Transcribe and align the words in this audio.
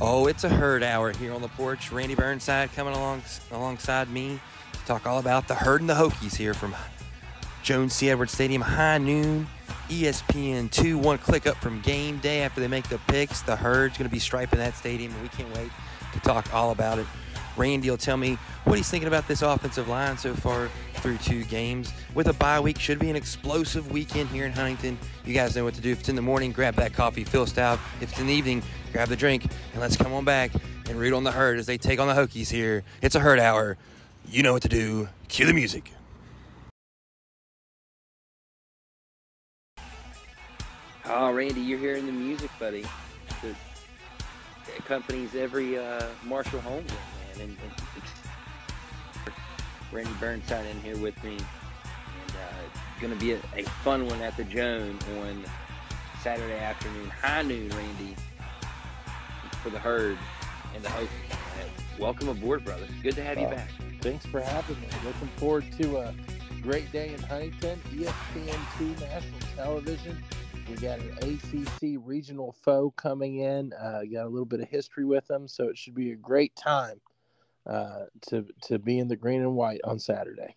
Oh, 0.00 0.28
it's 0.28 0.44
a 0.44 0.48
herd 0.48 0.84
hour 0.84 1.10
here 1.10 1.34
on 1.34 1.42
the 1.42 1.48
porch. 1.48 1.90
Randy 1.90 2.14
Burnside 2.14 2.72
coming 2.72 2.94
along 2.94 3.22
alongside 3.50 4.08
me 4.08 4.38
to 4.72 4.78
talk 4.86 5.08
all 5.08 5.18
about 5.18 5.48
the 5.48 5.56
herd 5.56 5.80
and 5.80 5.90
the 5.90 5.94
Hokies 5.94 6.36
here 6.36 6.54
from 6.54 6.76
Joan 7.64 7.90
C. 7.90 8.08
Edwards 8.08 8.30
Stadium, 8.30 8.62
high 8.62 8.98
noon. 8.98 9.48
ESPN 9.88 10.70
2, 10.70 10.98
one 10.98 11.18
click 11.18 11.48
up 11.48 11.56
from 11.56 11.80
game 11.80 12.18
day 12.18 12.42
after 12.42 12.60
they 12.60 12.68
make 12.68 12.88
the 12.88 12.98
picks. 13.08 13.42
The 13.42 13.56
herd's 13.56 13.98
going 13.98 14.08
to 14.08 14.12
be 14.12 14.20
striping 14.20 14.60
that 14.60 14.76
stadium, 14.76 15.12
and 15.14 15.22
we 15.22 15.28
can't 15.30 15.52
wait 15.56 15.70
to 16.12 16.20
talk 16.20 16.54
all 16.54 16.70
about 16.70 17.00
it. 17.00 17.06
Randy 17.56 17.90
will 17.90 17.96
tell 17.96 18.16
me 18.16 18.38
what 18.64 18.76
he's 18.76 18.88
thinking 18.88 19.08
about 19.08 19.26
this 19.26 19.42
offensive 19.42 19.88
line 19.88 20.16
so 20.16 20.34
far 20.34 20.68
through 20.98 21.18
two 21.18 21.44
games. 21.44 21.92
With 22.14 22.28
a 22.28 22.32
bye 22.32 22.60
week, 22.60 22.78
should 22.78 22.98
be 22.98 23.10
an 23.10 23.16
explosive 23.16 23.90
weekend 23.90 24.28
here 24.28 24.46
in 24.46 24.52
Huntington. 24.52 24.98
You 25.24 25.34
guys 25.34 25.56
know 25.56 25.64
what 25.64 25.74
to 25.74 25.80
do. 25.80 25.92
If 25.92 26.00
it's 26.00 26.08
in 26.08 26.16
the 26.16 26.22
morning, 26.22 26.52
grab 26.52 26.74
that 26.74 26.92
coffee, 26.92 27.24
Phil 27.24 27.46
Stout. 27.46 27.78
If 28.00 28.10
it's 28.10 28.20
in 28.20 28.26
the 28.26 28.34
evening, 28.34 28.62
grab 28.92 29.08
the 29.08 29.16
drink, 29.16 29.44
and 29.44 29.80
let's 29.80 29.96
come 29.96 30.12
on 30.12 30.24
back 30.24 30.50
and 30.88 30.98
root 30.98 31.12
on 31.12 31.24
the 31.24 31.32
herd 31.32 31.58
as 31.58 31.66
they 31.66 31.78
take 31.78 32.00
on 32.00 32.08
the 32.08 32.14
Hokies 32.14 32.50
here. 32.50 32.84
It's 33.02 33.14
a 33.14 33.20
herd 33.20 33.38
hour. 33.40 33.76
You 34.28 34.42
know 34.42 34.52
what 34.52 34.62
to 34.62 34.68
do. 34.68 35.08
Cue 35.28 35.46
the 35.46 35.54
music. 35.54 35.92
Oh, 41.06 41.32
Randy, 41.32 41.62
you're 41.62 41.78
hearing 41.78 42.04
the 42.04 42.12
music, 42.12 42.50
buddy. 42.58 42.84
The, 43.40 43.54
accompanies 44.78 45.34
every 45.34 45.78
uh, 45.78 46.04
Marshall 46.24 46.60
home 46.60 46.84
game, 46.84 46.96
man. 47.38 47.48
And, 47.48 47.56
and 47.62 47.87
Randy 49.92 50.12
Burnside 50.20 50.66
in 50.66 50.80
here 50.80 50.96
with 50.96 51.22
me, 51.24 51.32
and 51.32 52.32
uh, 52.32 53.00
going 53.00 53.12
to 53.12 53.18
be 53.18 53.32
a, 53.32 53.40
a, 53.56 53.62
fun 53.84 54.06
one 54.06 54.20
at 54.20 54.36
the 54.36 54.44
Joan 54.44 54.98
on 55.20 55.44
Saturday 56.22 56.58
afternoon, 56.58 57.08
high 57.08 57.42
noon, 57.42 57.68
Randy, 57.70 58.14
for 59.62 59.70
the 59.70 59.78
herd 59.78 60.18
and 60.74 60.84
the 60.84 60.90
host. 60.90 61.10
Uh, 61.30 61.64
welcome 61.98 62.28
aboard, 62.28 62.64
brother. 62.64 62.86
Good 63.02 63.14
to 63.16 63.24
have 63.24 63.38
you 63.38 63.46
back. 63.46 63.70
Thanks 64.00 64.26
for 64.26 64.40
having 64.40 64.80
me. 64.80 64.88
Looking 65.04 65.28
forward 65.36 65.64
to 65.80 65.98
a 65.98 66.14
great 66.60 66.90
day 66.92 67.14
in 67.14 67.22
Huntington. 67.22 67.80
ESPN2 67.90 69.00
National 69.00 69.40
Television 69.56 70.22
we 70.68 70.76
got 70.76 70.98
an 70.98 71.16
ACC 71.22 71.98
regional 72.04 72.52
foe 72.52 72.90
coming 72.90 73.38
in. 73.38 73.72
Uh, 73.72 74.02
got 74.12 74.26
a 74.26 74.28
little 74.28 74.44
bit 74.44 74.60
of 74.60 74.68
history 74.68 75.04
with 75.04 75.26
them, 75.26 75.48
so 75.48 75.64
it 75.68 75.78
should 75.78 75.94
be 75.94 76.12
a 76.12 76.16
great 76.16 76.54
time 76.56 77.00
uh, 77.68 78.04
to 78.28 78.46
to 78.62 78.78
be 78.78 78.98
in 78.98 79.08
the 79.08 79.16
green 79.16 79.42
and 79.42 79.54
white 79.54 79.80
on 79.84 79.98
Saturday. 79.98 80.56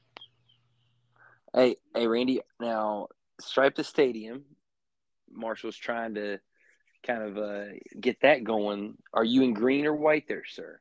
Hey, 1.54 1.76
hey, 1.94 2.08
Randy. 2.08 2.42
Now, 2.60 3.08
stripe 3.40 3.76
the 3.76 3.84
stadium. 3.84 4.44
Marshall's 5.30 5.78
trying 5.78 6.16
to 6.16 6.40
kind 7.06 7.24
of 7.24 7.38
uh, 7.38 7.66
get 8.00 8.22
that 8.22 8.44
going. 8.44 8.98
Are 9.14 9.24
you 9.24 9.44
in 9.44 9.54
green 9.54 9.86
or 9.86 9.96
white 9.96 10.28
there, 10.28 10.44
sir? 10.46 10.80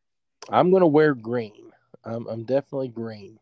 I'm 0.48 0.70
going 0.70 0.82
to 0.82 0.86
wear 0.86 1.14
green. 1.14 1.72
I'm, 2.04 2.26
I'm 2.28 2.44
definitely 2.44 2.88
green 2.88 3.38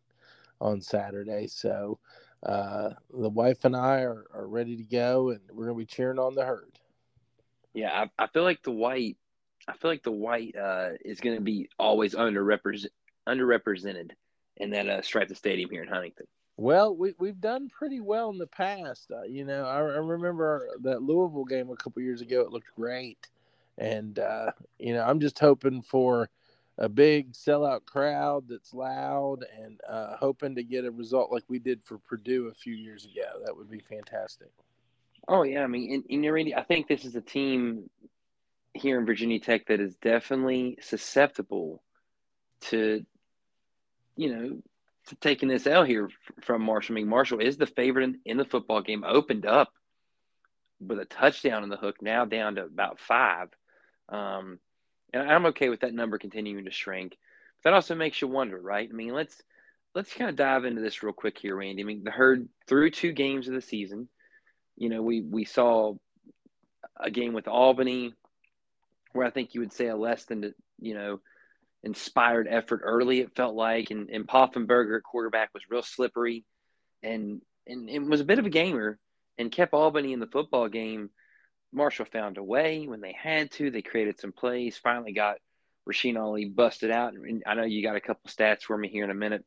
on 0.60 0.80
Saturday. 0.80 1.46
So 1.46 1.98
uh, 2.42 2.90
the 3.12 3.28
wife 3.28 3.64
and 3.64 3.76
I 3.76 4.00
are, 4.00 4.26
are 4.32 4.46
ready 4.46 4.76
to 4.76 4.84
go, 4.84 5.30
and 5.30 5.40
we're 5.52 5.66
gonna 5.66 5.78
be 5.78 5.86
cheering 5.86 6.18
on 6.18 6.34
the 6.34 6.44
herd. 6.44 6.78
Yeah, 7.74 8.06
I, 8.18 8.24
I 8.24 8.26
feel 8.28 8.42
like 8.42 8.62
the 8.62 8.72
white, 8.72 9.16
I 9.68 9.74
feel 9.74 9.90
like 9.90 10.02
the 10.02 10.10
white 10.10 10.56
uh, 10.56 10.90
is 11.04 11.20
gonna 11.20 11.40
be 11.40 11.68
always 11.78 12.14
underrepresented, 12.14 12.88
underrepresented 13.28 14.12
in 14.56 14.70
that 14.70 14.88
uh, 14.88 15.02
stripe 15.02 15.28
the 15.28 15.34
stadium 15.34 15.70
here 15.70 15.82
in 15.82 15.88
Huntington. 15.88 16.26
Well, 16.56 16.96
we 16.96 17.14
we've 17.18 17.40
done 17.40 17.68
pretty 17.68 18.00
well 18.00 18.30
in 18.30 18.38
the 18.38 18.46
past. 18.46 19.12
Uh, 19.12 19.22
you 19.22 19.44
know, 19.44 19.64
I, 19.64 19.76
I 19.76 19.98
remember 19.98 20.66
that 20.82 21.02
Louisville 21.02 21.44
game 21.44 21.70
a 21.70 21.76
couple 21.76 22.02
years 22.02 22.20
ago. 22.20 22.40
It 22.40 22.50
looked 22.50 22.74
great, 22.74 23.28
and 23.76 24.18
uh, 24.18 24.50
you 24.78 24.94
know, 24.94 25.04
I'm 25.04 25.20
just 25.20 25.38
hoping 25.38 25.82
for 25.82 26.30
a 26.78 26.88
big 26.88 27.32
sellout 27.32 27.84
crowd 27.84 28.44
that's 28.48 28.72
loud 28.72 29.44
and 29.60 29.80
uh, 29.88 30.16
hoping 30.16 30.54
to 30.54 30.62
get 30.62 30.84
a 30.84 30.90
result 30.90 31.30
like 31.30 31.44
we 31.48 31.58
did 31.58 31.82
for 31.82 31.98
Purdue 31.98 32.48
a 32.48 32.54
few 32.54 32.74
years 32.74 33.04
ago. 33.04 33.40
That 33.44 33.56
would 33.56 33.70
be 33.70 33.80
fantastic. 33.80 34.50
Oh 35.28 35.42
yeah, 35.42 35.62
I 35.62 35.66
mean, 35.66 35.92
and, 35.92 36.04
and 36.08 36.32
Randy, 36.32 36.54
I 36.54 36.64
think 36.64 36.88
this 36.88 37.04
is 37.04 37.14
a 37.14 37.20
team 37.20 37.90
here 38.74 38.98
in 38.98 39.06
Virginia 39.06 39.40
Tech 39.40 39.66
that 39.66 39.80
is 39.80 39.96
definitely 39.96 40.78
susceptible 40.80 41.82
to, 42.60 43.04
you 44.16 44.34
know, 44.34 44.62
to 45.06 45.16
taking 45.16 45.48
this 45.48 45.66
out 45.66 45.86
here 45.86 46.08
from 46.42 46.62
Marshall. 46.62 46.94
I 46.94 46.96
mean, 46.96 47.08
Marshall 47.08 47.40
is 47.40 47.56
the 47.56 47.66
favorite 47.66 48.04
in, 48.04 48.20
in 48.24 48.36
the 48.36 48.44
football 48.44 48.82
game. 48.82 49.04
Opened 49.04 49.46
up 49.46 49.72
with 50.80 50.98
a 50.98 51.04
touchdown 51.04 51.62
in 51.62 51.70
the 51.70 51.76
hook, 51.76 51.96
now 52.02 52.24
down 52.24 52.56
to 52.56 52.64
about 52.64 53.00
five. 53.00 53.48
Um, 54.08 54.58
and 55.12 55.28
I'm 55.28 55.46
okay 55.46 55.68
with 55.68 55.80
that 55.80 55.94
number 55.94 56.18
continuing 56.18 56.66
to 56.66 56.70
shrink. 56.70 57.16
But 57.62 57.70
that 57.70 57.74
also 57.74 57.94
makes 57.94 58.20
you 58.20 58.28
wonder, 58.28 58.60
right? 58.60 58.88
I 58.90 58.94
mean, 58.94 59.14
let's 59.14 59.42
let's 59.94 60.12
kind 60.12 60.30
of 60.30 60.36
dive 60.36 60.64
into 60.64 60.80
this 60.80 61.02
real 61.02 61.12
quick 61.12 61.38
here, 61.38 61.56
Randy. 61.56 61.82
I 61.82 61.86
mean, 61.86 62.04
the 62.04 62.10
herd 62.10 62.48
through 62.66 62.90
two 62.90 63.12
games 63.12 63.48
of 63.48 63.54
the 63.54 63.62
season. 63.62 64.08
You 64.76 64.90
know, 64.90 65.02
we 65.02 65.22
we 65.22 65.44
saw 65.44 65.94
a 66.96 67.10
game 67.10 67.32
with 67.32 67.48
Albany 67.48 68.14
where 69.12 69.26
I 69.26 69.30
think 69.30 69.54
you 69.54 69.60
would 69.60 69.72
say 69.72 69.88
a 69.88 69.96
less 69.96 70.24
than 70.24 70.54
you 70.78 70.94
know 70.94 71.20
inspired 71.82 72.48
effort 72.48 72.80
early. 72.82 73.20
It 73.20 73.36
felt 73.36 73.54
like, 73.54 73.90
and 73.90 74.10
and 74.10 74.26
Poffenberger 74.26 74.98
at 74.98 75.02
quarterback 75.02 75.50
was 75.54 75.62
real 75.70 75.82
slippery, 75.82 76.44
and 77.02 77.40
and 77.66 77.88
it 77.88 78.00
was 78.00 78.20
a 78.20 78.24
bit 78.24 78.38
of 78.38 78.46
a 78.46 78.50
gamer, 78.50 78.98
and 79.36 79.52
kept 79.52 79.74
Albany 79.74 80.12
in 80.12 80.20
the 80.20 80.26
football 80.26 80.68
game 80.68 81.10
Marshall 81.72 82.06
found 82.06 82.38
a 82.38 82.42
way 82.42 82.86
when 82.86 83.00
they 83.00 83.12
had 83.12 83.50
to. 83.52 83.70
They 83.70 83.82
created 83.82 84.18
some 84.18 84.32
plays. 84.32 84.78
Finally 84.78 85.12
got 85.12 85.36
Rasheen 85.88 86.18
Ali 86.18 86.46
busted 86.46 86.90
out. 86.90 87.12
And 87.14 87.42
I 87.46 87.54
know 87.54 87.64
you 87.64 87.82
got 87.82 87.96
a 87.96 88.00
couple 88.00 88.30
stats 88.30 88.62
for 88.62 88.76
me 88.76 88.88
here 88.88 89.04
in 89.04 89.10
a 89.10 89.14
minute 89.14 89.44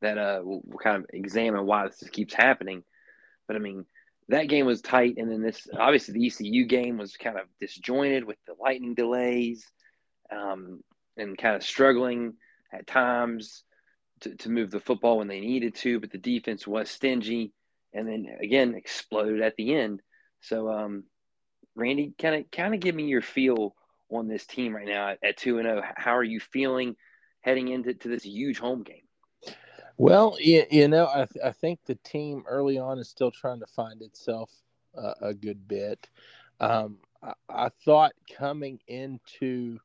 that 0.00 0.18
uh, 0.18 0.40
we'll, 0.42 0.60
we'll 0.64 0.78
kind 0.78 0.96
of 0.96 1.06
examine 1.12 1.66
why 1.66 1.86
this 1.86 2.08
keeps 2.10 2.34
happening. 2.34 2.82
But 3.46 3.56
I 3.56 3.60
mean, 3.60 3.86
that 4.28 4.48
game 4.48 4.66
was 4.66 4.80
tight, 4.80 5.14
and 5.18 5.30
then 5.30 5.42
this 5.42 5.66
obviously 5.78 6.14
the 6.14 6.26
ECU 6.26 6.64
game 6.64 6.96
was 6.96 7.16
kind 7.16 7.38
of 7.38 7.46
disjointed 7.60 8.24
with 8.24 8.38
the 8.46 8.54
lightning 8.60 8.94
delays, 8.94 9.70
um, 10.30 10.82
and 11.16 11.36
kind 11.36 11.56
of 11.56 11.62
struggling 11.62 12.34
at 12.72 12.86
times 12.86 13.64
to, 14.20 14.34
to 14.36 14.48
move 14.48 14.70
the 14.70 14.80
football 14.80 15.18
when 15.18 15.28
they 15.28 15.40
needed 15.40 15.74
to. 15.76 16.00
But 16.00 16.10
the 16.10 16.18
defense 16.18 16.66
was 16.66 16.90
stingy, 16.90 17.52
and 17.92 18.08
then 18.08 18.26
again 18.40 18.74
exploded 18.74 19.42
at 19.42 19.56
the 19.56 19.74
end. 19.74 20.00
So 20.40 20.70
um, 20.70 21.04
Randy, 21.74 22.14
kind 22.18 22.36
of 22.36 22.50
kind 22.50 22.74
of 22.74 22.80
give 22.80 22.94
me 22.94 23.04
your 23.04 23.22
feel 23.22 23.74
on 24.10 24.28
this 24.28 24.46
team 24.46 24.74
right 24.74 24.86
now 24.86 25.14
at 25.22 25.36
two 25.36 25.58
and 25.58 25.66
zero. 25.66 25.82
Oh. 25.84 25.92
How 25.96 26.16
are 26.16 26.24
you 26.24 26.40
feeling 26.40 26.96
heading 27.40 27.68
into 27.68 27.94
to 27.94 28.08
this 28.08 28.24
huge 28.24 28.58
home 28.58 28.82
game? 28.82 29.03
Well, 29.96 30.36
you, 30.40 30.64
you 30.70 30.88
know, 30.88 31.06
I, 31.06 31.26
th- 31.26 31.44
I 31.44 31.52
think 31.52 31.80
the 31.84 31.94
team 31.96 32.44
early 32.48 32.78
on 32.78 32.98
is 32.98 33.08
still 33.08 33.30
trying 33.30 33.60
to 33.60 33.66
find 33.66 34.02
itself 34.02 34.50
uh, 34.96 35.14
a 35.20 35.34
good 35.34 35.68
bit. 35.68 36.08
Um, 36.60 36.98
I, 37.22 37.32
I 37.48 37.68
thought 37.84 38.12
coming 38.36 38.80
into 38.88 39.78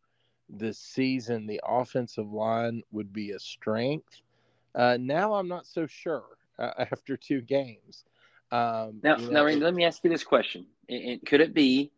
the 0.49 0.73
season, 0.73 1.45
the 1.45 1.61
offensive 1.63 2.31
line 2.31 2.81
would 2.91 3.13
be 3.13 3.31
a 3.31 3.39
strength. 3.39 4.21
Uh, 4.73 4.97
now 4.99 5.33
I'm 5.33 5.47
not 5.47 5.67
so 5.67 5.85
sure 5.85 6.23
uh, 6.57 6.71
after 6.91 7.15
two 7.15 7.41
games. 7.41 8.05
Um, 8.51 8.99
now, 9.03 9.17
you 9.17 9.31
know, 9.31 9.45
now, 9.45 9.57
let 9.57 9.73
me 9.73 9.85
ask 9.85 10.03
you 10.03 10.09
this 10.09 10.23
question: 10.23 10.65
Could 11.25 11.41
it 11.41 11.53
be 11.53 11.91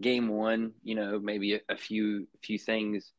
game 0.00 0.28
one? 0.28 0.72
You 0.82 0.94
know, 0.94 1.18
maybe 1.18 1.54
a, 1.54 1.60
a 1.68 1.76
few 1.76 2.26
few 2.42 2.58
things 2.58 3.12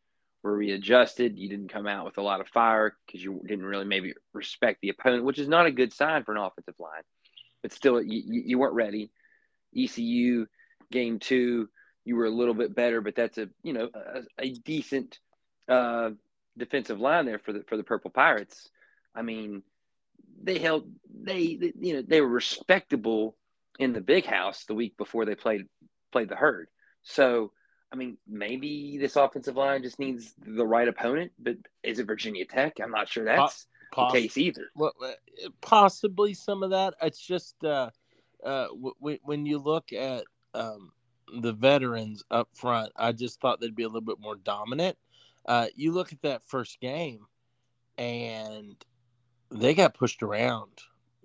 were 0.43 0.55
readjusted. 0.55 1.37
You 1.37 1.49
didn't 1.49 1.71
come 1.71 1.87
out 1.87 2.05
with 2.05 2.17
a 2.17 2.21
lot 2.21 2.41
of 2.41 2.47
fire 2.47 2.95
because 3.05 3.23
you 3.23 3.41
didn't 3.47 3.65
really 3.65 3.85
maybe 3.85 4.13
respect 4.33 4.79
the 4.81 4.89
opponent, 4.89 5.23
which 5.23 5.39
is 5.39 5.47
not 5.47 5.65
a 5.65 5.71
good 5.71 5.93
sign 5.93 6.23
for 6.23 6.31
an 6.31 6.41
offensive 6.41 6.75
line. 6.79 7.03
But 7.61 7.73
still, 7.73 8.01
you, 8.01 8.43
you 8.45 8.57
weren't 8.57 8.73
ready. 8.73 9.11
ECU 9.77 10.47
game 10.91 11.19
two, 11.19 11.69
you 12.05 12.15
were 12.15 12.25
a 12.25 12.31
little 12.31 12.53
bit 12.53 12.75
better, 12.75 13.01
but 13.01 13.15
that's 13.15 13.37
a 13.37 13.49
you 13.63 13.73
know 13.73 13.89
a, 13.93 14.21
a 14.39 14.49
decent 14.51 15.19
uh, 15.69 16.09
defensive 16.57 16.99
line 16.99 17.25
there 17.25 17.39
for 17.39 17.53
the 17.53 17.63
for 17.67 17.77
the 17.77 17.83
Purple 17.83 18.11
Pirates. 18.11 18.69
I 19.15 19.21
mean, 19.21 19.63
they 20.43 20.57
held 20.57 20.89
they, 21.23 21.55
they, 21.55 21.73
you 21.79 21.93
know 21.93 22.01
they 22.01 22.21
were 22.21 22.27
respectable 22.27 23.37
in 23.79 23.93
the 23.93 24.01
big 24.01 24.25
house 24.25 24.65
the 24.65 24.73
week 24.73 24.97
before 24.97 25.25
they 25.25 25.35
played 25.35 25.65
played 26.11 26.29
the 26.29 26.35
herd. 26.35 26.67
So 27.03 27.51
I 27.91 27.95
mean, 27.95 28.17
maybe 28.27 28.97
this 28.97 29.15
offensive 29.15 29.57
line 29.57 29.83
just 29.83 29.99
needs 29.99 30.33
the 30.45 30.65
right 30.65 30.87
opponent, 30.87 31.31
but 31.39 31.57
is 31.83 31.99
it 31.99 32.07
Virginia 32.07 32.45
Tech? 32.45 32.79
I'm 32.81 32.91
not 32.91 33.09
sure 33.09 33.25
that's 33.25 33.67
Poss- 33.91 34.13
the 34.13 34.21
case 34.21 34.37
either. 34.37 34.69
Well, 34.75 34.93
uh, 35.03 35.49
possibly 35.59 36.33
some 36.33 36.63
of 36.63 36.69
that. 36.69 36.93
It's 37.01 37.19
just 37.19 37.61
uh, 37.63 37.89
uh, 38.43 38.67
w- 38.67 39.19
when 39.23 39.45
you 39.45 39.57
look 39.57 39.91
at 39.91 40.23
um, 40.53 40.91
the 41.41 41.51
veterans 41.51 42.23
up 42.31 42.47
front, 42.53 42.93
I 42.95 43.11
just 43.11 43.41
thought 43.41 43.59
they'd 43.59 43.75
be 43.75 43.83
a 43.83 43.87
little 43.87 44.01
bit 44.01 44.19
more 44.21 44.37
dominant. 44.37 44.97
Uh, 45.45 45.67
you 45.75 45.91
look 45.91 46.13
at 46.13 46.21
that 46.21 46.43
first 46.47 46.79
game, 46.79 47.25
and 47.97 48.75
they 49.49 49.73
got 49.73 49.95
pushed 49.95 50.23
around 50.23 50.71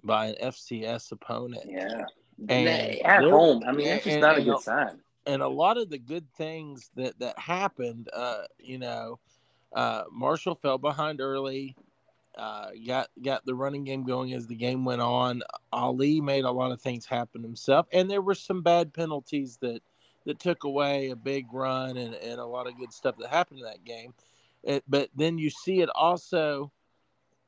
by 0.02 0.26
an 0.26 0.36
FCS 0.42 1.12
opponent. 1.12 1.64
Yeah. 1.68 2.06
And 2.48 2.68
at 3.04 3.22
home, 3.22 3.62
I 3.66 3.72
mean, 3.72 3.86
that's 3.86 4.04
just 4.04 4.18
not 4.18 4.38
a 4.38 4.42
good 4.42 4.60
sign. 4.60 5.00
And 5.26 5.42
a 5.42 5.48
lot 5.48 5.76
of 5.76 5.90
the 5.90 5.98
good 5.98 6.30
things 6.34 6.90
that 6.96 7.18
that 7.18 7.38
happened, 7.38 8.08
uh, 8.12 8.42
you 8.58 8.78
know, 8.78 9.18
uh, 9.72 10.04
Marshall 10.10 10.54
fell 10.54 10.78
behind 10.78 11.20
early. 11.20 11.76
Uh, 12.36 12.68
got 12.86 13.08
got 13.22 13.44
the 13.46 13.54
running 13.54 13.84
game 13.84 14.04
going 14.04 14.34
as 14.34 14.46
the 14.46 14.54
game 14.54 14.84
went 14.84 15.00
on. 15.00 15.42
Ali 15.72 16.20
made 16.20 16.44
a 16.44 16.50
lot 16.50 16.70
of 16.70 16.80
things 16.80 17.06
happen 17.06 17.42
himself, 17.42 17.86
and 17.92 18.10
there 18.10 18.22
were 18.22 18.34
some 18.34 18.62
bad 18.62 18.92
penalties 18.92 19.56
that 19.62 19.82
that 20.26 20.38
took 20.38 20.64
away 20.64 21.10
a 21.10 21.16
big 21.16 21.46
run 21.52 21.96
and, 21.96 22.14
and 22.14 22.40
a 22.40 22.44
lot 22.44 22.66
of 22.66 22.76
good 22.76 22.92
stuff 22.92 23.16
that 23.18 23.30
happened 23.30 23.60
in 23.60 23.64
that 23.64 23.84
game. 23.84 24.12
It, 24.64 24.82
but 24.88 25.08
then 25.14 25.38
you 25.38 25.48
see 25.48 25.80
it 25.80 25.88
also 25.94 26.72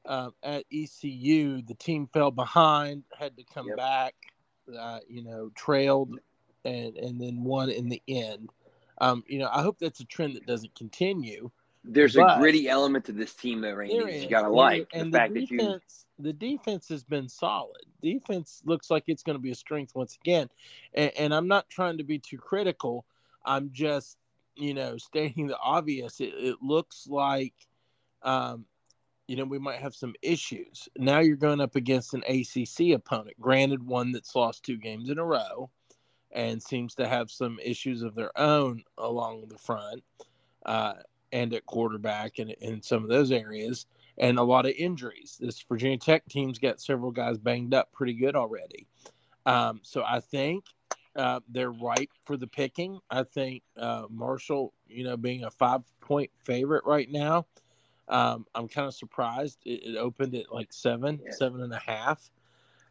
uh, 0.07 0.31
at 0.43 0.65
ECU. 0.73 1.61
The 1.63 1.75
team 1.75 2.09
fell 2.13 2.31
behind, 2.31 3.03
had 3.19 3.37
to 3.37 3.43
come 3.43 3.67
yep. 3.67 3.77
back, 3.77 4.15
uh, 4.79 5.01
you 5.09 5.25
know, 5.25 5.51
trailed, 5.55 6.19
and 6.65 6.97
and 6.97 7.21
then 7.21 7.45
won 7.45 7.71
in 7.71 7.89
the 7.89 8.03
end. 8.09 8.51
Um, 9.01 9.25
you 9.27 9.39
know, 9.39 9.49
I 9.53 9.63
hope 9.63 9.79
that's 9.79 10.01
a 10.01 10.05
trend 10.05 10.37
that 10.37 10.47
doesn't 10.47 10.75
continue. 10.75 11.51
There's 11.85 12.17
a 12.17 12.37
gritty 12.39 12.69
element 12.69 13.05
to 13.07 13.13
this 13.13 13.35
team 13.35 13.61
that 13.63 13.77
Randy 13.77 13.95
you 13.95 14.29
got 14.29 14.43
to 14.43 14.51
like. 14.51 14.89
And 14.93 15.13
the, 15.13 15.29
the 15.33 15.47
defense, 15.47 16.07
you... 16.19 16.25
the 16.25 16.33
defense 16.33 16.89
has 16.89 17.05
been 17.05 17.29
solid. 17.29 17.83
Defense 18.03 18.61
looks 18.65 18.91
like 18.91 19.05
it's 19.07 19.23
going 19.23 19.39
to 19.39 19.43
be 19.43 19.53
a 19.53 19.55
strength 19.55 19.95
once 19.95 20.19
again. 20.21 20.51
And, 20.95 21.13
and, 21.17 21.35
I'm 21.35 21.49
not 21.49 21.71
trying 21.71 21.99
to 21.99 22.05
be 22.05 22.19
too 22.19 22.37
critical. 22.37 23.07
I'm 23.45 23.71
just, 23.73 24.19
you 24.55 24.75
know, 24.75 24.97
stating 24.99 25.47
the 25.47 25.59
obvious. 25.59 26.21
It, 26.21 26.35
it 26.37 26.57
looks 26.61 27.07
like, 27.09 27.55
um, 28.23 28.67
you 29.29 29.37
know, 29.37 29.45
we 29.45 29.59
might 29.59 29.79
have 29.79 29.95
some 29.95 30.15
issues. 30.21 30.89
Now 30.97 31.21
you're 31.21 31.37
going 31.37 31.61
up 31.61 31.77
against 31.77 32.13
an 32.13 32.25
ACC 32.29 32.95
opponent, 32.95 33.41
granted, 33.41 33.87
one 33.87 34.13
that's 34.13 34.35
lost 34.35 34.65
two 34.65 34.77
games 34.77 35.11
in 35.11 35.19
a 35.19 35.25
row 35.25 35.71
and 36.33 36.63
seems 36.63 36.95
to 36.97 37.09
have 37.09 37.31
some 37.31 37.59
issues 37.63 38.03
of 38.03 38.15
their 38.15 38.37
own 38.39 38.83
along 38.99 39.45
the 39.49 39.59
front. 39.59 40.03
Uh, 40.65 40.95
and 41.33 41.53
at 41.55 41.67
quarterback 41.67 42.39
and 42.39 42.51
in 42.61 42.83
some 42.83 43.03
of 43.03 43.09
those 43.09 43.31
areas, 43.31 43.87
and 44.19 44.39
a 44.39 44.43
lot 44.43 44.67
of 44.67 44.73
injuries. 44.73 45.37
This 45.41 45.63
Virginia 45.63 45.99
Tech 45.99 46.27
team's 46.29 46.59
got 46.59 46.81
several 46.81 47.11
guys 47.11 47.39
banged 47.39 47.75
up 47.75 47.93
pretty 47.93 48.15
good 48.15 48.35
already. 48.35 48.87
Um, 49.47 49.81
so 49.83 50.03
I 50.05 50.21
think 50.21 50.65
uh, 51.17 51.41
they're 51.49 51.71
ripe 51.71 52.11
for 52.25 52.37
the 52.37 52.47
picking. 52.47 52.99
I 53.11 53.23
think 53.23 53.63
uh, 53.79 54.05
Marshall, 54.11 54.73
you 54.87 55.05
know, 55.05 55.17
being 55.17 55.45
a 55.45 55.51
five 55.51 55.83
point 56.01 56.31
favorite 56.45 56.85
right 56.85 57.11
now, 57.11 57.47
um, 58.09 58.47
I'm 58.55 58.69
kind 58.69 58.87
of 58.87 58.95
surprised. 58.95 59.59
It, 59.65 59.83
it, 59.85 59.97
opened 59.97 60.35
at 60.35 60.53
like 60.53 60.73
seven, 60.73 61.21
yeah. 61.25 61.33
seven 61.33 61.63
and 61.63 61.73
a 61.73 61.81
half. 61.85 62.31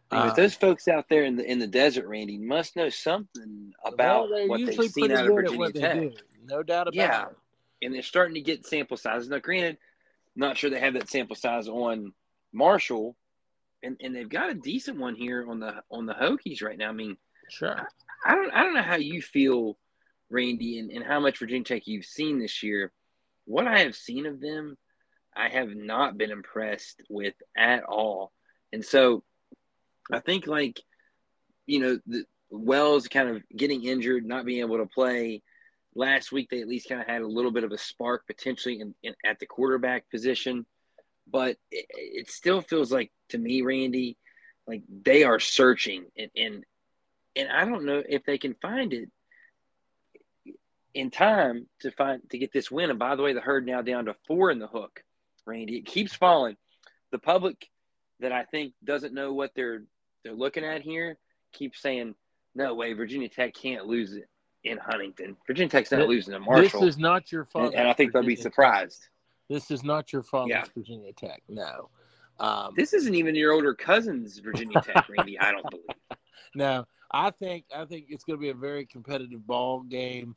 Uh, 0.09 0.33
those 0.33 0.53
folks 0.53 0.87
out 0.87 1.09
there 1.09 1.23
in 1.23 1.35
the 1.35 1.43
in 1.43 1.59
the 1.59 1.67
desert, 1.67 2.07
Randy, 2.07 2.37
must 2.37 2.75
know 2.75 2.89
something 2.89 3.73
about 3.85 4.29
well, 4.29 4.47
what 4.47 4.65
they've 4.65 4.91
seen 4.91 5.11
out 5.11 5.27
of 5.27 5.33
Virginia 5.33 5.71
Tech. 5.71 6.11
No 6.45 6.63
doubt 6.63 6.87
about 6.87 6.95
yeah. 6.95 7.23
it 7.23 7.37
and 7.81 7.93
they're 7.93 8.01
starting 8.01 8.35
to 8.35 8.41
get 8.41 8.65
sample 8.65 8.97
sizes. 8.97 9.29
Now, 9.29 9.39
granted, 9.39 9.77
not 10.35 10.57
sure 10.57 10.69
they 10.69 10.79
have 10.79 10.93
that 10.93 11.09
sample 11.09 11.35
size 11.35 11.67
on 11.67 12.13
Marshall, 12.53 13.15
and, 13.83 13.97
and 14.01 14.15
they've 14.15 14.29
got 14.29 14.49
a 14.49 14.55
decent 14.55 14.99
one 14.99 15.15
here 15.15 15.45
on 15.49 15.59
the 15.59 15.83
on 15.91 16.05
the 16.05 16.13
Hokies 16.13 16.63
right 16.63 16.77
now. 16.77 16.89
I 16.89 16.93
mean, 16.93 17.17
sure. 17.49 17.75
I, 18.25 18.31
I 18.31 18.35
don't 18.35 18.51
I 18.53 18.63
don't 18.63 18.73
know 18.73 18.81
how 18.81 18.95
you 18.95 19.21
feel, 19.21 19.77
Randy, 20.29 20.79
and, 20.79 20.91
and 20.91 21.03
how 21.03 21.19
much 21.19 21.39
Virginia 21.39 21.63
Tech 21.63 21.87
you've 21.87 22.05
seen 22.05 22.39
this 22.39 22.63
year. 22.63 22.91
What 23.45 23.67
I 23.67 23.79
have 23.79 23.95
seen 23.95 24.25
of 24.25 24.41
them, 24.41 24.77
I 25.35 25.49
have 25.49 25.69
not 25.75 26.17
been 26.17 26.31
impressed 26.31 27.01
with 27.09 27.35
at 27.55 27.83
all. 27.83 28.31
And 28.73 28.83
so, 28.83 29.23
I 30.11 30.19
think 30.19 30.47
like, 30.47 30.79
you 31.65 31.79
know, 31.79 31.99
the 32.05 32.25
Wells 32.49 33.07
kind 33.07 33.29
of 33.29 33.43
getting 33.55 33.83
injured, 33.83 34.25
not 34.25 34.45
being 34.45 34.61
able 34.61 34.77
to 34.77 34.85
play 34.85 35.41
Last 35.97 36.31
week, 36.31 36.51
they 36.51 36.61
at 36.61 36.67
least 36.67 36.87
kind 36.87 37.01
of 37.01 37.07
had 37.07 37.23
a 37.23 37.27
little 37.27 37.49
bit 37.49 37.63
of 37.63 37.71
a 37.71 37.77
spark 37.77 38.27
potentially 38.27 38.81
in, 38.81 38.93
in 39.01 39.15
at 39.25 39.39
the 39.39 39.47
quarterback 39.47 40.07
position, 40.11 40.63
but 41.25 41.57
it, 41.71 41.87
it, 41.89 42.29
still 42.29 42.61
feels 42.61 42.91
like 42.91 43.11
to 43.29 43.39
me, 43.39 43.63
Randy, 43.63 44.15
like 44.67 44.83
they 44.87 45.23
are 45.23 45.39
searching 45.39 46.05
and, 46.15 46.29
and 46.35 46.63
and 47.35 47.49
I 47.49 47.65
don't 47.65 47.85
know 47.85 48.03
if 48.07 48.25
they 48.25 48.37
can 48.37 48.53
find 48.61 48.93
it 48.93 49.09
in 50.93 51.09
time 51.09 51.65
to 51.79 51.89
find 51.89 52.21
to 52.29 52.37
get 52.37 52.53
this 52.53 52.69
win. 52.69 52.91
And 52.91 52.99
by 52.99 53.15
the 53.15 53.23
way, 53.23 53.33
the 53.33 53.41
herd 53.41 53.65
now 53.65 53.81
down 53.81 54.05
to 54.05 54.15
four 54.27 54.51
in 54.51 54.59
the 54.59 54.67
hook, 54.67 55.01
Randy. 55.47 55.77
It 55.77 55.87
keeps 55.87 56.13
falling. 56.13 56.57
The 57.11 57.17
public 57.17 57.67
that 58.19 58.31
I 58.31 58.43
think 58.43 58.73
doesn't 58.83 59.15
know 59.15 59.33
what 59.33 59.49
they're 59.55 59.81
they're 60.27 60.35
looking 60.35 60.65
at 60.65 60.81
here 60.81 61.17
keeps 61.53 61.81
saying, 61.81 62.15
"No 62.53 62.73
way, 62.73 62.93
Virginia 62.93 63.29
Tech 63.29 63.53
can't 63.53 63.85
lose 63.85 64.13
it." 64.13 64.27
in 64.63 64.77
Huntington. 64.77 65.37
Virginia 65.45 65.69
Tech's 65.69 65.91
not 65.91 65.99
this, 65.99 66.07
losing 66.07 66.33
to 66.33 66.39
Marshall. 66.39 66.81
This 66.81 66.95
is 66.95 66.97
not 66.97 67.31
your 67.31 67.45
fault. 67.45 67.67
And, 67.67 67.75
and, 67.75 67.87
I 67.87 67.93
think 67.93 68.11
Virginia 68.11 68.35
they'll 68.35 68.35
be 68.35 68.41
surprised. 68.41 69.03
Tech. 69.03 69.09
This 69.49 69.71
is 69.71 69.83
not 69.83 70.11
your 70.11 70.23
fault, 70.23 70.49
yeah. 70.49 70.65
Virginia 70.75 71.13
Tech. 71.13 71.41
No. 71.47 71.89
Um, 72.39 72.73
this 72.75 72.93
isn't 72.93 73.15
even 73.15 73.33
your 73.35 73.53
older 73.53 73.73
cousin's 73.73 74.39
Virginia 74.39 74.81
Tech, 74.81 75.07
Randy. 75.09 75.39
I 75.39 75.51
don't 75.51 75.69
believe. 75.69 75.85
No, 76.55 76.87
I 77.11 77.29
think 77.29 77.65
I 77.75 77.85
think 77.85 78.05
it's 78.09 78.23
going 78.23 78.39
to 78.39 78.41
be 78.41 78.49
a 78.49 78.53
very 78.53 78.85
competitive 78.85 79.45
ball 79.45 79.81
game. 79.81 80.35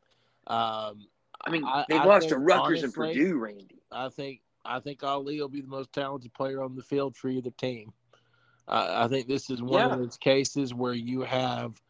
Um, 0.49 1.07
I 1.41 1.51
mean, 1.51 1.65
they 1.89 1.99
lost 1.99 2.29
to 2.31 2.37
Rutgers 2.37 2.83
honestly, 2.83 3.11
and 3.11 3.15
Purdue, 3.15 3.39
Randy. 3.39 3.79
I 3.91 4.09
think 4.11 4.41
I 4.65 4.81
think 4.81 5.03
Ali 5.03 5.41
will 5.41 5.49
be 5.49 5.63
the 5.63 5.69
most 5.69 5.93
talented 5.93 6.35
player 6.35 6.63
on 6.63 6.75
the 6.75 6.83
field 6.83 7.17
for 7.17 7.29
either 7.29 7.51
team. 7.53 7.93
I 8.69 9.09
think 9.09 9.27
this 9.27 9.51
is 9.51 9.63
one 9.63 9.81
yeah. 9.81 9.95
of 9.95 9.99
those 9.99 10.17
cases 10.17 10.73
where 10.73 10.95
you 10.95 11.23
have 11.23 11.81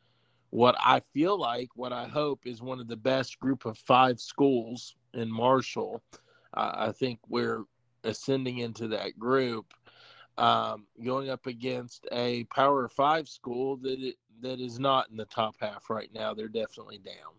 what 0.51 0.75
I 0.79 1.01
feel 1.13 1.39
like, 1.39 1.69
what 1.75 1.93
I 1.93 2.07
hope 2.07 2.47
is 2.47 2.61
one 2.61 2.81
of 2.81 2.89
the 2.89 2.97
best 2.97 3.39
group 3.39 3.67
of 3.67 3.79
five 3.79 4.19
schools 4.19 4.97
in 5.15 5.31
Marshall. 5.31 6.03
Uh, 6.55 6.73
I 6.75 6.93
think 6.93 7.19
we're 7.29 7.65
ascending 8.05 8.59
into 8.59 8.89
that 8.89 9.19
group, 9.19 9.73
um, 10.39 10.87
going 11.05 11.31
up 11.31 11.47
against 11.47 12.07
a 12.13 12.45
Power 12.45 12.89
Five 12.89 13.29
school 13.29 13.77
that 13.79 14.01
it, 14.01 14.17
that 14.41 14.59
is 14.59 14.79
not 14.79 15.11
in 15.11 15.17
the 15.17 15.27
top 15.27 15.55
half 15.61 15.91
right 15.91 16.11
now. 16.15 16.35
They're 16.35 16.49
definitely 16.49 16.99
down. 16.99 17.35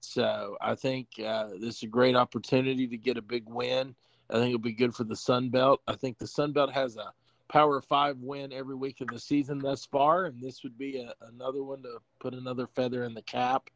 So 0.00 0.56
I 0.60 0.74
think 0.74 1.08
uh, 1.24 1.48
this 1.58 1.76
is 1.76 1.82
a 1.84 1.88
great 1.88 2.14
opportunity 2.14 2.86
to 2.86 2.96
get 2.96 3.16
a 3.16 3.22
big 3.22 3.44
win. 3.46 3.94
I 4.30 4.34
think 4.34 4.48
it'll 4.48 4.58
be 4.58 4.72
good 4.72 4.94
for 4.94 5.04
the 5.04 5.16
Sun 5.16 5.50
Belt. 5.50 5.80
I 5.88 5.96
think 5.96 6.18
the 6.18 6.26
Sun 6.26 6.52
Belt 6.52 6.72
has 6.72 6.96
a 6.96 7.12
Power 7.54 7.80
Five 7.80 8.16
win 8.18 8.52
every 8.52 8.74
week 8.74 9.00
of 9.00 9.06
the 9.06 9.20
season 9.20 9.60
thus 9.60 9.86
far, 9.86 10.24
and 10.24 10.42
this 10.42 10.64
would 10.64 10.76
be 10.76 10.98
a, 10.98 11.14
another 11.28 11.62
one 11.62 11.84
to 11.84 11.98
put 12.18 12.34
another 12.34 12.66
feather 12.66 13.04
in 13.04 13.14
the 13.14 13.22
cap. 13.22 13.70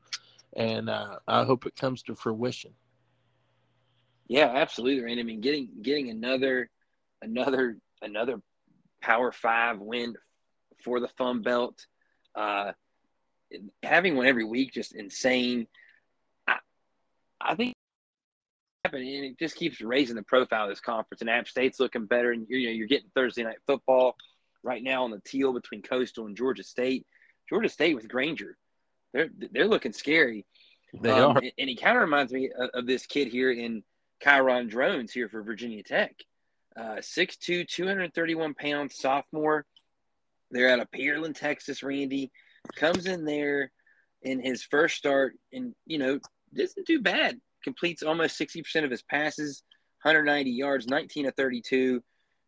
And 0.57 0.91
uh, 0.91 1.21
I 1.29 1.45
hope 1.45 1.65
it 1.65 1.77
comes 1.77 2.03
to 2.03 2.17
fruition. 2.17 2.73
Yeah, 4.27 4.47
absolutely, 4.47 5.05
Randy. 5.05 5.21
I 5.21 5.25
mean, 5.25 5.41
getting 5.41 5.69
getting 5.81 6.11
another 6.11 6.69
another 7.23 7.79
another 8.03 8.43
Power 9.01 9.31
Five 9.31 9.79
win 9.79 10.17
for 10.83 10.99
the 10.99 11.09
Fun 11.17 11.43
Belt, 11.43 11.87
uh, 12.35 12.73
having 13.85 14.17
one 14.17 14.27
every 14.27 14.45
week, 14.45 14.73
just 14.73 14.93
insane. 14.93 15.69
I 16.49 16.57
I 17.41 17.55
think 17.55 17.77
and 18.85 19.03
it 19.03 19.39
just 19.39 19.57
keeps 19.57 19.81
raising 19.81 20.17
the 20.17 20.23
profile 20.23 20.65
of 20.65 20.71
this 20.71 20.81
conference. 20.81 21.21
And 21.21 21.31
App 21.31 21.49
State's 21.49 21.81
looking 21.81 22.07
better, 22.07 22.33
and 22.33 22.47
you're, 22.49 22.59
you 22.59 22.69
know 22.69 22.75
you're 22.75 22.87
getting 22.87 23.11
Thursday 23.15 23.43
night 23.43 23.59
football 23.67 24.17
right 24.63 24.83
now 24.83 25.05
on 25.05 25.11
the 25.11 25.21
teal 25.21 25.53
between 25.53 25.83
Coastal 25.83 26.27
and 26.27 26.37
Georgia 26.37 26.63
State. 26.63 27.07
Georgia 27.49 27.69
State 27.69 27.95
with 27.95 28.09
Grainger, 28.09 28.57
they're 29.13 29.31
they're 29.53 29.69
looking 29.69 29.93
scary. 29.93 30.47
They 31.01 31.11
um, 31.11 31.37
are, 31.37 31.43
and, 31.59 31.69
he 31.69 31.77
kind 31.77 31.97
of 31.97 32.03
reminds 32.03 32.33
me 32.33 32.51
of, 32.57 32.71
of, 32.73 32.87
this 32.87 33.07
kid 33.07 33.29
here 33.29 33.51
in 33.51 33.83
Kyron 34.23 34.71
Drones 34.71 35.13
here 35.13 35.29
for 35.29 35.43
Virginia 35.43 35.83
Tech. 35.83 36.15
Uh, 36.75 36.97
6'2", 36.97 37.69
231 37.69 38.55
pounds, 38.55 38.97
sophomore. 38.97 39.67
They're 40.51 40.71
out 40.71 40.81
of 40.81 40.91
Pearland, 40.91 41.35
Texas. 41.39 41.83
Randy 41.83 42.31
comes 42.77 43.05
in 43.05 43.27
there 43.27 43.71
in 44.23 44.41
his 44.41 44.63
first 44.63 44.97
start, 44.97 45.35
and 45.53 45.75
you 45.87 45.99
know 45.99 46.21
isn't 46.55 46.87
too 46.87 47.01
bad 47.01 47.39
completes 47.63 48.03
almost 48.03 48.39
60% 48.39 48.85
of 48.85 48.91
his 48.91 49.03
passes, 49.03 49.63
190 50.03 50.51
yards, 50.51 50.87
19 50.87 51.27
of 51.27 51.35
32. 51.35 52.03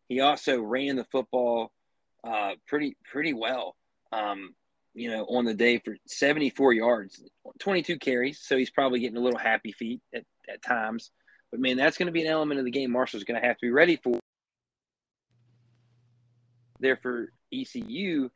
He 0.07 0.19
also 0.19 0.59
ran 0.59 0.95
the 0.95 1.05
football 1.05 1.71
uh, 2.23 2.51
pretty 2.67 2.97
pretty 3.11 3.33
well. 3.33 3.75
Um, 4.11 4.53
you 4.93 5.09
know, 5.09 5.25
on 5.25 5.45
the 5.45 5.53
day 5.53 5.79
for 5.79 5.95
74 6.07 6.73
yards, 6.73 7.23
22 7.59 7.97
carries. 7.97 8.41
So 8.41 8.57
he's 8.57 8.69
probably 8.69 8.99
getting 8.99 9.17
a 9.17 9.21
little 9.21 9.39
happy 9.39 9.71
feet 9.71 10.01
at, 10.13 10.23
at 10.51 10.61
times. 10.61 11.11
But 11.49 11.61
man, 11.61 11.77
that's 11.77 11.97
going 11.97 12.07
to 12.07 12.11
be 12.11 12.21
an 12.25 12.31
element 12.31 12.59
of 12.59 12.65
the 12.65 12.71
game 12.71 12.91
Marshall's 12.91 13.23
going 13.23 13.39
to 13.39 13.47
have 13.47 13.57
to 13.57 13.65
be 13.65 13.71
ready 13.71 13.97
for. 13.97 14.19
There 16.79 16.97
for 16.97 17.31
ECU, 17.53 18.29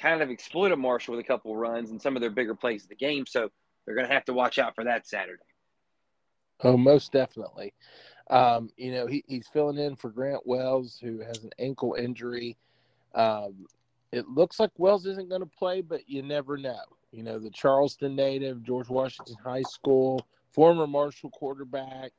kind 0.00 0.22
of 0.22 0.30
exploited 0.30 0.78
Marshall 0.78 1.16
with 1.16 1.24
a 1.24 1.26
couple 1.26 1.56
runs 1.56 1.90
and 1.90 2.00
some 2.00 2.16
of 2.16 2.22
their 2.22 2.30
bigger 2.30 2.54
plays 2.54 2.84
of 2.84 2.88
the 2.88 2.94
game. 2.94 3.26
So 3.26 3.50
they're 3.84 3.94
going 3.94 4.06
to 4.06 4.14
have 4.14 4.24
to 4.26 4.32
watch 4.32 4.58
out 4.58 4.74
for 4.74 4.84
that 4.84 5.06
Saturday. 5.08 5.42
Oh, 6.62 6.76
most 6.76 7.12
definitely. 7.12 7.72
Um, 8.28 8.70
you 8.76 8.92
know, 8.92 9.06
he, 9.06 9.24
he's 9.26 9.48
filling 9.48 9.78
in 9.78 9.96
for 9.96 10.10
Grant 10.10 10.46
Wells, 10.46 10.98
who 11.02 11.20
has 11.20 11.42
an 11.42 11.50
ankle 11.58 11.94
injury. 11.98 12.56
Um, 13.14 13.66
it 14.12 14.28
looks 14.28 14.60
like 14.60 14.70
Wells 14.78 15.06
isn't 15.06 15.28
going 15.28 15.40
to 15.40 15.46
play, 15.46 15.80
but 15.80 16.08
you 16.08 16.22
never 16.22 16.56
know. 16.56 16.82
You 17.12 17.24
know, 17.24 17.38
the 17.38 17.50
Charleston 17.50 18.14
native, 18.14 18.62
George 18.62 18.88
Washington 18.88 19.36
High 19.42 19.62
School, 19.62 20.24
former 20.52 20.86
Marshall 20.86 21.30
quarterback. 21.30 22.12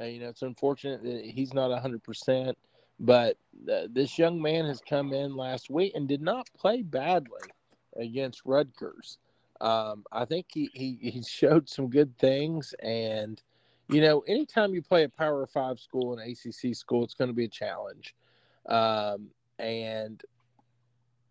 Uh, 0.00 0.04
you 0.06 0.20
know, 0.20 0.28
it's 0.28 0.42
unfortunate 0.42 1.02
that 1.04 1.24
he's 1.24 1.54
not 1.54 1.70
100%, 1.70 2.54
but 2.98 3.36
uh, 3.70 3.82
this 3.90 4.18
young 4.18 4.42
man 4.42 4.64
has 4.64 4.80
come 4.88 5.12
in 5.12 5.36
last 5.36 5.70
week 5.70 5.92
and 5.94 6.08
did 6.08 6.20
not 6.20 6.48
play 6.56 6.82
badly 6.82 7.48
against 7.96 8.42
Rutgers. 8.44 9.18
Um, 9.60 10.04
I 10.10 10.24
think 10.24 10.46
he, 10.52 10.68
he, 10.74 10.98
he 11.00 11.22
showed 11.28 11.68
some 11.68 11.88
good 11.88 12.18
things. 12.18 12.74
And, 12.82 13.40
you 13.88 14.00
know, 14.00 14.20
anytime 14.20 14.74
you 14.74 14.82
play 14.82 15.04
a 15.04 15.08
Power 15.08 15.46
Five 15.46 15.78
school, 15.78 16.18
an 16.18 16.20
ACC 16.20 16.74
school, 16.74 17.04
it's 17.04 17.14
going 17.14 17.28
to 17.28 17.34
be 17.34 17.44
a 17.44 17.48
challenge. 17.48 18.14
Um, 18.66 19.28
and 19.58 20.22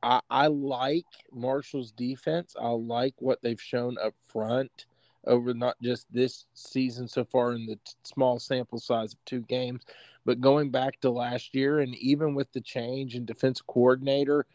I, 0.04 0.22
I 0.30 0.48
like 0.48 1.06
Marshall's 1.32 1.92
defense. 1.92 2.56
I 2.60 2.70
like 2.70 3.16
what 3.20 3.42
they've 3.42 3.62
shown 3.62 3.98
up 4.04 4.14
front 4.28 4.86
over 5.26 5.54
not 5.54 5.78
just 5.82 6.06
this 6.12 6.46
season 6.54 7.08
so 7.08 7.24
far 7.24 7.54
in 7.54 7.66
the 7.66 7.76
t- 7.76 7.94
small 8.04 8.40
sample 8.40 8.80
size 8.80 9.14
of 9.14 9.26
two 9.26 9.42
games, 9.42 9.84
but 10.26 10.42
going 10.42 10.70
back 10.70 11.00
to 11.00 11.10
last 11.10 11.56
year 11.56 11.80
and 11.80 11.96
even 11.96 12.36
with 12.36 12.52
the 12.52 12.62
change 12.62 13.16
in 13.16 13.26
defense 13.26 13.62
coordinator, 13.62 14.46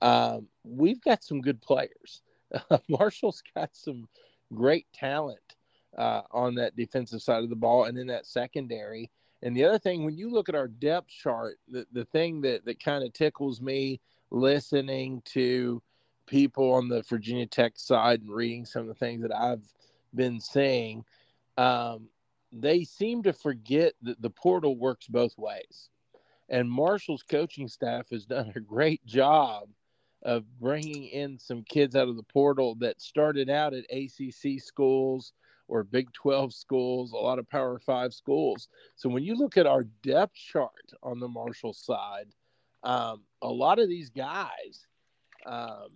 um, 0.00 0.46
we've 0.64 1.00
got 1.02 1.24
some 1.24 1.40
good 1.40 1.60
players. 1.60 2.22
Marshall's 2.88 3.42
got 3.54 3.70
some 3.72 4.08
great 4.54 4.86
talent 4.92 5.56
uh, 5.96 6.22
on 6.30 6.54
that 6.56 6.76
defensive 6.76 7.22
side 7.22 7.42
of 7.42 7.50
the 7.50 7.56
ball 7.56 7.84
and 7.84 7.98
in 7.98 8.06
that 8.08 8.26
secondary. 8.26 9.10
And 9.42 9.56
the 9.56 9.64
other 9.64 9.78
thing, 9.78 10.04
when 10.04 10.16
you 10.16 10.30
look 10.30 10.48
at 10.48 10.54
our 10.54 10.68
depth 10.68 11.08
chart, 11.08 11.58
the, 11.68 11.86
the 11.92 12.04
thing 12.06 12.40
that, 12.42 12.64
that 12.64 12.82
kind 12.82 13.04
of 13.04 13.12
tickles 13.12 13.60
me 13.60 14.00
listening 14.30 15.22
to 15.26 15.82
people 16.26 16.72
on 16.72 16.88
the 16.88 17.02
Virginia 17.02 17.46
Tech 17.46 17.72
side 17.76 18.20
and 18.20 18.30
reading 18.30 18.64
some 18.64 18.82
of 18.82 18.88
the 18.88 18.94
things 18.94 19.22
that 19.22 19.34
I've 19.34 19.64
been 20.14 20.40
saying, 20.40 21.04
um, 21.58 22.08
they 22.52 22.84
seem 22.84 23.22
to 23.24 23.32
forget 23.32 23.94
that 24.02 24.20
the 24.20 24.30
portal 24.30 24.76
works 24.76 25.06
both 25.06 25.36
ways. 25.36 25.88
And 26.48 26.70
Marshall's 26.70 27.22
coaching 27.22 27.68
staff 27.68 28.10
has 28.10 28.26
done 28.26 28.52
a 28.54 28.60
great 28.60 29.04
job 29.06 29.68
of 30.22 30.44
bringing 30.60 31.04
in 31.04 31.38
some 31.38 31.64
kids 31.64 31.96
out 31.96 32.08
of 32.08 32.16
the 32.16 32.22
portal 32.22 32.76
that 32.76 33.00
started 33.00 33.50
out 33.50 33.74
at 33.74 33.84
ACC 33.90 34.60
schools 34.60 35.32
or 35.72 35.84
Big 35.84 36.12
12 36.12 36.52
schools, 36.52 37.12
a 37.12 37.16
lot 37.16 37.38
of 37.38 37.48
Power 37.48 37.78
5 37.78 38.12
schools. 38.12 38.68
So 38.94 39.08
when 39.08 39.24
you 39.24 39.34
look 39.34 39.56
at 39.56 39.66
our 39.66 39.84
depth 40.02 40.34
chart 40.34 40.92
on 41.02 41.18
the 41.18 41.28
Marshall 41.28 41.72
side, 41.72 42.26
um, 42.82 43.22
a 43.40 43.48
lot 43.48 43.78
of 43.78 43.88
these 43.88 44.10
guys 44.10 44.86
um, 45.46 45.88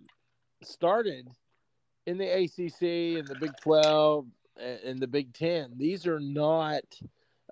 started 0.63 1.27
in 2.07 2.17
the 2.17 2.25
ACC 2.25 3.19
and 3.19 3.27
the 3.27 3.37
Big 3.39 3.51
12 3.61 4.25
and 4.83 4.99
the 4.99 5.05
Big 5.05 5.31
10. 5.33 5.73
These 5.77 6.07
are 6.07 6.19
not 6.19 6.81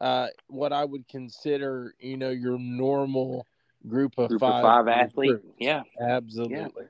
uh, 0.01 0.29
what 0.47 0.73
I 0.73 0.83
would 0.83 1.07
consider, 1.07 1.93
you 1.99 2.17
know, 2.17 2.31
your 2.31 2.57
normal 2.57 3.45
group 3.87 4.17
of 4.17 4.29
Group 4.29 4.41
five, 4.41 4.65
of 4.65 4.87
five 4.87 4.87
athletes. 4.87 5.45
Yeah. 5.59 5.83
Absolutely. 6.01 6.85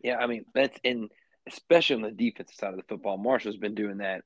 Yeah, 0.00 0.18
I 0.18 0.28
mean 0.28 0.44
that's 0.54 0.78
and 0.84 1.10
especially 1.48 1.96
on 1.96 2.02
the 2.02 2.12
defensive 2.12 2.54
side 2.54 2.70
of 2.70 2.76
the 2.76 2.84
football, 2.84 3.16
Marshall's 3.16 3.56
been 3.56 3.74
doing 3.74 3.98
that 3.98 4.22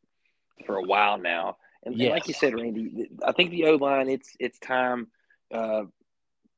for 0.67 0.77
a 0.77 0.83
while 0.83 1.19
now. 1.19 1.57
And, 1.85 1.99
and 2.01 2.11
like 2.11 2.29
you 2.29 2.35
said, 2.35 2.55
Randy, 2.55 3.11
I 3.25 3.33
think 3.33 3.51
the 3.51 3.67
O 3.67 3.77
line, 3.77 4.09
it's 4.09 4.37
it's 4.39 4.59
time. 4.59 5.09
Uh, 5.53 5.85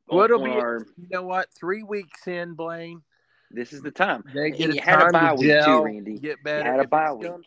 Well, 0.09 0.25
it'll 0.25 0.43
be, 0.45 0.51
our- 0.51 0.85
you 0.97 1.07
know 1.11 1.23
what? 1.23 1.49
Three 1.59 1.83
weeks 1.83 2.27
in, 2.27 2.55
Blain, 2.55 3.03
this 3.51 3.73
is 3.73 3.83
the 3.83 3.91
time. 3.91 4.25
they 4.35 4.51
get 4.51 4.75
you 4.75 4.81
had 4.83 5.01
a 5.09 5.13
bye 5.13 5.29
to 5.31 5.35
week 5.37 5.47
gel, 5.51 5.79
too, 5.81 5.85
Randy. 5.85 6.19
get 6.19 6.39
You 6.39 6.45
better. 6.45 6.71
had 6.71 6.81
a 6.81 6.89
bye 6.89 7.13
week. 7.13 7.31
gonna- 7.31 7.43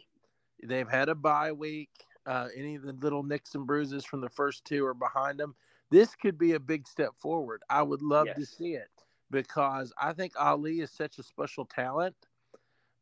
They've 0.63 0.87
had 0.89 1.09
a 1.09 1.15
bye 1.15 1.51
week. 1.51 1.89
Uh, 2.25 2.47
any 2.55 2.75
of 2.75 2.81
the 2.83 2.93
little 2.93 3.21
nicks 3.21 3.53
and 3.53 3.67
bruises 3.67 4.03
from 4.03 4.21
the 4.21 4.29
first 4.29 4.65
two 4.65 4.83
are 4.85 4.95
behind 4.95 5.39
them. 5.39 5.53
This 5.91 6.15
could 6.15 6.39
be 6.39 6.53
a 6.53 6.59
big 6.59 6.87
step 6.87 7.11
forward. 7.19 7.61
I 7.69 7.83
would 7.83 8.01
love 8.01 8.27
to 8.35 8.45
see 8.45 8.73
it 8.73 8.89
because 9.29 9.93
I 10.01 10.13
think 10.13 10.33
Ali 10.39 10.79
is 10.79 10.89
such 10.91 11.19
a 11.19 11.23
special 11.23 11.65
talent 11.65 12.15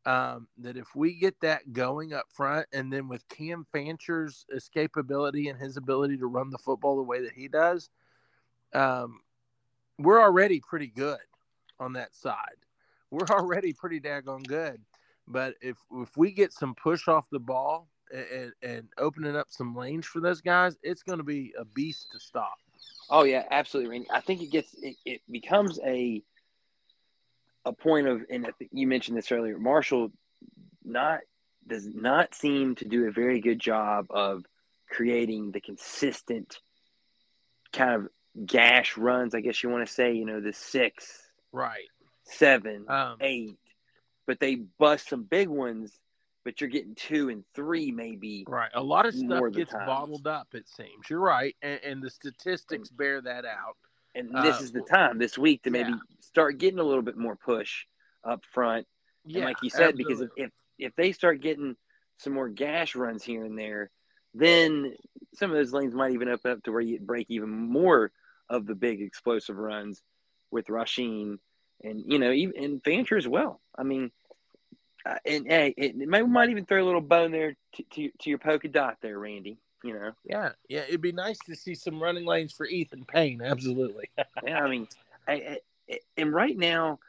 um, 0.06 0.48
that 0.58 0.76
if 0.76 0.94
we 0.94 1.14
get 1.14 1.40
that 1.40 1.72
going 1.72 2.12
up 2.12 2.26
front, 2.28 2.66
and 2.72 2.92
then 2.92 3.08
with 3.08 3.26
Cam 3.28 3.66
Fancher's 3.74 4.44
escapability 4.54 5.50
and 5.50 5.58
his 5.58 5.76
ability 5.76 6.18
to 6.18 6.26
run 6.26 6.50
the 6.50 6.58
football 6.58 6.96
the 6.96 7.02
way 7.02 7.22
that 7.22 7.32
he 7.32 7.48
does, 7.48 7.88
um, 8.74 9.20
we're 9.98 10.20
already 10.20 10.60
pretty 10.60 10.88
good 10.88 11.18
on 11.80 11.94
that 11.94 12.14
side. 12.14 12.56
We're 13.10 13.26
already 13.30 13.72
pretty 13.72 14.00
daggone 14.00 14.46
good. 14.46 14.80
But 15.26 15.54
if 15.62 15.78
if 15.92 16.16
we 16.16 16.32
get 16.32 16.52
some 16.52 16.74
push 16.74 17.08
off 17.08 17.24
the 17.30 17.38
ball 17.38 17.88
and, 18.12 18.52
and 18.62 18.88
opening 18.98 19.36
up 19.36 19.46
some 19.48 19.74
lanes 19.74 20.06
for 20.06 20.20
those 20.20 20.42
guys, 20.42 20.76
it's 20.82 21.02
going 21.02 21.18
to 21.18 21.24
be 21.24 21.54
a 21.58 21.64
beast 21.64 22.08
to 22.12 22.20
stop. 22.20 22.58
Oh 23.08 23.24
yeah, 23.24 23.44
absolutely. 23.50 24.06
I 24.10 24.20
think 24.20 24.42
it 24.42 24.50
gets 24.50 24.74
it, 24.82 24.96
it 25.06 25.22
becomes 25.30 25.80
a 25.84 26.22
a 27.64 27.72
point 27.72 28.06
of, 28.06 28.22
and 28.30 28.50
you 28.72 28.86
mentioned 28.86 29.16
this 29.16 29.32
earlier. 29.32 29.58
Marshall 29.58 30.10
not 30.84 31.20
does 31.66 31.86
not 31.86 32.34
seem 32.34 32.74
to 32.76 32.84
do 32.84 33.06
a 33.06 33.10
very 33.10 33.40
good 33.40 33.58
job 33.58 34.06
of 34.10 34.44
creating 34.90 35.50
the 35.50 35.60
consistent 35.60 36.58
kind 37.72 37.94
of 37.94 38.46
gash 38.46 38.96
runs. 38.98 39.34
I 39.34 39.40
guess 39.40 39.62
you 39.62 39.70
want 39.70 39.86
to 39.86 39.92
say, 39.92 40.12
you 40.12 40.26
know, 40.26 40.40
the 40.40 40.52
six, 40.52 41.20
Right. 41.52 41.88
seven, 42.24 42.84
Um, 42.88 43.16
eight, 43.20 43.56
but 44.26 44.40
they 44.40 44.56
bust 44.56 45.08
some 45.08 45.24
big 45.24 45.48
ones. 45.48 45.98
But 46.44 46.60
you're 46.60 46.68
getting 46.68 46.94
two 46.94 47.30
and 47.30 47.42
three, 47.54 47.90
maybe. 47.90 48.44
right. 48.46 48.70
A 48.74 48.82
lot 48.82 49.06
of 49.06 49.14
stuff 49.14 49.42
gets 49.54 49.72
time. 49.72 49.86
bottled 49.86 50.26
up. 50.26 50.48
It 50.54 50.68
seems 50.68 51.08
you're 51.08 51.18
right, 51.18 51.56
and, 51.62 51.80
and 51.82 52.02
the 52.02 52.10
statistics 52.10 52.90
bear 52.90 53.22
that 53.22 53.46
out. 53.46 53.78
And 54.14 54.28
this 54.28 54.60
Uh, 54.60 54.64
is 54.64 54.72
the 54.72 54.82
time 54.82 55.18
this 55.18 55.36
week 55.36 55.62
to 55.62 55.70
maybe 55.70 55.90
yeah. 55.90 55.98
start 56.20 56.58
getting 56.58 56.78
a 56.78 56.84
little 56.84 57.02
bit 57.02 57.16
more 57.16 57.36
push 57.36 57.86
up 58.22 58.44
front. 58.52 58.86
Yeah, 59.24 59.38
and 59.38 59.44
like 59.46 59.56
you 59.62 59.70
said, 59.70 59.96
because 59.96 60.20
absolutely. 60.22 60.44
if, 60.44 60.50
if 60.78 60.90
if 60.90 60.96
they 60.96 61.12
start 61.12 61.40
getting 61.40 61.76
some 62.18 62.32
more 62.32 62.48
gash 62.48 62.94
runs 62.94 63.24
here 63.24 63.44
and 63.44 63.58
there, 63.58 63.90
then 64.34 64.94
some 65.34 65.50
of 65.50 65.56
those 65.56 65.72
lanes 65.72 65.94
might 65.94 66.12
even 66.12 66.28
open 66.28 66.52
up 66.52 66.62
to 66.62 66.72
where 66.72 66.80
you 66.80 67.00
break 67.00 67.26
even 67.28 67.50
more 67.50 68.12
of 68.48 68.66
the 68.66 68.74
big 68.74 69.00
explosive 69.00 69.56
runs 69.56 70.02
with 70.50 70.66
Rasheen 70.66 71.38
and 71.82 72.04
you 72.06 72.18
know 72.18 72.30
even 72.30 72.62
and 72.62 72.82
Fancher 72.84 73.16
as 73.16 73.26
well. 73.26 73.60
I 73.76 73.82
mean, 73.82 74.12
uh, 75.04 75.16
and 75.26 75.46
hey, 75.46 75.74
it, 75.76 75.96
it 76.00 76.08
might, 76.08 76.28
might 76.28 76.50
even 76.50 76.66
throw 76.66 76.82
a 76.82 76.86
little 76.86 77.00
bone 77.00 77.32
there 77.32 77.56
to, 77.74 77.82
to 77.94 78.10
to 78.20 78.30
your 78.30 78.38
polka 78.38 78.68
dot 78.68 78.98
there, 79.00 79.18
Randy. 79.18 79.58
You 79.84 79.92
know, 79.92 80.12
yeah, 80.24 80.52
yeah, 80.66 80.84
it'd 80.88 81.02
be 81.02 81.12
nice 81.12 81.38
to 81.40 81.54
see 81.54 81.74
some 81.74 82.02
running 82.02 82.24
lanes 82.24 82.54
for 82.54 82.64
Ethan 82.66 83.04
Payne. 83.04 83.42
Absolutely. 83.42 84.08
yeah. 84.42 84.60
I 84.60 84.68
mean, 84.70 84.88
I, 85.28 85.58
I, 85.90 85.98
and 86.16 86.32
right 86.32 86.56
now, 86.56 87.00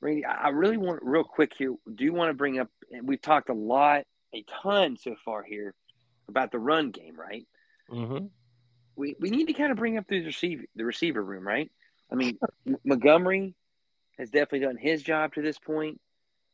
Randy, 0.00 0.24
I 0.24 0.48
really 0.48 0.78
want 0.78 1.00
real 1.02 1.24
quick 1.24 1.52
here. 1.54 1.74
Do 1.94 2.04
you 2.04 2.14
want 2.14 2.30
to 2.30 2.34
bring 2.34 2.58
up? 2.58 2.70
And 2.90 3.06
we've 3.06 3.20
talked 3.20 3.50
a 3.50 3.54
lot, 3.54 4.04
a 4.34 4.44
ton 4.62 4.96
so 4.96 5.14
far 5.22 5.42
here 5.42 5.74
about 6.26 6.52
the 6.52 6.58
run 6.58 6.90
game, 6.90 7.20
right? 7.20 7.46
mm-hmm. 7.90 8.24
We 8.96 9.14
we 9.20 9.28
need 9.28 9.48
to 9.48 9.52
kind 9.52 9.70
of 9.70 9.76
bring 9.76 9.98
up 9.98 10.06
the 10.08 10.24
receiver 10.24 10.64
the 10.74 10.86
receiver 10.86 11.22
room, 11.22 11.46
right? 11.46 11.70
I 12.10 12.14
mean, 12.14 12.38
Montgomery 12.82 13.54
has 14.18 14.30
definitely 14.30 14.60
done 14.60 14.78
his 14.78 15.02
job 15.02 15.34
to 15.34 15.42
this 15.42 15.58
point. 15.58 16.00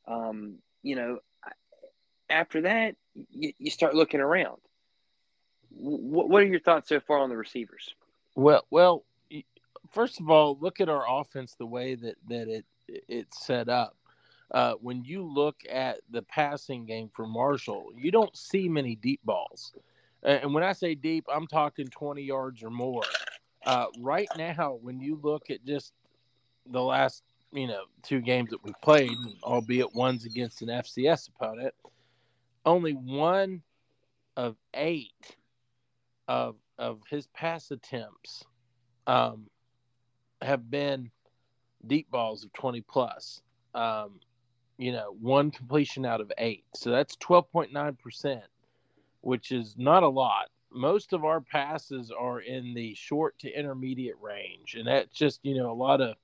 Um, 0.09 0.57
you 0.83 0.97
know, 0.97 1.19
after 2.29 2.63
that, 2.63 2.97
you, 3.31 3.53
you 3.59 3.71
start 3.71 3.95
looking 3.95 4.21
around. 4.21 4.59
What 5.71 6.29
what 6.29 6.43
are 6.43 6.47
your 6.47 6.61
thoughts 6.61 6.89
so 6.89 7.01
far 7.01 7.19
on 7.19 7.31
the 7.31 7.37
receivers? 7.37 7.95
Well, 8.35 8.65
well, 8.71 9.05
first 9.91 10.21
of 10.21 10.31
all, 10.31 10.59
look 10.61 10.81
at 10.81 10.89
our 10.89 11.05
offense 11.09 11.55
the 11.59 11.67
way 11.67 11.95
that 11.95 12.17
that 12.29 12.49
it 12.49 12.65
it's 13.09 13.45
set 13.47 13.69
up. 13.69 13.97
Uh, 14.51 14.73
when 14.81 15.05
you 15.05 15.23
look 15.23 15.57
at 15.71 16.01
the 16.11 16.23
passing 16.23 16.87
game 16.87 17.11
for 17.15 17.27
Marshall, 17.27 17.91
you 17.95 18.11
don't 18.11 18.35
see 18.35 18.69
many 18.69 18.95
deep 18.97 19.21
balls. 19.25 19.75
And 20.23 20.55
when 20.55 20.65
I 20.65 20.73
say 20.73 20.95
deep, 20.95 21.27
I'm 21.33 21.47
talking 21.47 21.87
20 21.87 22.23
yards 22.23 22.63
or 22.63 22.71
more. 22.71 23.03
Uh, 23.67 23.87
right 23.99 24.29
now, 24.37 24.79
when 24.81 25.01
you 25.01 25.21
look 25.23 25.51
at 25.51 25.65
just 25.65 25.93
the 26.67 26.83
last, 26.83 27.23
you 27.53 27.67
know, 27.67 27.83
two 28.03 28.21
games 28.21 28.51
that 28.51 28.65
we've 28.65 28.81
played, 28.81 29.17
albeit 29.43 29.95
one's 29.95 30.25
against 30.25 30.63
an 30.63 30.69
FCS 30.69 31.29
opponent, 31.29 31.75
only 32.65 32.93
one 32.93 33.63
of 34.37 34.57
eight 34.75 35.37
of 36.29 36.57
of 36.79 37.01
his 37.11 37.27
pass 37.29 37.71
attempts 37.73 38.45
um, 39.09 39.47
have 40.41 40.71
been 40.71 41.11
deep 41.87 42.11
balls 42.11 42.45
of 42.45 42.53
20 42.53 42.83
plus. 42.83 43.43
Um, 43.75 44.21
you 44.77 44.93
know, 44.93 45.17
one 45.21 45.51
completion 45.51 46.07
out 46.07 46.21
of 46.21 46.31
eight. 46.39 46.65
So 46.77 46.91
that's 46.91 47.17
12.9%, 47.17 48.41
which 49.23 49.51
is 49.51 49.75
not 49.77 50.05
a 50.05 50.09
lot. 50.09 50.51
Most 50.71 51.13
of 51.13 51.25
our 51.25 51.41
passes 51.41 52.13
are 52.17 52.41
in 52.41 52.75
the 52.75 52.95
short 52.95 53.37
to 53.41 53.51
intermediate 53.51 54.15
range. 54.21 54.77
And 54.77 54.87
that's 54.87 55.17
just, 55.17 55.41
you 55.43 55.57
know, 55.57 55.71
a 55.71 55.75
lot 55.75 56.01
of 56.01 56.15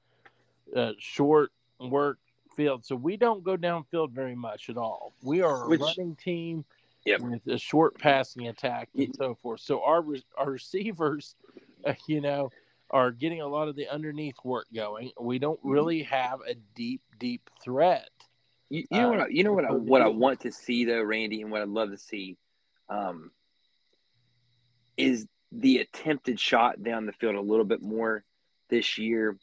uh, 0.76 0.92
short 0.98 1.50
work 1.80 2.18
field. 2.54 2.84
So 2.84 2.94
we 2.94 3.16
don't 3.16 3.42
go 3.42 3.56
downfield 3.56 4.12
very 4.12 4.36
much 4.36 4.70
at 4.70 4.76
all. 4.76 5.12
We 5.22 5.42
are 5.42 5.64
a 5.64 5.68
Which- 5.68 5.80
running 5.80 6.14
team 6.14 6.64
Yep. 7.04 7.20
with 7.20 7.46
a 7.48 7.58
short 7.58 7.98
passing 7.98 8.48
attack 8.48 8.88
and 8.96 9.14
so 9.14 9.34
forth. 9.34 9.60
So 9.60 9.82
our 9.82 10.04
our 10.38 10.50
receivers, 10.52 11.34
uh, 11.84 11.94
you 12.08 12.20
know, 12.20 12.50
are 12.90 13.10
getting 13.10 13.40
a 13.42 13.46
lot 13.48 13.68
of 13.68 13.76
the 13.76 13.88
underneath 13.88 14.36
work 14.44 14.66
going. 14.74 15.10
We 15.20 15.38
don't 15.38 15.58
Mm-hmm. 15.60 15.68
really 15.70 16.02
have 16.04 16.40
a 16.48 16.54
deep, 16.74 17.02
deep 17.18 17.48
threat. 17.62 18.08
You, 18.70 18.84
you 18.90 19.00
know 19.00 19.10
what? 19.10 19.20
I, 19.20 19.26
you 19.28 19.44
know 19.44 19.52
what? 19.52 19.64
I, 19.64 19.68
Uh, 19.68 19.74
what 19.74 20.02
I 20.02 20.08
want 20.08 20.40
to 20.40 20.52
see 20.52 20.84
though, 20.86 21.02
Randy, 21.02 21.42
and 21.42 21.50
what 21.50 21.60
I'd 21.62 21.68
love 21.68 21.90
to 21.90 21.98
see, 21.98 22.36
um, 22.88 23.30
is 24.96 25.26
the 25.52 25.78
attempted 25.78 26.38
shot 26.40 26.82
down 26.82 27.06
the 27.06 27.12
field 27.12 27.34
a 27.34 27.40
little 27.40 27.64
bit 27.64 27.82
more 27.82 28.24
this 28.70 28.96
year, 28.98 29.36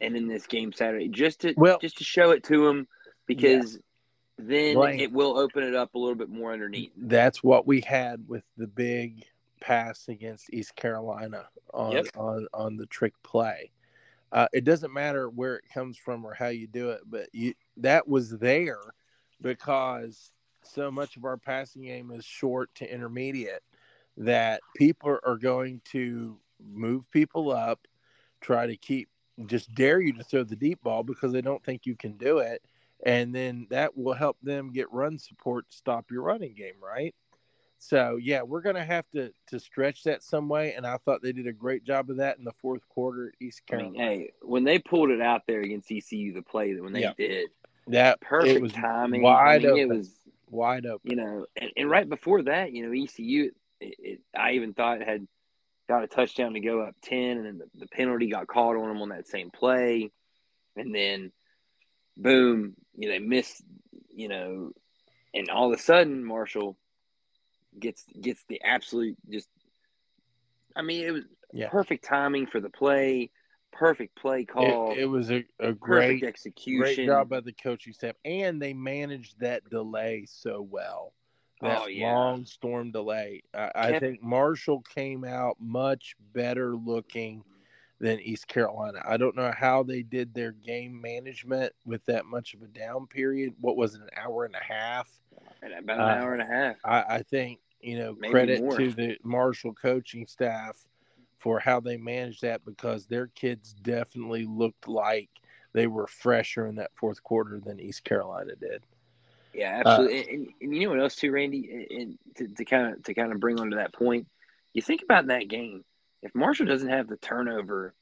and 0.00 0.16
in 0.16 0.26
this 0.26 0.46
game 0.46 0.72
Saturday, 0.72 1.08
just 1.08 1.40
to 1.42 1.54
Well- 1.56 1.78
just 1.80 1.98
to 1.98 2.04
show 2.04 2.30
it 2.30 2.44
to 2.44 2.64
them, 2.64 2.88
because 3.26 3.78
then 4.38 4.76
Right. 4.76 5.00
it 5.00 5.12
will 5.12 5.36
open 5.38 5.62
it 5.62 5.74
up 5.74 5.94
a 5.94 5.98
little 5.98 6.14
bit 6.14 6.28
more 6.28 6.52
underneath. 6.52 6.92
That's 6.96 7.42
what 7.42 7.66
we 7.66 7.80
had 7.80 8.26
with 8.28 8.44
the 8.56 8.66
big 8.66 9.24
pass 9.60 10.08
against 10.08 10.52
East 10.52 10.74
Carolina 10.76 11.48
on 11.72 11.92
Yep. 11.92 12.06
on 12.16 12.46
on 12.52 12.76
the 12.76 12.86
trick 12.86 13.14
play. 13.22 13.70
Uh, 14.32 14.48
it 14.52 14.64
doesn't 14.64 14.92
matter 14.92 15.30
where 15.30 15.56
it 15.56 15.64
comes 15.72 15.96
from 15.96 16.24
or 16.24 16.34
how 16.34 16.48
you 16.48 16.66
do 16.66 16.90
it, 16.90 17.02
but 17.06 17.28
you, 17.32 17.54
that 17.76 18.08
was 18.08 18.30
there 18.30 18.80
because 19.40 20.32
so 20.64 20.90
much 20.90 21.16
of 21.16 21.24
our 21.24 21.36
passing 21.36 21.82
game 21.82 22.10
is 22.10 22.24
short 22.24 22.74
to 22.74 22.92
intermediate 22.92 23.62
that 24.16 24.60
people 24.76 25.18
are 25.24 25.36
going 25.36 25.80
to 25.84 26.36
move 26.60 27.08
people 27.12 27.52
up, 27.52 27.86
try 28.40 28.66
to 28.66 28.76
keep 28.76 29.08
just 29.46 29.72
dare 29.74 30.00
you 30.00 30.12
to 30.12 30.22
throw 30.24 30.44
the 30.44 30.56
deep 30.56 30.80
ball 30.82 31.02
because 31.02 31.32
they 31.32 31.42
don't 31.42 31.62
think 31.64 31.86
you 31.86 31.96
can 31.96 32.16
do 32.16 32.38
it. 32.38 32.62
And 33.04 33.34
then 33.34 33.66
that 33.70 33.96
will 33.96 34.14
help 34.14 34.38
them 34.42 34.72
get 34.72 34.90
run 34.92 35.18
support 35.18 35.68
to 35.70 35.76
stop 35.76 36.10
your 36.10 36.22
running 36.22 36.54
game, 36.54 36.74
right? 36.82 37.14
So 37.78 38.16
yeah, 38.16 38.42
we're 38.42 38.62
gonna 38.62 38.84
have 38.84 39.04
to 39.10 39.30
to 39.48 39.60
stretch 39.60 40.04
that 40.04 40.22
some 40.22 40.48
way, 40.48 40.72
and 40.74 40.86
I 40.86 40.96
thought 40.98 41.22
they 41.22 41.32
did 41.32 41.46
a 41.46 41.52
great 41.52 41.84
job 41.84 42.08
of 42.08 42.16
that 42.16 42.38
in 42.38 42.44
the 42.44 42.52
fourth 42.62 42.88
quarter 42.88 43.28
at 43.28 43.34
East 43.44 43.62
I 43.68 43.76
Carolina. 43.76 43.92
mean, 43.92 44.00
hey, 44.00 44.30
when 44.40 44.64
they 44.64 44.78
pulled 44.78 45.10
it 45.10 45.20
out 45.20 45.42
there 45.46 45.60
against 45.60 45.92
ECU, 45.92 46.32
the 46.32 46.40
play 46.42 46.72
that 46.72 46.82
when 46.82 46.94
they 46.94 47.02
Yeah. 47.02 47.12
did, 47.18 47.50
that 47.88 48.20
perfect 48.22 48.56
it 48.56 48.62
was 48.62 48.72
timing. 48.72 49.20
wide 49.22 49.66
I 49.66 49.68
mean, 49.68 49.76
it 49.78 49.88
was 49.88 50.10
wide 50.50 50.86
open. 50.86 51.10
you 51.10 51.16
know, 51.16 51.46
and, 51.60 51.70
and 51.76 51.90
right 51.90 52.08
before 52.08 52.42
that, 52.44 52.72
you 52.72 52.86
know, 52.86 52.92
ECU, 53.02 53.50
it, 53.80 53.94
it, 53.98 54.20
I 54.34 54.52
even 54.52 54.72
thought 54.72 55.02
it 55.02 55.08
had 55.08 55.26
got 55.86 56.04
a 56.04 56.06
touchdown 56.06 56.54
to 56.54 56.60
go 56.60 56.80
up 56.80 56.94
10, 57.02 57.18
and 57.18 57.44
then 57.44 57.58
the, 57.58 57.80
the 57.80 57.86
penalty 57.88 58.30
got 58.30 58.46
called 58.46 58.76
on 58.76 58.88
them 58.88 59.02
on 59.02 59.10
that 59.10 59.28
same 59.28 59.50
play. 59.50 60.10
And 60.76 60.94
then, 60.94 61.32
boom, 62.16 62.74
you 62.96 63.08
know, 63.08 63.14
they 63.14 63.18
missed, 63.18 63.62
you 64.10 64.28
know, 64.28 64.72
and 65.34 65.50
all 65.50 65.72
of 65.72 65.78
a 65.78 65.82
sudden, 65.82 66.24
Marshall 66.24 66.76
gets 67.78 68.04
gets 68.20 68.44
the 68.48 68.62
absolute 68.62 69.16
just, 69.28 69.48
I 70.76 70.82
mean, 70.82 71.06
it 71.06 71.10
was 71.10 71.24
Yeah. 71.52 71.68
perfect 71.70 72.04
timing 72.04 72.46
for 72.46 72.60
the 72.60 72.70
play, 72.70 73.30
perfect 73.72 74.16
play 74.16 74.44
call, 74.44 74.92
It, 74.92 75.00
it 75.00 75.06
was 75.06 75.30
a, 75.30 75.44
a 75.58 75.72
great 75.72 76.22
execution. 76.22 76.78
great 76.80 77.06
job 77.06 77.28
by 77.28 77.40
the 77.40 77.52
coaching 77.52 77.92
staff, 77.92 78.14
and 78.24 78.60
they 78.60 78.72
managed 78.72 79.40
that 79.40 79.68
delay 79.70 80.26
so 80.28 80.62
well. 80.62 81.14
Oh, 81.62 81.68
that 81.68 81.82
Oh, 81.82 81.86
yeah. 81.86 82.12
long 82.12 82.44
storm 82.46 82.92
delay. 82.92 83.42
I, 83.54 83.70
I 83.74 83.98
think 83.98 84.22
Marshall 84.22 84.82
came 84.94 85.24
out 85.24 85.56
much 85.60 86.14
better 86.32 86.76
looking 86.76 87.42
than 88.04 88.20
East 88.20 88.46
Carolina. 88.48 89.00
I 89.08 89.16
don't 89.16 89.34
know 89.34 89.50
how 89.56 89.82
they 89.82 90.02
did 90.02 90.34
their 90.34 90.52
game 90.52 91.00
management 91.00 91.72
with 91.86 92.04
that 92.04 92.26
much 92.26 92.52
of 92.52 92.60
a 92.60 92.66
down 92.66 93.06
period. 93.06 93.54
What 93.62 93.78
was 93.78 93.94
it, 93.94 94.02
an 94.02 94.10
hour 94.14 94.44
and 94.44 94.54
a 94.54 94.62
half? 94.62 95.08
And 95.62 95.72
about 95.72 96.00
an 96.00 96.04
Uh, 96.04 96.22
hour 96.22 96.32
and 96.34 96.42
a 96.42 96.46
half. 96.46 96.76
I, 96.84 97.16
I 97.16 97.22
think 97.22 97.60
you 97.80 97.98
know 97.98 98.14
Maybe 98.18 98.30
credit 98.30 98.60
more. 98.60 98.76
to 98.76 98.92
the 98.92 99.16
Marshall 99.24 99.72
coaching 99.72 100.26
staff 100.26 100.76
for 101.38 101.58
how 101.58 101.80
they 101.80 101.96
managed 101.96 102.42
that 102.42 102.62
because 102.66 103.06
their 103.06 103.28
kids 103.28 103.72
definitely 103.82 104.44
looked 104.44 104.86
like 104.86 105.30
they 105.72 105.86
were 105.86 106.06
fresher 106.06 106.66
in 106.66 106.74
that 106.74 106.90
fourth 106.94 107.22
quarter 107.22 107.58
than 107.58 107.80
East 107.80 108.04
Carolina 108.04 108.54
did. 108.60 108.82
Yeah, 109.54 109.82
Uh, 109.84 109.88
absolutely. 109.88 110.18
and, 110.18 110.28
and, 110.28 110.48
and 110.60 110.76
you 110.76 110.82
know 110.84 110.90
what 110.90 111.00
else 111.00 111.16
too, 111.16 111.30
Randy? 111.32 111.86
And 111.90 112.18
to, 112.36 112.48
to 112.48 112.64
kind 112.66 112.92
of 112.92 113.02
to 113.04 113.14
kind 113.14 113.32
of 113.32 113.40
bring 113.40 113.58
on 113.58 113.70
to 113.70 113.76
that 113.76 113.94
point, 113.94 114.26
you 114.74 114.82
think 114.82 115.02
about 115.02 115.28
that 115.28 115.48
game. 115.48 115.84
If 116.22 116.34
Marshall 116.34 116.64
doesn't 116.66 116.88
have 116.88 117.06
the 117.06 117.18
turnover 117.18 117.94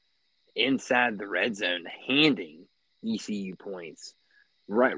inside 0.54 1.18
the 1.18 1.26
red 1.26 1.56
zone, 1.56 1.84
handing 2.06 2.66
ECU 3.04 3.56
points, 3.56 4.14
right? 4.68 4.94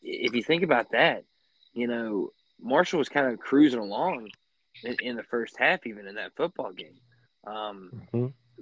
If 0.00 0.34
you 0.34 0.42
think 0.42 0.62
about 0.62 0.92
that, 0.92 1.24
you 1.72 1.86
know 1.86 2.30
Marshall 2.60 2.98
was 2.98 3.08
kind 3.08 3.32
of 3.32 3.38
cruising 3.38 3.80
along 3.80 4.28
in, 4.84 4.96
in 5.02 5.16
the 5.16 5.22
first 5.22 5.56
half, 5.58 5.86
even 5.86 6.06
in 6.06 6.16
that 6.16 6.36
football 6.36 6.72
game. 6.72 6.98
Um, 7.46 8.02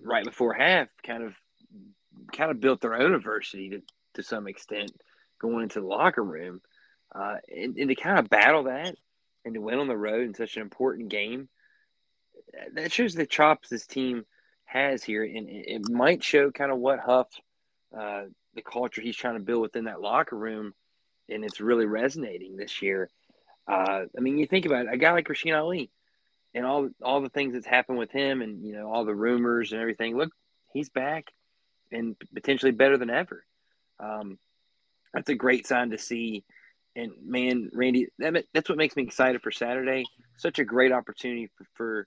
right 0.03 0.25
before 0.25 0.55
half, 0.55 0.89
kind 1.07 1.23
of 1.23 1.35
kind 2.33 2.51
of 2.51 2.61
built 2.61 2.81
their 2.81 2.95
own 2.95 3.15
adversity 3.15 3.71
to, 3.71 3.83
to 4.15 4.23
some 4.23 4.47
extent 4.47 4.93
going 5.41 5.65
into 5.65 5.81
the 5.81 5.87
locker 5.87 6.23
room. 6.23 6.61
Uh, 7.15 7.37
and, 7.49 7.77
and 7.77 7.89
to 7.89 7.95
kind 7.95 8.19
of 8.19 8.31
battle 8.31 8.65
that 8.65 8.95
and 9.45 9.55
to 9.55 9.61
win 9.61 9.79
on 9.79 9.89
the 9.89 9.97
road 9.97 10.27
in 10.27 10.35
such 10.35 10.57
an 10.57 10.63
important 10.63 11.09
game, 11.09 11.49
that 12.75 12.93
shows 12.93 13.15
the 13.15 13.27
chops 13.27 13.69
this 13.69 13.87
team 13.87 14.25
has 14.71 15.03
here. 15.03 15.25
And 15.25 15.49
it, 15.49 15.89
might 15.89 16.23
show 16.23 16.51
kind 16.51 16.71
of 16.71 16.79
what 16.79 17.01
Huff, 17.01 17.29
uh, 17.97 18.23
the 18.55 18.63
culture 18.63 19.01
he's 19.01 19.17
trying 19.17 19.35
to 19.35 19.41
build 19.41 19.63
within 19.63 19.85
that 19.85 20.01
locker 20.01 20.37
room, 20.37 20.75
and 21.29 21.45
it's 21.45 21.61
really 21.61 21.87
resonating 21.87 22.57
this 22.57 22.83
year. 22.83 23.09
Uh, 23.69 24.05
I 24.17 24.21
mean, 24.21 24.39
you 24.39 24.47
think 24.47 24.67
about 24.67 24.87
it, 24.87 24.93
a 24.93 24.97
guy 24.97 25.13
like 25.13 25.29
Rasheen 25.29 25.59
Ali 25.59 25.91
and 26.55 26.67
all 26.67 26.89
all 27.03 27.21
the 27.21 27.29
things 27.29 27.55
that's 27.55 27.67
happened 27.67 27.99
with 27.99 28.11
him, 28.11 28.43
and 28.43 28.65
you 28.65 28.73
know 28.73 28.91
all 28.91 29.05
the 29.05 29.15
rumors 29.15 29.73
and 29.73 29.81
everything. 29.81 30.17
Look, 30.17 30.31
he's 30.73 30.89
back 30.89 31.27
and 31.93 32.17
potentially 32.35 32.73
better 32.73 32.99
than 32.99 33.11
ever. 33.11 33.45
Um, 33.99 34.39
that's 35.13 35.31
a 35.31 35.35
great 35.35 35.67
sign 35.67 35.91
to 35.91 35.99
see. 35.99 36.45
And 36.97 37.13
man, 37.25 37.71
Randy, 37.73 38.09
that, 38.19 38.45
that's 38.53 38.69
what 38.69 38.79
makes 38.79 38.97
me 38.97 39.05
excited 39.05 39.43
for 39.43 39.53
Saturday. 39.53 40.05
Such 40.37 40.59
a 40.59 40.65
great 40.65 40.93
opportunity 40.93 41.49
for 41.57 41.67
for, 41.75 42.07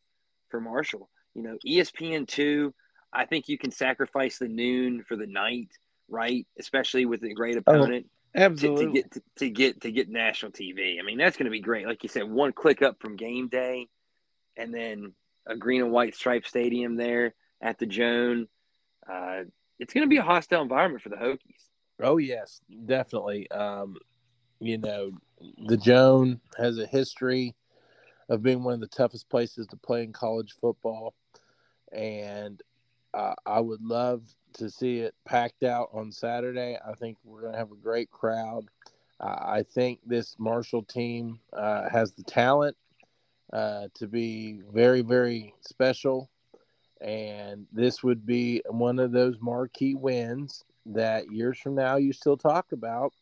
for 0.50 0.62
Marshall. 0.62 1.10
You 1.36 1.44
know, 1.44 1.58
ESPN 1.66 2.28
two. 2.28 2.74
I 3.12 3.26
think 3.26 3.48
you 3.48 3.58
can 3.58 3.72
sacrifice 3.72 4.40
the 4.40 4.48
noon 4.48 5.04
for 5.08 5.16
the 5.16 5.28
night, 5.28 5.70
right? 6.10 6.48
Especially 6.60 7.06
with 7.06 7.24
a 7.24 7.34
great 7.34 7.58
opponent 7.58 8.08
to, 8.36 8.42
Absolutely. 8.42 8.86
to 8.86 8.92
get 8.92 9.12
to, 9.12 9.22
to 9.38 9.50
get 9.50 9.82
to 9.82 9.92
get 9.92 10.10
national 10.10 10.52
TV. 10.52 11.00
I 11.00 11.04
mean, 11.04 11.18
that's 11.18 11.38
going 11.38 11.46
to 11.46 11.52
be 11.52 11.60
great. 11.60 11.86
Like 11.86 12.04
you 12.04 12.10
said, 12.10 12.24
one 12.24 12.54
click 12.54 12.82
up 12.82 12.98
from 13.00 13.16
game 13.16 13.48
day, 13.50 13.88
and 14.58 14.74
then 14.74 15.14
a 15.46 15.56
green 15.56 15.82
and 15.82 15.92
white 15.92 16.16
stripe 16.16 16.46
stadium 16.46 16.96
there 16.96 17.36
at 17.62 17.78
the 17.78 17.86
Joan. 17.86 18.48
Uh, 19.10 19.44
it's 19.80 19.94
going 19.94 20.06
to 20.06 20.10
be 20.10 20.18
a 20.18 20.24
hostile 20.24 20.62
environment 20.62 21.04
for 21.04 21.10
the 21.10 21.16
Hokies. 21.16 21.70
Oh 22.02 22.18
yes, 22.18 22.62
definitely. 22.86 23.50
Um, 23.52 23.98
you 24.60 24.78
know, 24.78 25.12
the 25.66 25.78
Joan 25.78 26.40
has 26.58 26.78
a 26.78 26.86
history 26.86 27.56
of 28.30 28.42
being 28.42 28.64
one 28.64 28.76
of 28.76 28.80
the 28.80 28.88
toughest 28.88 29.30
places 29.30 29.68
to 29.68 29.78
play 29.78 30.04
in 30.04 30.14
college 30.14 30.56
football, 30.60 31.14
and 31.94 32.62
uh, 33.14 33.36
I 33.46 33.60
would 33.60 33.84
love 33.84 34.24
to 34.54 34.70
see 34.70 35.00
it 35.00 35.14
packed 35.26 35.64
out 35.64 35.90
on 35.94 36.12
Saturday. 36.12 36.78
I 36.86 36.94
think 36.94 37.18
we're 37.24 37.42
going 37.42 37.54
to 37.54 37.60
have 37.60 37.72
a 37.72 37.76
great 37.76 38.10
crowd. 38.12 38.66
Uh, 39.20 39.38
I 39.40 39.64
think 39.64 40.00
this 40.06 40.36
Marshall 40.40 40.84
team 40.84 41.40
uh, 41.54 41.90
has 41.90 42.12
the 42.14 42.24
talent 42.24 42.76
uh, 43.52 43.88
to 43.96 44.08
be 44.08 44.62
very, 44.74 45.02
very 45.02 45.54
special. 45.62 46.30
And 47.02 47.68
this 47.72 48.04
would 48.04 48.26
be 48.26 48.64
one 48.70 48.98
of 49.00 49.12
those 49.12 49.36
marquee 49.40 49.96
wins 49.96 50.64
that 50.88 51.32
years 51.32 51.60
from 51.60 51.76
now 51.76 51.98
you 51.98 52.14
still 52.14 52.38
talk 52.38 52.72
about. 52.72 53.14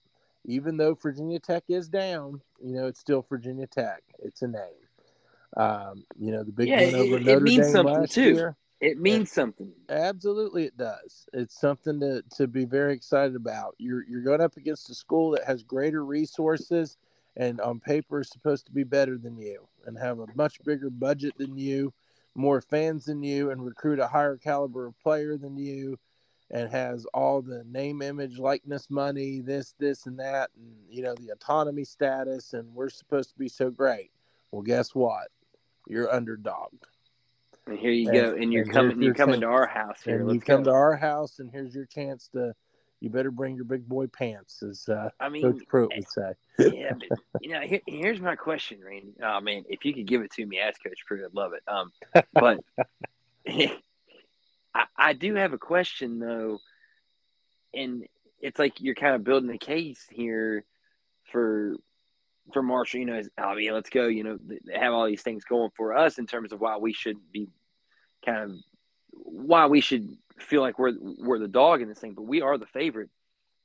Even 0.46 0.78
though 0.78 0.96
Virginia 0.96 1.40
Tech 1.40 1.64
is 1.68 1.88
down, 1.88 2.42
you 2.64 2.74
know, 2.74 2.88
it's 2.88 3.00
still 3.00 3.26
Virginia 3.30 3.68
Tech. 3.68 4.02
It's 4.20 4.42
a 4.42 4.48
name. 4.48 4.62
Um, 5.58 6.04
you 6.18 6.32
know, 6.32 6.44
the 6.44 6.52
big 6.52 6.70
Yeah, 6.70 6.86
win 6.86 6.96
over 6.96 7.16
it- 7.18 7.22
it 7.22 7.26
Notre 7.26 7.42
means 7.42 7.66
Dame 7.66 7.72
something, 7.74 7.94
last 7.94 8.12
too. 8.14 8.22
year. 8.34 8.58
It 8.82 9.00
means 9.00 9.32
something. 9.32 9.72
Absolutely, 9.90 10.66
it 10.66 10.76
does. 10.76 11.28
It's 11.34 11.60
something 11.60 12.00
to, 12.00 12.24
to 12.38 12.48
be 12.48 12.66
very 12.66 12.94
excited 12.94 13.36
about. 13.36 13.76
You're 13.78 14.04
you're 14.10 14.24
going 14.24 14.42
up 14.42 14.58
against 14.58 14.90
a 14.90 14.96
school 14.96 15.32
that 15.32 15.46
has 15.46 15.64
greater 15.64 16.04
resources 16.04 16.98
and 17.38 17.62
on 17.62 17.80
paper 17.80 18.22
is 18.22 18.30
supposed 18.30 18.66
to 18.66 18.72
be 18.72 18.84
better 18.84 19.18
than 19.18 19.38
you 19.38 19.68
and 19.86 19.98
have 19.98 20.20
a 20.20 20.26
much 20.36 20.62
bigger 20.64 20.90
budget 20.90 21.34
than 21.38 21.58
you, 21.58 21.94
more 22.36 22.62
fans 22.62 23.06
than 23.06 23.24
you, 23.24 23.52
and 23.52 23.64
recruit 23.64 24.00
a 24.00 24.08
higher 24.08 24.38
caliber 24.38 24.88
of 24.88 25.00
player 25.00 25.38
than 25.38 25.58
you, 25.58 25.98
and 26.50 26.70
has 26.70 27.06
all 27.14 27.42
the 27.42 27.64
name, 27.66 28.02
image, 28.02 28.38
likeness, 28.38 28.90
money, 28.90 29.40
this, 29.40 29.74
this, 29.80 30.06
and 30.06 30.20
that, 30.20 30.50
and 30.58 30.74
you 30.90 31.02
know 31.02 31.16
the 31.16 31.30
autonomy 31.30 31.84
status, 31.84 32.54
and 32.54 32.74
we're 32.74 32.90
supposed 32.90 33.30
to 33.30 33.38
be 33.38 33.48
so 33.48 33.70
great. 33.70 34.12
Well, 34.52 34.62
guess 34.62 34.94
what? 34.94 35.30
You're 35.88 36.10
underdogged. 36.10 36.84
And 37.68 37.78
here 37.78 37.92
you 37.92 38.10
And- 38.10 38.18
go. 38.20 38.36
And 38.36 38.52
you're 38.54 38.64
and 38.64 38.72
coming. 38.72 39.02
you're 39.02 39.14
coming 39.14 39.36
chance. 39.36 39.42
to 39.44 39.48
our 39.48 39.68
house 39.68 40.02
here. 40.04 40.30
you 40.30 40.40
come 40.40 40.64
go. 40.64 40.72
to 40.72 40.76
our 40.76 40.96
house 40.96 41.40
and 41.40 41.50
here's 41.52 41.74
your 41.76 41.86
chance 41.86 42.28
to 42.34 42.54
you 43.02 43.10
better 43.10 43.32
bring 43.32 43.56
your 43.56 43.66
big 43.66 43.90
boy 43.90 44.06
pants, 44.06 44.62
as 44.62 44.88
uh, 44.88 45.10
I 45.20 45.28
mean, 45.30 45.42
Coach 45.42 45.64
Pruett 45.68 45.90
would 45.96 46.08
say. 46.08 46.34
yeah, 46.78 46.94
but, 47.10 47.20
you 47.42 47.52
know, 47.52 47.62
here, 47.62 47.82
here's 47.88 48.22
my 48.22 48.36
question, 48.36 48.80
Randy. 48.86 49.16
Oh 49.24 49.42
man, 49.42 49.64
if 49.68 49.84
you 49.86 49.94
could 49.94 50.06
give 50.06 50.22
it 50.22 50.32
to 50.34 50.46
me 50.46 50.60
as 50.60 50.76
Coach 50.78 51.00
Pruett, 51.10 51.26
I'd 51.26 51.34
love 51.34 51.54
it. 51.54 51.64
Um, 51.68 51.92
but 52.32 52.60
I, 54.76 54.86
I 54.96 55.14
do 55.14 55.34
have 55.34 55.54
a 55.54 55.58
question 55.58 56.20
though, 56.20 56.60
and 57.74 58.06
it's 58.40 58.60
like 58.60 58.80
you're 58.82 58.96
kind 58.96 59.16
of 59.16 59.24
building 59.24 59.50
a 59.50 59.58
case 59.58 60.06
here 60.12 60.64
for 61.32 61.76
for 62.54 62.62
Marshall. 62.64 63.00
You 63.00 63.06
know, 63.08 63.14
as, 63.16 63.30
oh 63.38 63.56
yeah, 63.58 63.72
let's 63.74 63.90
go. 63.90 64.08
You 64.08 64.24
know, 64.24 64.38
they 64.42 64.78
have 64.78 64.94
all 64.94 65.06
these 65.06 65.22
things 65.22 65.44
going 65.44 65.70
for 65.76 65.96
us 65.96 66.18
in 66.18 66.28
terms 66.28 66.52
of 66.54 66.60
why 66.62 66.78
we 66.78 66.94
should 66.94 67.18
be 67.32 67.48
kind 68.26 68.38
of 68.52 68.52
why 69.12 69.68
we 69.68 69.82
should 69.82 70.08
feel 70.40 70.62
like 70.62 70.80
we're 70.80 70.94
we're 71.00 71.40
the 71.40 71.48
dog 71.48 71.82
in 71.82 71.90
this 71.90 72.00
thing, 72.00 72.14
but 72.14 72.24
we 72.24 72.42
are 72.42 72.58
the 72.58 72.66
favorite. 72.68 73.10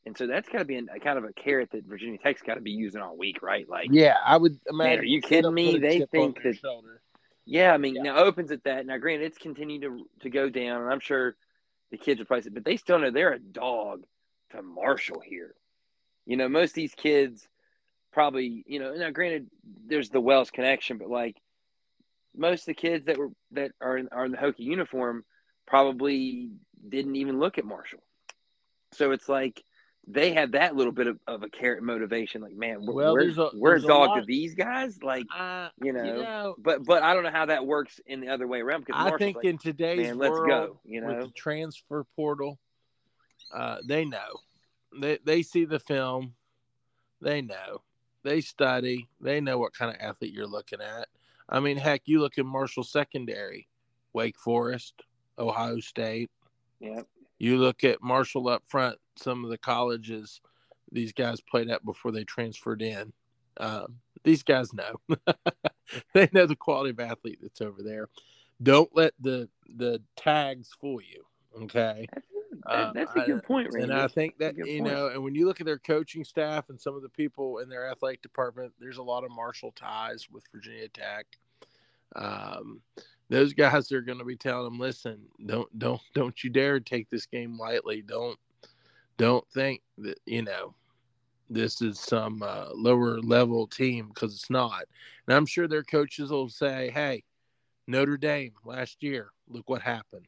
And 0.04 0.16
so 0.16 0.28
that's 0.28 0.48
got 0.48 0.58
to 0.58 0.64
be 0.64 0.76
a, 0.76 1.00
kind 1.00 1.18
of 1.18 1.24
a 1.24 1.32
carrot 1.32 1.70
that 1.72 1.84
Virginia 1.84 2.16
Tech's 2.18 2.40
got 2.40 2.54
to 2.54 2.60
be 2.60 2.70
using 2.70 3.02
all 3.02 3.16
week, 3.16 3.42
right? 3.42 3.68
Like, 3.68 3.88
Yeah, 3.90 4.14
I 4.24 4.36
would 4.36 4.56
imagine. 4.68 4.90
man, 4.92 4.98
are 5.00 5.04
you 5.04 5.20
kidding 5.20 5.52
me? 5.52 5.78
They 5.80 6.06
think 6.12 6.40
that 6.44 6.58
shoulder. 6.58 7.00
yeah, 7.44 7.74
I 7.74 7.76
mean, 7.76 7.96
Yeah. 7.96 8.02
now 8.02 8.18
opens 8.18 8.52
at 8.52 8.62
that. 8.64 8.86
Now, 8.86 8.98
granted, 8.98 9.24
it's 9.26 9.38
continued 9.38 9.82
to 9.82 10.06
to 10.20 10.30
go 10.30 10.48
down, 10.48 10.82
and 10.82 10.92
I'm 10.92 11.00
sure 11.00 11.34
the 11.90 11.96
kids 11.98 12.22
probably 12.24 12.42
say, 12.42 12.50
but 12.50 12.64
they 12.64 12.76
still 12.76 13.00
know 13.00 13.10
they're 13.10 13.32
a 13.32 13.38
dog 13.40 14.04
to 14.50 14.62
Marshall 14.62 15.20
here. 15.20 15.54
You 16.24 16.36
know, 16.36 16.48
most 16.48 16.70
of 16.70 16.74
these 16.74 16.94
kids 16.94 17.48
probably, 18.16 18.64
you 18.66 18.79
know, 18.79 18.94
now 18.94 19.11
granted, 19.11 19.46
there's 19.87 20.09
the 20.09 20.22
Wells 20.22 20.50
connection, 20.50 20.96
but 20.96 21.11
like 21.11 21.37
most 22.35 22.62
of 22.62 22.66
the 22.68 22.74
kids 22.74 23.05
that 23.05 23.18
were 23.18 23.29
that 23.50 23.72
are 23.79 23.98
in, 23.98 24.09
are 24.11 24.24
in 24.24 24.33
the 24.33 24.38
Hokie 24.38 24.61
uniform 24.61 25.22
probably 25.66 26.48
didn't 26.88 27.14
even 27.16 27.38
look 27.38 27.59
at 27.59 27.66
Marshall. 27.66 28.02
So 28.92 29.11
it's 29.11 29.29
like 29.29 29.62
they 30.09 30.33
have 30.33 30.52
that 30.52 30.74
little 30.74 30.94
bit 30.94 31.09
of, 31.09 31.18
of 31.26 31.42
a 31.42 31.50
carrot 31.50 31.83
motivation. 31.83 32.40
Like, 32.40 32.57
man, 32.57 32.87
we're, 32.87 32.94
Well, 32.94 33.12
we're, 33.12 33.29
a- 33.29 33.50
we're 33.52 33.76
a 33.76 33.83
dog 33.83 34.14
to 34.14 34.24
these 34.26 34.55
guys. 34.55 35.02
Like, 35.02 35.26
Uh, 35.37 35.68
you 35.83 35.92
know, 35.92 36.05
you 36.05 36.22
know, 36.22 36.55
but 36.57 36.87
but 36.87 37.02
I 37.02 37.12
don't 37.12 37.22
know 37.22 37.31
how 37.31 37.46
that 37.46 37.66
works 37.66 38.00
in 38.07 38.20
the 38.22 38.29
other 38.29 38.46
way 38.46 38.62
around 38.62 38.87
because 38.87 38.94
I 38.98 39.14
think 39.18 39.37
like, 39.37 39.44
in 39.44 39.59
today's 39.59 40.07
man, 40.07 40.18
let's 40.18 40.38
go. 40.38 40.81
You 40.85 41.05
with 41.05 41.18
know, 41.18 41.26
the 41.26 41.33
transfer 41.33 42.07
portal, 42.16 42.59
uh, 43.55 43.76
they 43.85 44.07
know. 44.07 44.40
They 44.98 45.18
they 45.22 45.42
see 45.42 45.66
the 45.66 45.81
film, 45.81 46.33
they 47.20 47.42
know. 47.42 47.83
They 48.26 48.40
study. 48.40 49.06
They 49.20 49.40
know 49.40 49.56
what 49.56 49.72
kind 49.72 49.94
of 49.94 50.00
athlete 50.00 50.32
you're 50.34 50.48
looking 50.48 50.80
at. 50.80 51.06
I 51.48 51.60
mean, 51.60 51.76
heck, 51.76 52.02
you 52.06 52.18
look 52.18 52.38
at 52.38 52.44
Marshall 52.44 52.82
Secondary, 52.82 53.68
Wake 54.12 54.36
Forest, 54.36 54.94
Ohio 55.38 55.78
State. 55.78 56.28
yeah, 56.80 57.02
You 57.38 57.58
look 57.58 57.84
at 57.84 58.02
Marshall 58.02 58.48
up 58.48 58.64
front. 58.66 58.98
Some 59.14 59.44
of 59.44 59.50
the 59.50 59.58
colleges 59.58 60.40
these 60.90 61.12
guys 61.12 61.40
played 61.40 61.70
at 61.70 61.84
before 61.84 62.10
they 62.10 62.24
transferred 62.24 62.82
in. 62.82 63.12
Um, 63.58 64.00
these 64.24 64.42
guys 64.42 64.72
know. 64.72 64.96
they 66.12 66.28
know 66.32 66.46
the 66.46 66.56
quality 66.56 66.90
of 66.90 66.98
athlete 66.98 67.38
that's 67.40 67.60
over 67.60 67.80
there. 67.80 68.08
Don't 68.60 68.90
let 68.92 69.12
the 69.20 69.48
the 69.68 70.02
tags 70.16 70.70
fool 70.80 71.00
you. 71.00 71.24
Okay. 71.62 72.07
that, 72.12 72.23
Uh, 72.66 72.92
that's 72.92 73.16
a 73.16 73.21
good 73.21 73.42
point, 73.45 73.69
Randy. 73.73 73.92
And 73.92 73.92
I 73.92 74.09
think 74.09 74.38
that 74.38 74.57
you 74.57 74.64
point. 74.64 74.85
know, 74.85 75.09
and 75.09 75.23
when 75.23 75.35
you 75.35 75.47
look 75.47 75.61
at 75.61 75.66
their 75.66 75.79
coaching 75.79 76.25
staff 76.25 76.69
and 76.69 76.81
some 76.81 76.95
of 76.95 77.03
the 77.03 77.09
people 77.09 77.59
in 77.59 77.69
their 77.69 77.88
athletic 77.90 78.23
department, 78.23 78.73
there's 78.81 78.99
a 78.99 79.03
lot 79.03 79.25
of 79.25 79.31
Marshall 79.31 79.73
ties 79.73 80.29
with 80.31 80.45
Virginia 80.53 80.88
Tech. 80.88 81.27
Um, 82.14 82.81
those 83.29 83.53
guys 83.53 83.90
are 83.92 84.01
going 84.01 84.19
to 84.19 84.25
be 84.25 84.37
telling 84.37 84.64
them, 84.64 84.79
"Listen, 84.79 85.21
don't 85.45 85.79
don't 85.79 86.01
don't 86.14 86.45
you 86.45 86.51
dare 86.51 86.81
take 86.81 87.09
this 87.11 87.27
game 87.27 87.59
lightly. 87.59 88.03
Don't 88.03 88.38
don't 89.16 89.47
think 89.49 89.83
that 89.99 90.19
you 90.27 90.42
know 90.42 90.75
this 91.49 91.81
is 91.81 91.99
some 91.99 92.42
uh, 92.42 92.69
lower 92.75 93.21
level 93.21 93.66
team 93.66 94.09
because 94.09 94.35
it's 94.35 94.51
not." 94.51 94.85
And 95.27 95.37
I'm 95.37 95.47
sure 95.47 95.69
their 95.69 95.85
coaches 95.85 96.31
will 96.31 96.49
say, 96.49 96.90
"Hey, 96.90 97.25
Notre 97.87 98.16
Dame 98.16 98.53
last 98.64 99.03
year, 99.03 99.31
look 99.49 99.69
what 99.69 99.83
happened." 99.83 100.27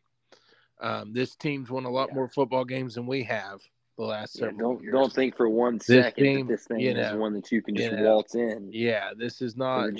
Um, 0.80 1.12
this 1.12 1.34
team's 1.34 1.70
won 1.70 1.84
a 1.84 1.90
lot 1.90 2.08
Yeah. 2.08 2.14
more 2.14 2.28
football 2.28 2.64
games 2.64 2.94
than 2.94 3.06
we 3.06 3.22
have 3.24 3.60
the 3.96 4.04
last 4.04 4.36
Yeah, 4.38 4.46
several 4.46 4.74
don't 4.74 4.82
years. 4.82 4.92
don't 4.92 5.12
think 5.12 5.36
for 5.36 5.48
one 5.48 5.80
second 5.80 6.24
team, 6.24 6.46
that 6.46 6.52
this 6.52 6.66
thing 6.66 6.80
you 6.80 6.92
is 6.92 7.12
one 7.14 7.32
that 7.34 7.50
you 7.50 7.62
can 7.62 7.74
just 7.74 7.90
you 7.90 7.96
know, 7.96 8.04
waltz 8.04 8.34
in 8.34 8.72
Yeah, 8.72 9.12
this 9.16 9.42
is 9.42 9.56
not. 9.56 9.90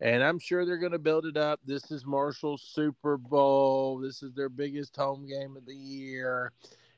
And 0.00 0.22
I'm 0.22 0.38
sure 0.38 0.66
they're 0.66 0.76
going 0.76 0.92
to 0.92 0.98
build 0.98 1.24
it 1.24 1.36
up. 1.36 1.60
This 1.64 1.90
is 1.90 2.04
Marshall's 2.04 2.62
Super 2.62 3.16
Bowl. 3.16 3.98
This 3.98 4.22
is 4.22 4.34
their 4.34 4.48
biggest 4.48 4.96
home 4.96 5.26
game 5.26 5.56
of 5.56 5.64
the 5.66 5.74
year. 5.74 6.52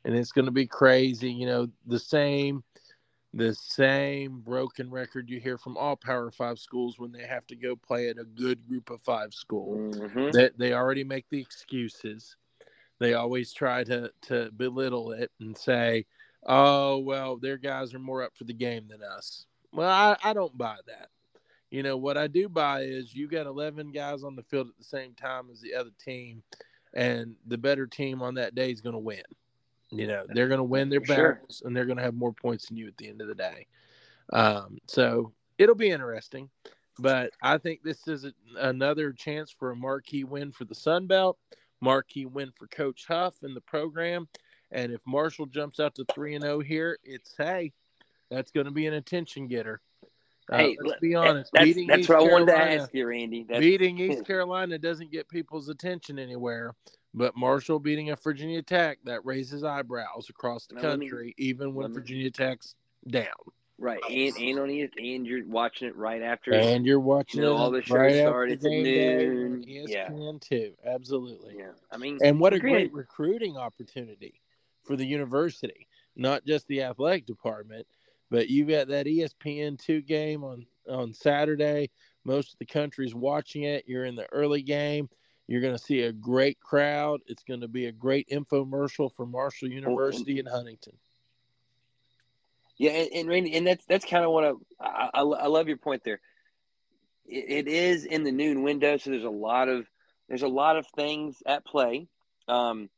And 0.05 0.14
it's 0.16 0.33
going 0.33 0.46
to 0.46 0.51
be 0.51 0.66
crazy. 0.66 1.31
You 1.31 1.46
know, 1.46 1.68
the 1.87 1.99
same 1.99 2.64
the 3.35 3.55
same 3.55 4.40
broken 4.40 4.90
record 4.90 5.29
you 5.29 5.38
hear 5.38 5.59
from 5.59 5.77
all 5.77 5.94
Power 5.94 6.31
5 6.31 6.59
schools 6.59 6.99
when 6.99 7.12
they 7.12 7.25
have 7.25 7.46
to 7.49 7.57
go 7.57 7.77
play 7.77 8.09
at 8.09 8.18
a 8.18 8.25
good 8.25 8.66
group 8.66 8.88
of 8.88 9.03
5 9.03 9.35
school. 9.35 9.77
Mhm. 9.77 10.33
They 10.33 10.51
they 10.57 10.72
already 10.72 11.05
make 11.05 11.29
the 11.29 11.40
excuses. 11.40 12.37
They 12.98 13.14
always 13.14 13.52
try 13.52 13.85
to 13.85 14.11
to 14.22 14.50
belittle 14.56 15.12
it 15.12 15.30
and 15.40 15.56
say, 15.56 16.06
"Oh, 16.46 16.98
well, 16.98 17.37
their 17.37 17.59
guys 17.59 17.94
are 17.94 17.98
more 17.98 18.22
up 18.22 18.37
for 18.37 18.44
the 18.44 18.54
game 18.54 18.88
than 18.88 19.02
us." 19.02 19.46
Well, 19.72 19.90
I, 19.90 20.16
I 20.22 20.32
don't 20.32 20.56
buy 20.56 20.76
that. 20.87 21.09
You 21.70 21.82
know 21.82 21.96
what 21.96 22.16
I 22.16 22.26
do 22.28 22.48
buy 22.48 22.82
is 22.82 23.14
you 23.14 23.28
got 23.28 23.46
11 23.46 23.90
guys 23.92 24.22
on 24.22 24.37
the 24.37 24.42
field 24.44 24.68
at 24.68 24.78
the 24.78 24.85
same 24.85 25.14
time 25.14 25.48
as 25.52 25.61
the 25.61 25.74
other 25.74 25.90
team, 26.02 26.42
and 26.94 27.35
the 27.46 27.59
better 27.59 27.87
team 27.87 28.22
on 28.22 28.35
that 28.35 28.54
day 28.54 28.70
is 28.70 28.80
going 28.80 28.94
to 28.94 28.98
win. 29.00 29.22
You 29.90 30.06
know 30.06 30.24
they're 30.28 30.48
going 30.48 30.59
to 30.59 30.64
win 30.64 30.88
their 30.88 31.00
For 31.00 31.06
sure. 31.06 31.32
battles, 31.35 31.62
and 31.64 31.76
they're 31.76 31.87
going 31.87 31.98
to 31.98 32.02
have 32.02 32.14
more 32.14 32.32
points 32.32 32.66
than 32.68 32.76
you 32.76 32.87
at 32.88 32.96
the 32.96 33.09
end 33.09 33.20
of 33.20 33.28
the 33.28 33.35
day. 33.35 33.66
Um, 34.32 34.78
so 34.87 35.32
it'll 35.59 35.74
be 35.74 35.90
interesting. 35.90 36.50
But 36.98 37.32
I 37.42 37.59
think 37.59 37.82
this 37.82 38.09
is 38.09 38.24
a, 38.24 38.32
another 38.59 39.12
chance 39.12 39.50
for 39.50 39.70
a 39.70 39.76
marquee 39.76 40.24
win 40.24 40.50
for 40.50 40.64
the 40.64 40.74
Sun 40.74 41.06
Belt, 41.06 41.38
marquee 41.80 42.26
win 42.26 42.50
for 42.56 42.66
Coach 42.68 43.04
Huff 43.06 43.34
and 43.42 43.54
the 43.56 43.60
program. 43.60 44.28
And 44.72 44.92
if 44.92 45.00
Marshall 45.06 45.46
jumps 45.46 45.78
out 45.80 45.94
to 45.96 46.04
three 46.12 46.34
and 46.34 46.42
zero 46.42 46.60
here, 46.60 46.98
it's 47.04 47.34
hey, 47.38 47.72
that's 48.30 48.50
going 48.50 48.66
to 48.66 48.72
be 48.72 48.86
an 48.86 48.94
attention 48.94 49.46
getter. 49.46 49.80
Uh, 50.50 50.56
Hey, 50.58 50.76
let's 50.82 51.00
be 51.00 51.14
honest. 51.14 51.50
That's, 51.52 51.64
beating 51.64 51.86
that's 51.88 52.00
East 52.00 52.08
what 52.08 52.18
I 52.18 52.22
wanted 52.32 52.46
to 52.46 52.52
Carolina- 52.52 52.82
ask 52.82 52.94
you, 52.94 53.06
Randy. 53.06 53.46
That's, 53.48 53.60
beating 53.60 53.98
East 53.98 54.24
Carolina 54.26 54.78
doesn't 54.78 55.10
get 55.12 55.28
people's 55.28 55.68
attention 55.68 56.18
anywhere, 56.18 56.72
but 57.14 57.36
Marshall 57.36 57.78
beating 57.80 58.10
a 58.10 58.16
Virginia 58.16 58.62
Tech 58.62 58.98
that 59.04 59.24
raises 59.24 59.64
eyebrows 59.64 60.28
across 60.30 60.66
the 60.66 60.76
let 60.76 60.98
me- 60.98 61.08
country, 61.08 61.34
even 61.38 61.74
when 61.74 61.88
me- 61.90 61.94
Virginia 61.94 62.30
Tech's 62.30 62.74
down. 63.08 63.24
Right, 63.78 64.00
and 64.08 64.36
and 64.36 64.58
on 64.58 64.70
it, 64.70 64.92
and 64.96 65.26
you're 65.26 65.46
watching 65.46 65.88
it 65.88 65.96
right 65.96 66.22
after. 66.22 66.52
And 66.52 66.86
you're 66.86 67.00
watching 67.00 67.40
You 67.40 67.46
know, 67.46 67.56
all 67.56 67.70
the 67.70 67.82
shows 67.82 67.96
right 67.96 68.16
after 68.16 68.30
start, 68.30 68.50
it's 68.50 68.64
at 68.64 68.70
game 68.70 68.84
day 68.84 69.26
on 69.26 69.34
noon. 69.34 69.64
Yeah. 69.66 70.08
ESPN 70.08 70.40
too. 70.40 70.72
Absolutely. 70.84 71.56
yeah, 71.58 71.72
I 71.90 71.96
mean, 71.96 72.18
And 72.22 72.40
what 72.40 72.52
a 72.52 72.58
granted- 72.58 72.90
great 72.90 72.94
recruiting 72.94 73.56
opportunity 73.56 74.40
for 74.84 74.96
the 74.96 75.06
university, 75.06 75.88
not 76.14 76.44
just 76.44 76.66
the 76.68 76.82
athletic 76.82 77.26
department, 77.26 77.86
but 78.30 78.48
you've 78.48 78.68
got 78.68 78.88
that 78.88 79.06
ESPN 79.06 79.78
two 79.78 80.00
game 80.00 80.44
on 80.44 80.66
on 80.88 81.12
Saturday. 81.12 81.90
Most 82.24 82.52
of 82.52 82.58
the 82.58 82.66
country's 82.66 83.14
watching 83.14 83.62
it. 83.64 83.84
You're 83.86 84.04
in 84.04 84.16
the 84.16 84.26
early 84.32 84.62
game. 84.62 85.08
You're 85.48 85.60
going 85.60 85.76
to 85.76 85.82
see 85.82 86.02
a 86.02 86.12
great 86.12 86.58
crowd. 86.60 87.20
It's 87.26 87.44
going 87.44 87.60
to 87.60 87.68
be 87.68 87.86
a 87.86 87.92
great 87.92 88.28
infomercial 88.30 89.12
for 89.14 89.26
Marshall 89.26 89.68
oh, 89.68 89.74
University 89.74 90.40
in 90.40 90.46
Huntington. 90.46 90.96
Yeah, 92.78 92.90
and, 92.92 93.08
and 93.14 93.28
Randy, 93.28 93.56
and 93.56 93.66
that's 93.66 93.84
that's 93.86 94.04
kind 94.04 94.24
of 94.24 94.30
what 94.32 94.44
I, 94.44 94.52
I 94.80 95.10
I 95.14 95.22
I 95.22 95.46
love 95.46 95.68
your 95.68 95.78
point 95.78 96.02
there. 96.04 96.20
It, 97.26 97.66
it 97.66 97.68
is 97.68 98.04
in 98.04 98.24
the 98.24 98.32
noon 98.32 98.62
window, 98.62 98.96
so 98.96 99.10
there's 99.10 99.24
a 99.24 99.30
lot 99.30 99.68
of 99.68 99.86
there's 100.28 100.42
a 100.42 100.48
lot 100.48 100.76
of 100.76 100.86
things 100.94 101.42
at 101.46 101.64
play. 101.64 102.08
Um, 102.48 102.88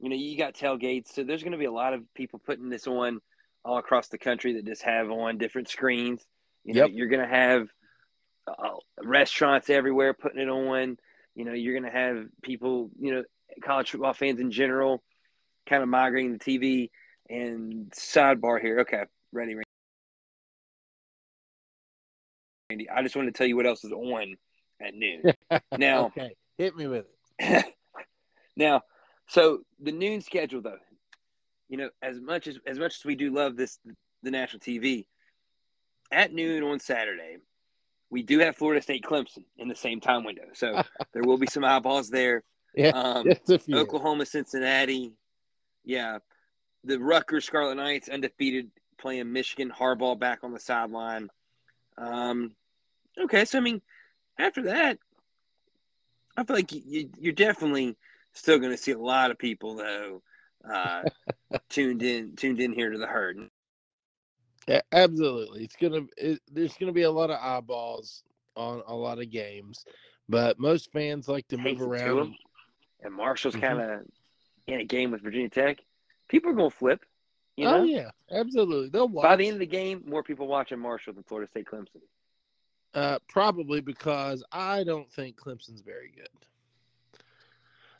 you 0.00 0.08
know, 0.08 0.16
you 0.16 0.36
got 0.38 0.54
tailgates, 0.54 1.08
so 1.12 1.24
there's 1.24 1.42
going 1.42 1.52
to 1.52 1.58
be 1.58 1.64
a 1.66 1.72
lot 1.72 1.94
of 1.94 2.02
people 2.14 2.40
putting 2.44 2.68
this 2.68 2.86
on 2.86 3.20
all 3.64 3.78
across 3.78 4.08
the 4.08 4.18
country 4.18 4.54
that 4.54 4.66
just 4.66 4.82
have 4.82 5.10
on 5.10 5.38
different 5.38 5.68
screens. 5.68 6.24
You 6.64 6.74
know, 6.74 6.82
Yep. 6.82 6.90
you're 6.92 7.08
going 7.08 7.26
to 7.28 7.34
have 7.34 7.68
uh, 8.46 8.76
restaurants 9.02 9.70
everywhere 9.70 10.14
putting 10.14 10.40
it 10.40 10.48
on. 10.48 10.96
You 11.34 11.44
know, 11.44 11.52
you're 11.52 11.78
going 11.78 11.90
to 11.90 11.96
have 11.98 12.26
people, 12.42 12.90
you 12.98 13.14
know, 13.14 13.24
college 13.62 13.90
football 13.90 14.12
fans 14.14 14.40
in 14.40 14.50
general, 14.50 15.02
kind 15.68 15.82
of 15.82 15.88
migrating 15.88 16.38
to 16.38 16.44
TV. 16.50 16.90
And 17.30 17.90
sidebar 17.92 18.60
here, 18.60 18.80
okay, 18.80 19.04
ready, 19.32 19.54
Randy. 22.70 22.90
I 22.90 23.02
just 23.02 23.16
wanted 23.16 23.34
to 23.34 23.38
tell 23.38 23.46
you 23.46 23.56
what 23.56 23.66
else 23.66 23.84
is 23.84 23.92
on 23.92 24.36
at 24.80 24.94
noon. 24.94 25.22
Now, 25.78 26.06
okay, 26.06 26.36
hit 26.56 26.76
me 26.76 26.86
with 26.86 27.06
it. 27.38 27.64
now, 28.56 28.82
so 29.28 29.60
the 29.80 29.92
noon 29.92 30.20
schedule, 30.20 30.60
though, 30.60 30.78
you 31.68 31.76
know, 31.76 31.90
as 32.02 32.20
much 32.20 32.46
as 32.46 32.58
as 32.66 32.78
much 32.78 32.96
as 32.98 33.04
we 33.04 33.14
do 33.14 33.32
love 33.32 33.56
this, 33.56 33.78
the 34.22 34.30
national 34.30 34.60
TV, 34.60 35.06
at 36.12 36.32
noon 36.32 36.62
on 36.62 36.80
Saturday, 36.80 37.36
we 38.10 38.22
do 38.22 38.38
have 38.40 38.56
Florida 38.56 38.82
State 38.82 39.04
Clemson 39.04 39.44
in 39.56 39.68
the 39.68 39.74
same 39.74 40.00
time 40.00 40.24
window, 40.24 40.44
so 40.54 40.82
there 41.12 41.22
will 41.22 41.38
be 41.38 41.46
some 41.46 41.64
eyeballs 41.64 42.08
there. 42.10 42.42
Yeah, 42.74 42.90
Um, 42.90 43.24
just 43.24 43.50
a 43.50 43.58
few. 43.58 43.78
Oklahoma, 43.78 44.26
Cincinnati, 44.26 45.12
yeah, 45.84 46.18
the 46.84 46.98
Rutgers 46.98 47.46
Scarlet 47.46 47.76
Knights 47.76 48.08
undefeated 48.08 48.70
playing 48.98 49.32
Michigan. 49.32 49.70
Harbaugh 49.70 50.18
back 50.18 50.40
on 50.42 50.52
the 50.52 50.60
sideline. 50.60 51.30
Um, 51.96 52.52
okay, 53.18 53.44
so 53.44 53.58
I 53.58 53.60
mean, 53.60 53.82
after 54.38 54.62
that, 54.62 54.98
I 56.36 56.44
feel 56.44 56.56
like 56.56 56.72
you, 56.72 57.10
you're 57.18 57.32
definitely 57.32 57.96
still 58.32 58.58
going 58.58 58.70
to 58.72 58.76
see 58.76 58.92
a 58.92 58.98
lot 58.98 59.30
of 59.30 59.38
people 59.38 59.76
though 59.76 60.22
uh, 60.68 61.02
tuned 61.68 62.02
in 62.02 62.36
tuned 62.36 62.60
in 62.60 62.72
here 62.72 62.90
to 62.90 62.98
the 62.98 63.06
herd. 63.06 63.38
Yeah, 64.68 64.82
absolutely. 64.92 65.64
It's 65.64 65.76
gonna 65.76 66.02
it, 66.16 66.40
there's 66.52 66.76
gonna 66.76 66.92
be 66.92 67.02
a 67.02 67.10
lot 67.10 67.30
of 67.30 67.38
eyeballs 67.40 68.22
on 68.54 68.82
a 68.86 68.94
lot 68.94 69.20
of 69.20 69.30
games, 69.30 69.84
but 70.28 70.58
most 70.58 70.92
fans 70.92 71.28
like 71.28 71.48
to 71.48 71.56
move 71.56 71.78
Hates 71.78 71.80
it 71.80 71.84
to 71.84 71.90
around. 71.90 72.16
them. 72.16 72.34
And 73.02 73.14
Marshall's 73.14 73.56
kind 73.56 73.80
of 73.80 74.00
in 74.66 74.80
a 74.80 74.84
game 74.84 75.10
with 75.10 75.22
Virginia 75.22 75.48
Tech. 75.48 75.78
People 76.28 76.50
are 76.50 76.54
going 76.54 76.70
to 76.70 76.76
flip. 76.76 77.04
You 77.58 77.64
know, 77.64 77.80
oh 77.80 77.82
yeah, 77.82 78.10
absolutely. 78.30 78.88
They'll 78.88 79.08
watch. 79.08 79.24
by 79.24 79.34
the 79.34 79.44
end 79.44 79.54
of 79.54 79.58
the 79.58 79.66
game, 79.66 80.04
more 80.06 80.22
people 80.22 80.46
watching 80.46 80.78
Marshall 80.78 81.14
than 81.14 81.24
Florida 81.24 81.50
State 81.50 81.66
Clemson. 81.66 82.00
Uh, 82.94 83.18
probably 83.28 83.80
because 83.80 84.44
I 84.52 84.84
don't 84.84 85.10
think 85.10 85.36
Clemson's 85.36 85.80
very 85.80 86.12
good. 86.14 86.28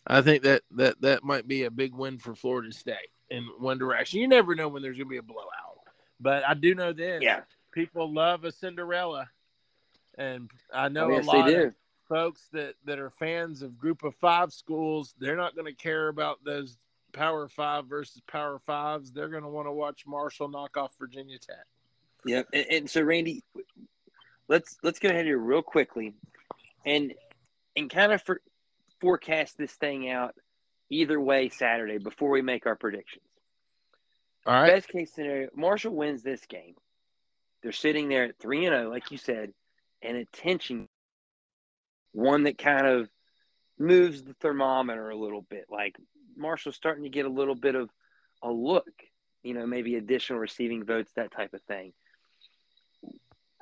I 0.07 0.23
think 0.23 0.45
that 0.45 0.63
that 0.77 1.01
that 1.01 1.25
might 1.25 1.49
be 1.49 1.65
a 1.65 1.73
big 1.73 1.93
win 1.93 2.19
for 2.19 2.37
Florida 2.37 2.73
State 2.73 3.11
in 3.31 3.49
one 3.59 3.79
direction. 3.79 4.21
You 4.21 4.29
never 4.29 4.55
know 4.55 4.69
when 4.69 4.81
there's 4.81 4.97
going 4.97 5.09
to 5.09 5.11
be 5.11 5.17
a 5.17 5.23
blowout, 5.23 5.81
but 6.21 6.45
I 6.47 6.55
do 6.55 6.77
know 6.77 6.93
this: 6.93 7.21
Yeah, 7.21 7.41
people 7.73 8.15
love 8.15 8.45
a 8.45 8.53
Cinderella, 8.53 9.29
and 10.17 10.49
I 10.73 10.89
know 10.89 11.07
oh, 11.07 11.17
yes, 11.17 11.25
a 11.25 11.27
lot 11.27 11.53
of 11.53 11.75
folks 12.09 12.43
that 12.53 12.75
that 12.85 13.01
are 13.01 13.11
fans 13.11 13.63
of 13.63 13.77
Group 13.77 14.05
of 14.05 14.15
Five 14.15 14.53
schools. 14.53 15.17
They're 15.19 15.37
not 15.37 15.57
going 15.57 15.67
to 15.67 15.83
care 15.83 16.07
about 16.07 16.45
those 16.45 16.79
Power 17.19 17.49
Five 17.49 17.87
versus 17.87 18.23
Power 18.29 18.61
Fives. 18.61 19.11
They're 19.11 19.29
going 19.29 19.43
to 19.43 19.49
want 19.49 19.67
to 19.67 19.73
watch 19.73 20.05
Marshall 20.07 20.49
knock 20.49 20.77
off 20.77 20.93
Virginia 20.99 21.39
Tech. 21.39 21.67
Yep. 22.25 22.49
And, 22.53 22.67
and 22.71 22.91
so, 22.91 23.03
Randy, 23.03 23.43
let's 24.49 24.77
let's 24.85 25.01
go 25.01 25.09
ahead 25.09 25.27
here 25.27 25.37
real 25.37 25.63
quickly, 25.63 26.15
and 26.87 27.13
and 27.77 27.91
kind 27.91 28.13
of 28.13 28.23
for, 28.23 28.41
forecast 29.01 29.59
this 29.59 29.73
thing 29.73 30.09
out 30.09 30.35
either 30.91 31.21
way 31.21 31.49
Saturday 31.49 31.99
before 31.99 32.31
we 32.31 32.41
make 32.41 32.67
our 32.67 32.77
predictions. 32.77 33.25
All 34.47 34.55
right. 34.55 34.75
Best 34.75 34.89
case 34.89 35.13
scenario, 35.13 35.49
Marshall 35.55 35.95
wins 35.95 36.23
this 36.23 36.47
game. 36.47 36.75
They're 37.63 37.73
sitting 37.73 38.09
there 38.09 38.25
at 38.25 38.39
three 38.39 38.65
and 38.65 38.75
zero, 38.75 38.91
like 38.91 39.11
you 39.11 39.19
said, 39.19 39.53
and 40.03 40.17
attention 40.17 40.89
one 42.13 42.45
that 42.45 42.59
kind 42.59 42.87
of 42.87 43.09
moves 43.77 44.23
the 44.23 44.35
thermometer 44.35 45.11
a 45.11 45.17
little 45.17 45.43
bit. 45.43 45.65
Like 45.69 45.97
Marshall's 46.39 46.77
starting 46.77 47.05
to 47.05 47.11
get 47.11 47.27
a 47.27 47.31
little 47.31 47.55
bit 47.55 47.75
of 47.75 47.91
a 48.43 48.51
look, 48.51 48.89
you 49.43 49.55
know, 49.55 49.67
maybe 49.67 49.97
additional 49.97 50.39
receiving 50.39 50.85
votes, 50.85 51.13
that 51.17 51.33
type 51.33 51.55
of 51.55 51.63
thing. 51.63 51.93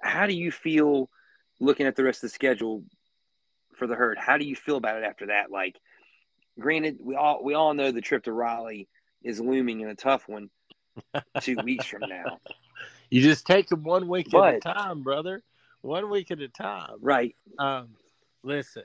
How 0.00 0.26
do 0.26 0.34
you 0.34 0.52
feel 0.52 1.10
looking 1.60 1.86
at 1.86 1.96
the 1.96 2.04
rest 2.04 2.18
of 2.18 2.30
the 2.30 2.34
schedule 2.34 2.84
for 3.76 3.86
the 3.86 3.94
herd? 3.94 4.18
How 4.18 4.36
do 4.36 4.44
you 4.44 4.54
feel 4.54 4.76
about 4.76 4.98
it 4.98 5.04
after 5.04 5.26
that? 5.26 5.50
Like, 5.50 5.78
granted, 6.58 6.98
we 7.00 7.14
all 7.16 7.42
we 7.42 7.54
all 7.54 7.74
know 7.74 7.90
the 7.90 8.00
trip 8.00 8.24
to 8.24 8.32
Raleigh 8.32 8.88
is 9.22 9.40
looming 9.40 9.82
and 9.82 9.90
a 9.90 9.94
tough 9.94 10.28
one 10.28 10.50
two 11.40 11.56
weeks 11.64 11.86
from 11.86 12.02
now. 12.08 12.38
You 13.10 13.22
just 13.22 13.46
take 13.46 13.68
them 13.68 13.84
one 13.84 14.08
week 14.08 14.34
at 14.34 14.54
a 14.54 14.60
time, 14.60 15.02
brother. 15.02 15.42
One 15.82 16.10
week 16.10 16.30
at 16.30 16.40
a 16.40 16.48
time. 16.48 16.96
Right. 17.00 17.36
Um, 17.58 17.90
listen, 18.42 18.82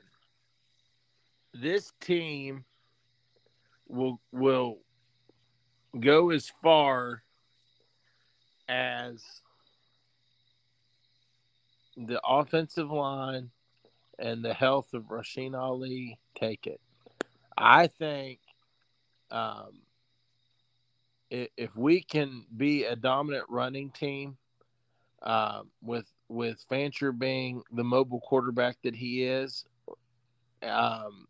this 1.54 1.92
team 2.00 2.66
will 3.92 4.20
will 4.32 4.80
go 6.00 6.30
as 6.30 6.52
far 6.64 7.24
as 8.70 9.24
the 11.98 12.20
offensive 12.26 12.90
line 12.90 13.52
and 14.18 14.44
the 14.44 14.54
health 14.54 14.94
of 14.94 15.04
Rasheen 15.04 15.60
Ali 15.60 16.18
take 16.40 16.68
it. 16.68 16.80
I 17.58 17.88
think 17.88 18.40
um, 19.30 19.82
if 21.30 21.76
we 21.76 22.02
can 22.02 22.46
be 22.56 22.86
a 22.86 22.96
dominant 22.96 23.46
running 23.50 23.92
team 23.92 24.38
um, 25.24 25.70
with 25.82 26.06
with 26.30 26.64
Fancher 26.70 27.12
being 27.12 27.62
the 27.72 27.84
mobile 27.84 28.22
quarterback 28.22 28.78
that 28.84 28.96
he 28.96 29.24
is, 29.24 29.66
um, 30.64 31.28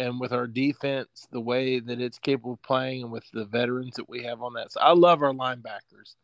and 0.00 0.18
with 0.18 0.32
our 0.32 0.46
defense 0.46 1.28
the 1.30 1.40
way 1.40 1.78
that 1.78 2.00
it's 2.00 2.18
capable 2.18 2.54
of 2.54 2.62
playing, 2.62 3.02
and 3.02 3.12
with 3.12 3.30
the 3.32 3.44
veterans 3.44 3.94
that 3.96 4.08
we 4.08 4.22
have 4.22 4.42
on 4.42 4.54
that 4.54 4.72
side, 4.72 4.82
I 4.82 4.92
love 4.92 5.22
our 5.22 5.32
linebackers. 5.32 6.14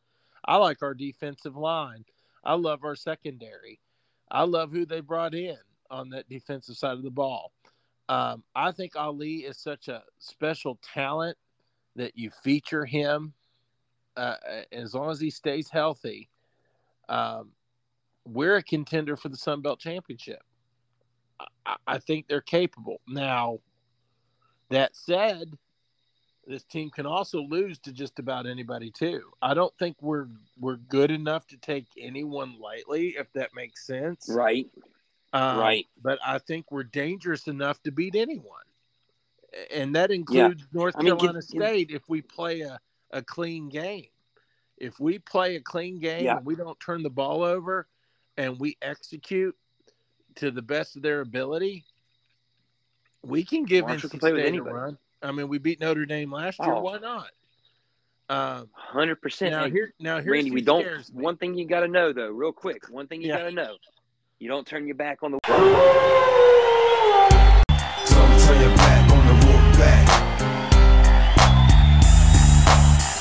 I 0.46 0.56
like 0.56 0.82
our 0.82 0.94
defensive 0.94 1.56
line. 1.56 2.04
I 2.42 2.54
love 2.54 2.84
our 2.84 2.96
secondary. 2.96 3.80
I 4.30 4.44
love 4.44 4.72
who 4.72 4.86
they 4.86 5.00
brought 5.00 5.34
in 5.34 5.58
on 5.90 6.08
that 6.10 6.28
defensive 6.28 6.76
side 6.76 6.96
of 6.96 7.02
the 7.02 7.10
ball. 7.10 7.52
Um, 8.08 8.42
I 8.54 8.72
think 8.72 8.96
Ali 8.96 9.38
is 9.38 9.58
such 9.58 9.88
a 9.88 10.02
special 10.18 10.78
talent 10.94 11.36
that 11.96 12.16
you 12.16 12.30
feature 12.42 12.86
him 12.86 13.34
uh, 14.16 14.36
as 14.72 14.94
long 14.94 15.10
as 15.10 15.20
he 15.20 15.30
stays 15.30 15.68
healthy. 15.68 16.30
Um, 17.08 17.50
we're 18.24 18.56
a 18.56 18.62
contender 18.62 19.16
for 19.16 19.28
the 19.28 19.36
Sun 19.36 19.60
Belt 19.60 19.80
Championship. 19.80 20.40
I, 21.66 21.76
I 21.86 21.98
think 21.98 22.26
they're 22.26 22.40
capable. 22.40 23.00
Now, 23.06 23.58
that 24.70 24.94
said, 24.96 25.52
this 26.46 26.64
team 26.64 26.90
can 26.90 27.06
also 27.06 27.40
lose 27.42 27.78
to 27.80 27.92
just 27.92 28.18
about 28.18 28.46
anybody 28.46 28.90
too. 28.90 29.22
I 29.42 29.54
don't 29.54 29.72
think 29.78 29.96
we're 30.00 30.28
we're 30.60 30.76
good 30.76 31.10
enough 31.10 31.46
to 31.48 31.56
take 31.56 31.86
anyone 31.98 32.58
lightly, 32.60 33.16
if 33.18 33.32
that 33.32 33.54
makes 33.54 33.86
sense. 33.86 34.28
Right. 34.28 34.68
Um, 35.32 35.58
Right. 35.58 35.86
But 36.02 36.18
I 36.24 36.38
think 36.38 36.70
we're 36.70 36.84
dangerous 36.84 37.48
enough 37.48 37.82
to 37.82 37.90
beat 37.90 38.14
anyone. 38.14 38.60
And 39.74 39.94
that 39.96 40.10
includes 40.10 40.64
North 40.72 40.94
I 40.96 41.02
mean, 41.02 41.16
Carolina 41.16 41.40
get- 41.40 41.44
State 41.44 41.90
if 41.90 42.08
we 42.08 42.22
play 42.22 42.60
a, 42.60 42.78
a 43.10 43.22
clean 43.22 43.68
game. 43.68 44.06
If 44.78 45.00
we 45.00 45.18
play 45.18 45.56
a 45.56 45.60
clean 45.60 45.98
game 45.98 46.24
Yeah. 46.24 46.36
and 46.36 46.46
we 46.46 46.54
don't 46.54 46.78
turn 46.78 47.02
the 47.02 47.10
ball 47.10 47.42
over 47.42 47.88
and 48.36 48.60
we 48.60 48.76
execute 48.82 49.56
to 50.36 50.50
the 50.50 50.62
best 50.62 50.96
of 50.96 51.02
their 51.02 51.22
ability, 51.22 51.84
we 53.24 53.44
can 53.44 53.64
give 53.64 53.86
Marshall 53.86 54.08
NC 54.08 54.10
can 54.12 54.20
play 54.20 54.32
with 54.32 54.40
State 54.40 54.46
a 54.46 54.48
anybody. 54.48 54.74
run. 54.74 54.98
I 55.22 55.32
mean, 55.32 55.48
we 55.48 55.58
beat 55.58 55.80
Notre 55.80 56.06
Dame 56.06 56.30
last 56.32 56.58
year. 56.60 56.72
Oh. 56.72 56.82
Why 56.82 56.98
not? 56.98 57.28
Um, 58.28 58.68
Hundred 58.72 59.22
percent. 59.22 59.52
now 59.52 59.68
here, 59.70 59.92
now 60.00 60.16
here's 60.16 60.26
Randy, 60.32 60.50
we 60.50 60.60
don't. 60.60 60.84
me. 60.84 60.90
One 61.22 61.36
thing 61.36 61.54
you 61.54 61.64
got 61.66 61.80
to 61.80 61.88
know, 61.88 62.12
though, 62.12 62.28
real 62.30 62.52
quick. 62.52 62.82
One 62.90 63.06
thing 63.06 63.22
you 63.22 63.28
Yeah. 63.28 63.38
got 63.38 63.44
to 63.44 63.52
know: 63.52 63.76
you 64.40 64.48
don't 64.48 64.66
turn 64.66 64.84
your 64.86 64.96
back 64.96 65.22
on 65.22 65.30
the. 65.32 65.38
Don't 65.46 65.56
turn 68.40 68.60
your 68.60 68.76
back 68.76 69.10
on 69.12 69.26
the 69.26 69.46
wolf. 69.46 69.56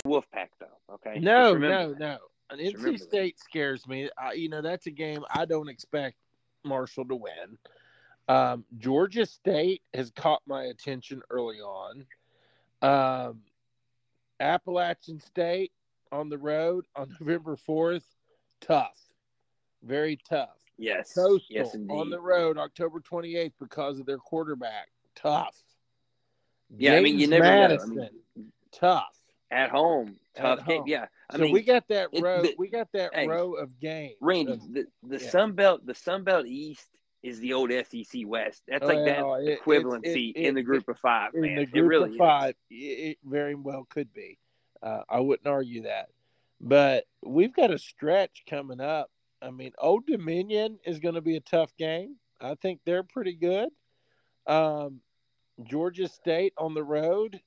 Wolfpack, 0.05 0.49
though. 0.59 0.67
Okay. 0.95 1.19
No, 1.19 1.55
no, 1.57 1.89
that. 1.93 1.99
no. 1.99 2.17
An 2.51 2.59
Just 2.59 2.75
NC 2.75 2.77
remember 2.77 2.97
that. 2.99 3.03
State 3.09 3.39
scares 3.39 3.87
me. 3.87 4.09
I, 4.17 4.33
you 4.33 4.49
know, 4.49 4.61
that's 4.61 4.85
a 4.87 4.91
game 4.91 5.23
I 5.33 5.45
don't 5.45 5.69
expect 5.69 6.15
Marshall 6.63 7.05
to 7.05 7.15
win. 7.15 7.57
Um, 8.27 8.65
Georgia 8.77 9.25
State 9.25 9.81
has 9.93 10.11
caught 10.11 10.41
my 10.47 10.63
attention 10.63 11.21
early 11.29 11.59
on. 11.59 12.05
Um, 12.81 13.41
Appalachian 14.39 15.19
State 15.19 15.71
on 16.11 16.29
the 16.29 16.37
road 16.37 16.85
on 16.95 17.15
November 17.19 17.55
4th, 17.67 18.03
tough. 18.61 18.99
Very 19.83 20.17
tough. 20.27 20.49
Yes. 20.77 21.13
Coastal 21.13 21.39
yes, 21.49 21.73
indeed. 21.73 21.93
on 21.93 22.09
the 22.09 22.19
road 22.19 22.57
October 22.57 22.99
28th 22.99 23.53
because 23.59 23.99
of 23.99 24.05
their 24.05 24.17
quarterback. 24.17 24.87
Tough. 25.15 25.55
Yeah, 26.75 26.95
I 26.95 27.01
mean, 27.01 27.15
you 27.19 27.27
James 27.27 27.41
never 27.41 27.45
know. 27.75 27.77
I 27.81 27.85
mean- 27.85 28.51
tough. 28.71 29.15
At 29.51 29.69
home, 29.69 30.15
At 30.35 30.41
tough 30.41 30.67
game. 30.67 30.79
home. 30.79 30.87
Yeah. 30.87 31.05
I 31.29 31.35
so 31.37 31.43
mean, 31.43 31.53
we 31.53 31.61
got 31.61 31.87
that 31.89 32.09
it- 32.11 32.21
row. 32.23 32.41
the- 32.41 32.55
we 32.57 32.67
got 32.67 32.91
that 32.93 33.13
hey, 33.13 33.27
row 33.27 33.53
of 33.53 33.79
games. 33.79 34.15
Randy, 34.19 34.53
of- 34.53 34.73
the, 34.73 34.85
the 35.03 35.19
yeah. 35.23 35.29
Sun 35.29 35.53
Belt, 35.53 35.85
the 35.85 35.93
Sun 35.95 36.23
Belt 36.23 36.45
East 36.47 36.87
is 37.25 37.39
the 37.39 37.53
old 37.53 37.71
SEC 37.71 38.21
West. 38.25 38.63
That's 38.67 38.85
like 38.85 39.03
that 39.05 39.19
Oh, 39.23 39.33
it- 39.33 39.59
equivalency 39.61 40.29
it- 40.35 40.35
in 40.45 40.53
the 40.53 40.61
it- 40.61 40.63
group 40.63 40.87
of 40.87 40.99
five, 40.99 41.33
Man. 41.33 41.43
in 41.49 41.55
the 41.55 41.61
it 41.63 41.71
group 41.71 41.89
really 41.89 42.09
of 42.11 42.15
five, 42.17 42.55
it, 42.69 42.75
it 42.75 43.17
very 43.23 43.55
well 43.55 43.85
could 43.89 44.13
be. 44.13 44.37
Uh, 44.83 45.01
I 45.09 45.19
wouldn't 45.19 45.47
argue 45.47 45.83
that, 45.83 46.09
but 46.61 47.05
we've 47.23 47.53
got 47.53 47.71
a 47.71 47.77
stretch 47.79 48.43
coming 48.47 48.79
up. 48.79 49.09
I 49.41 49.49
mean, 49.51 49.71
Old 49.79 50.05
Dominion 50.05 50.79
is 50.85 50.99
going 50.99 51.15
to 51.15 51.21
be 51.21 51.35
a 51.37 51.41
tough 51.41 51.75
game. 51.77 52.17
I 52.39 52.55
think 52.55 52.81
they're 52.85 53.03
pretty 53.03 53.33
good. 53.33 53.69
Um, 54.45 55.01
Georgia 55.63 56.07
State 56.07 56.53
on 56.57 56.73
the 56.73 56.83
road, 56.83 57.41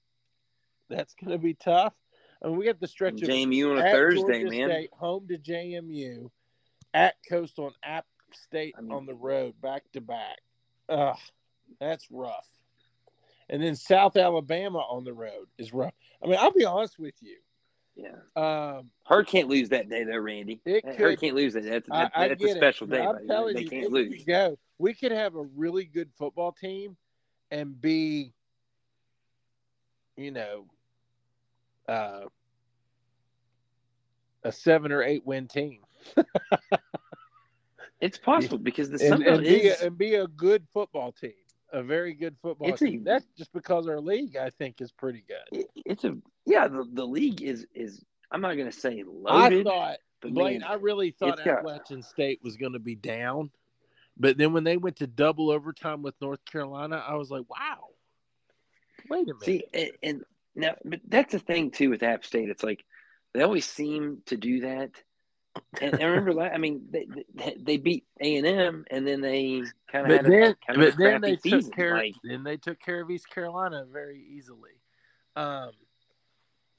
that's 0.89 1.15
going 1.15 1.31
to 1.33 1.39
be 1.39 1.55
tough. 1.55 1.95
I 2.43 2.49
mean, 2.49 2.57
we 2.57 2.65
got 2.65 2.81
the 2.81 2.89
stretch 2.89 3.21
of 3.23 3.29
JMU 3.29 3.73
on 3.73 3.79
a 3.79 3.91
Thursday, 3.93 4.43
Georgia 4.43 4.51
man. 4.59 4.71
State, 4.71 4.91
home 4.93 5.29
to 5.29 5.39
JMU, 5.39 6.31
at 6.95 7.17
Coastal 7.29 7.67
and 7.67 7.77
App 7.85 8.07
State 8.33 8.75
I 8.79 8.81
mean- 8.83 8.93
on 8.93 9.07
the 9.07 9.15
road, 9.15 9.55
back 9.61 9.83
to 9.93 10.01
back. 10.01 10.39
Ugh, 10.89 11.17
that's 11.81 12.11
rough. 12.11 12.47
And 13.51 13.63
then 13.63 13.77
South 13.77 14.17
Alabama 14.17 14.79
on 14.79 15.05
the 15.05 15.13
road 15.13 15.47
is 15.57 15.73
rough. 15.73 15.95
I 16.23 16.27
mean, 16.27 16.37
I'll 16.39 16.53
be 16.53 16.65
honest 16.67 16.99
with 16.99 17.15
you. 17.21 17.37
Yeah. 17.97 18.15
Um, 18.37 18.91
Herd 19.07 19.27
can't 19.27 19.49
lose 19.49 19.71
that 19.71 19.89
day, 19.89 20.05
though, 20.05 20.19
Randy. 20.19 20.61
It 20.65 20.85
Herd 20.85 20.97
could- 20.97 21.21
can't 21.21 21.35
lose 21.35 21.55
that. 21.55 21.65
That's, 21.65 21.89
I, 21.91 22.11
I 22.15 22.29
that's 22.29 22.45
a 22.45 22.55
special 22.55 22.87
it. 22.87 22.91
day. 22.97 23.05
buddy. 23.05 23.19
I'm 23.23 23.27
telling 23.29 23.55
they 23.57 23.63
you, 23.63 23.71
can't 23.71 23.91
lose. 23.93 24.15
could 24.19 24.27
go. 24.27 24.59
We 24.79 24.95
could 24.95 25.13
have 25.13 25.35
a 25.35 25.43
really 25.57 25.85
good 25.85 26.11
football 26.17 26.53
team 26.53 26.97
and 27.51 27.81
be, 27.81 28.33
you 30.17 30.31
know, 30.31 30.67
uh, 31.89 32.27
a 34.45 34.53
seven 34.53 34.93
or 34.93 35.03
eight 35.03 35.27
win 35.27 35.49
team, 35.49 35.81
It's 38.01 38.19
possible 38.19 38.59
because 38.59 38.91
the 38.91 39.01
and, 39.01 39.09
Sun 39.09 39.25
Belt 39.25 39.37
and, 39.39 39.45
be 39.45 39.55
is. 39.57 39.81
a, 39.83 39.87
and 39.87 39.99
be 39.99 40.15
a 40.15 40.27
good 40.27 40.67
football 40.73 41.13
team, 41.13 41.33
a 41.73 41.83
very 41.83 42.15
good 42.15 42.37
football 42.41 42.69
It's 42.69 42.81
a- 42.83 42.87
team. 42.87 43.05
That's 43.05 43.27
just 43.37 43.53
because 43.53 43.89
our 43.89 44.01
league, 44.01 44.37
I 44.37 44.51
think, 44.51 44.81
is 44.81 44.93
pretty 44.93 45.25
good. 45.27 45.59
it- 45.59 45.71
it's 45.85 46.05
a 46.05 46.17
yeah. 46.47 46.69
The, 46.69 46.87
the 46.93 47.07
league 47.07 47.43
is 47.43 47.67
is. 47.75 48.05
I'm 48.31 48.41
not 48.43 48.55
going 48.55 48.71
to 48.71 48.79
say 48.79 49.03
loaded. 49.07 49.67
I 49.67 49.71
thought 49.71 49.97
but 50.21 50.35
Blain, 50.35 50.61
man, 50.61 50.69
I 50.69 50.75
really 50.75 51.13
thought 51.13 51.35
it's 51.39 51.43
got- 51.43 51.59
Appalachian 51.59 52.03
State 52.03 52.41
was 52.43 52.57
going 52.57 52.73
to 52.73 52.79
be 52.79 52.95
down, 52.95 53.51
but 54.17 54.37
then 54.37 54.53
when 54.53 54.65
they 54.65 54.77
went 54.77 54.97
to 54.97 55.07
double 55.07 55.51
overtime 55.51 56.03
with 56.03 56.15
North 56.21 56.45
Carolina, 56.45 57.03
I 57.07 57.15
was 57.15 57.31
like, 57.31 57.45
wow. 57.49 57.87
Wait 59.09 59.23
a 59.23 59.27
minute. 59.27 59.45
See, 59.45 59.65
and, 59.73 59.91
and 60.03 60.25
now, 60.55 60.75
but 60.85 61.01
that's 61.07 61.33
the 61.33 61.39
thing 61.39 61.71
too 61.71 61.91
with 61.91 62.03
App 62.03 62.25
State. 62.25 62.49
It's 62.49 62.65
like 62.65 62.85
they 63.33 63.43
always 63.43 63.65
seem 63.67 64.23
to 64.27 64.37
do 64.37 64.61
that. 64.61 64.91
And, 65.81 65.95
and 65.95 66.03
remember, 66.03 66.33
la- 66.33 66.45
I 66.45 66.59
mean, 66.59 66.87
they, 66.91 67.07
they, 67.35 67.57
they 67.59 67.77
beat 67.77 68.05
A 68.21 68.37
and 68.37 68.47
M, 68.47 68.85
and 68.91 69.07
then 69.07 69.21
they 69.21 69.63
kind 69.91 70.05
of 70.05 70.09
but 70.09 70.25
had 70.25 70.27
a, 70.27 70.31
then, 70.31 70.55
kind 70.67 70.83
of 70.83 70.89
a 70.89 70.91
but 70.91 70.99
then 70.99 71.21
they 71.21 71.37
season. 71.37 71.61
took 71.63 71.75
care. 71.75 71.95
Like 71.97 72.15
then 72.25 72.43
they 72.45 72.57
took 72.57 72.81
care 72.81 73.01
of 73.03 73.11
East 73.11 73.29
Carolina 73.31 73.85
very 73.93 74.23
easily. 74.31 74.73
Um, 75.37 75.71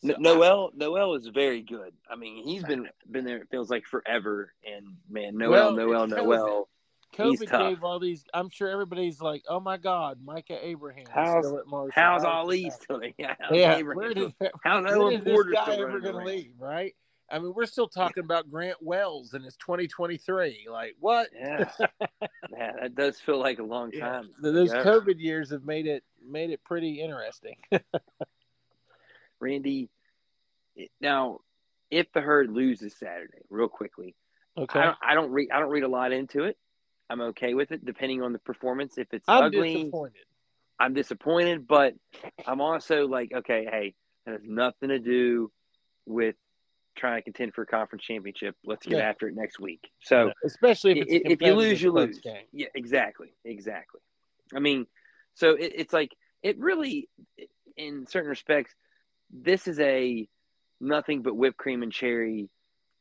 so 0.06 0.16
Noel, 0.18 0.72
Noel 0.76 1.16
is 1.16 1.28
very 1.28 1.62
good. 1.62 1.94
I 2.10 2.16
mean, 2.16 2.44
he's 2.46 2.64
been 2.64 2.88
been 3.10 3.26
there. 3.26 3.38
It 3.38 3.48
feels 3.52 3.70
like 3.70 3.86
forever. 3.86 4.54
And 4.66 4.96
man, 5.10 5.38
Noel, 5.38 5.52
Well, 5.52 5.76
Noel, 5.76 6.04
it's 6.06 6.14
Noel. 6.14 6.70
he's 7.12 7.42
COVID 7.42 7.50
tough. 7.50 7.62
gave 7.70 7.84
all 7.84 8.00
these. 8.00 8.24
I'm 8.34 8.50
sure 8.50 8.70
everybody's 8.70 9.20
like, 9.20 9.44
"Oh 9.50 9.60
my 9.60 9.76
God, 9.78 10.20
Micah 10.24 10.58
Abraham 10.66 11.04
How's- 11.14 11.46
still 11.46 11.58
at 11.60 11.68
Marshall." 11.68 11.92
How's 11.96 12.24
How's 12.24 12.26
Ali 12.34 12.64
that?" 12.64 12.82
still 12.82 13.00
there? 13.00 13.12
Yeah, 13.18 13.36
how's 13.40 13.58
Yeah, 13.58 13.76
Abraham 13.76 13.98
where 13.98 14.14
did, 14.14 14.34
how's 14.64 14.84
when 14.86 14.94
Owen 14.94 15.14
is 15.16 15.24
this 15.26 15.34
Porter 15.34 15.52
guy 15.52 15.64
still 15.64 15.74
ever 15.74 15.86
running 15.88 16.02
going 16.12 16.26
to 16.26 16.32
leave? 16.32 16.52
Right? 16.58 16.96
I 17.32 17.40
mean, 17.40 17.54
we're 17.56 17.66
still 17.66 17.88
talking 17.88 18.24
about 18.24 18.50
Grant 18.50 18.78
Wells, 18.82 19.34
and 19.34 19.46
it's 19.46 19.58
2023. 19.58 20.68
Like, 20.70 20.96
what? 21.00 21.30
Yeah, 21.34 21.70
yeah, 22.50 22.72
that 22.82 22.96
does 22.96 23.20
feel 23.20 23.40
like 23.40 23.60
a 23.60 23.64
long 23.64 23.92
time. 23.92 24.30
Th- 24.42 24.54
Those 24.54 24.74
Yeah. 24.74 24.84
COVID 24.84 25.20
years 25.20 25.52
have 25.52 25.64
made 25.64 25.88
it 25.88 26.04
made 26.22 26.50
it 26.50 26.64
pretty 26.64 27.02
interesting. 27.02 27.56
Randy, 29.40 29.90
eh, 30.78 30.88
now 31.00 31.40
if 31.92 32.12
the 32.14 32.22
herd 32.22 32.52
loses 32.52 32.98
Saturday, 32.98 33.44
real 33.50 33.68
quickly, 33.70 34.16
okay, 34.58 34.80
I 34.80 34.86
don't, 34.86 34.98
I 35.02 35.14
don't 35.14 35.32
read 35.32 35.50
I 35.52 35.60
don't 35.60 35.70
read 35.70 35.84
a 35.84 35.88
lot 35.88 36.12
into 36.12 36.44
it. 36.44 36.58
I'm 37.10 37.22
okay 37.22 37.54
with 37.54 37.72
it, 37.72 37.84
depending 37.84 38.22
on 38.22 38.34
the 38.34 38.40
performance. 38.40 38.98
If 38.98 39.14
it's 39.14 39.26
I'm 39.28 39.44
ugly, 39.44 39.76
disappointed. 39.76 40.26
I'm 40.80 40.94
disappointed, 40.94 41.68
but 41.68 41.94
I'm 42.46 42.62
also 42.62 43.08
like, 43.08 43.32
okay, 43.34 43.68
hey, 43.70 43.96
that 44.26 44.34
has 44.34 44.42
nothing 44.44 44.90
to 44.90 45.00
do 45.00 45.52
with 46.06 46.36
trying 47.00 47.18
to 47.18 47.24
contend 47.24 47.54
for 47.54 47.64
a 47.64 47.66
conference 47.66 48.04
championship. 48.04 48.56
Let's 48.66 48.86
get 48.86 49.00
Yeah. 49.00 49.10
after 49.10 49.28
it 49.28 49.36
next 49.36 49.60
week. 49.60 49.90
So 50.02 50.32
especially 50.44 50.92
if 50.92 51.08
it's 51.08 51.14
if, 51.14 51.32
if 51.34 51.42
you 51.42 51.56
lose, 51.56 51.82
you 51.82 51.92
lose. 51.92 52.20
game. 52.20 52.46
Yeah, 52.52 52.68
exactly, 52.76 53.34
exactly. 53.46 54.02
I 54.54 54.60
mean, 54.60 54.86
so 55.34 55.52
it, 55.52 55.74
it's 55.76 55.94
like 55.94 56.12
it 56.44 56.58
really, 56.60 57.10
in 57.78 58.06
certain 58.08 58.30
respects, 58.30 58.74
this 59.32 59.68
is 59.68 59.80
a 59.80 60.28
nothing 60.82 61.22
but 61.22 61.36
whipped 61.36 61.58
cream 61.58 61.84
and 61.84 61.92
cherry, 61.92 62.50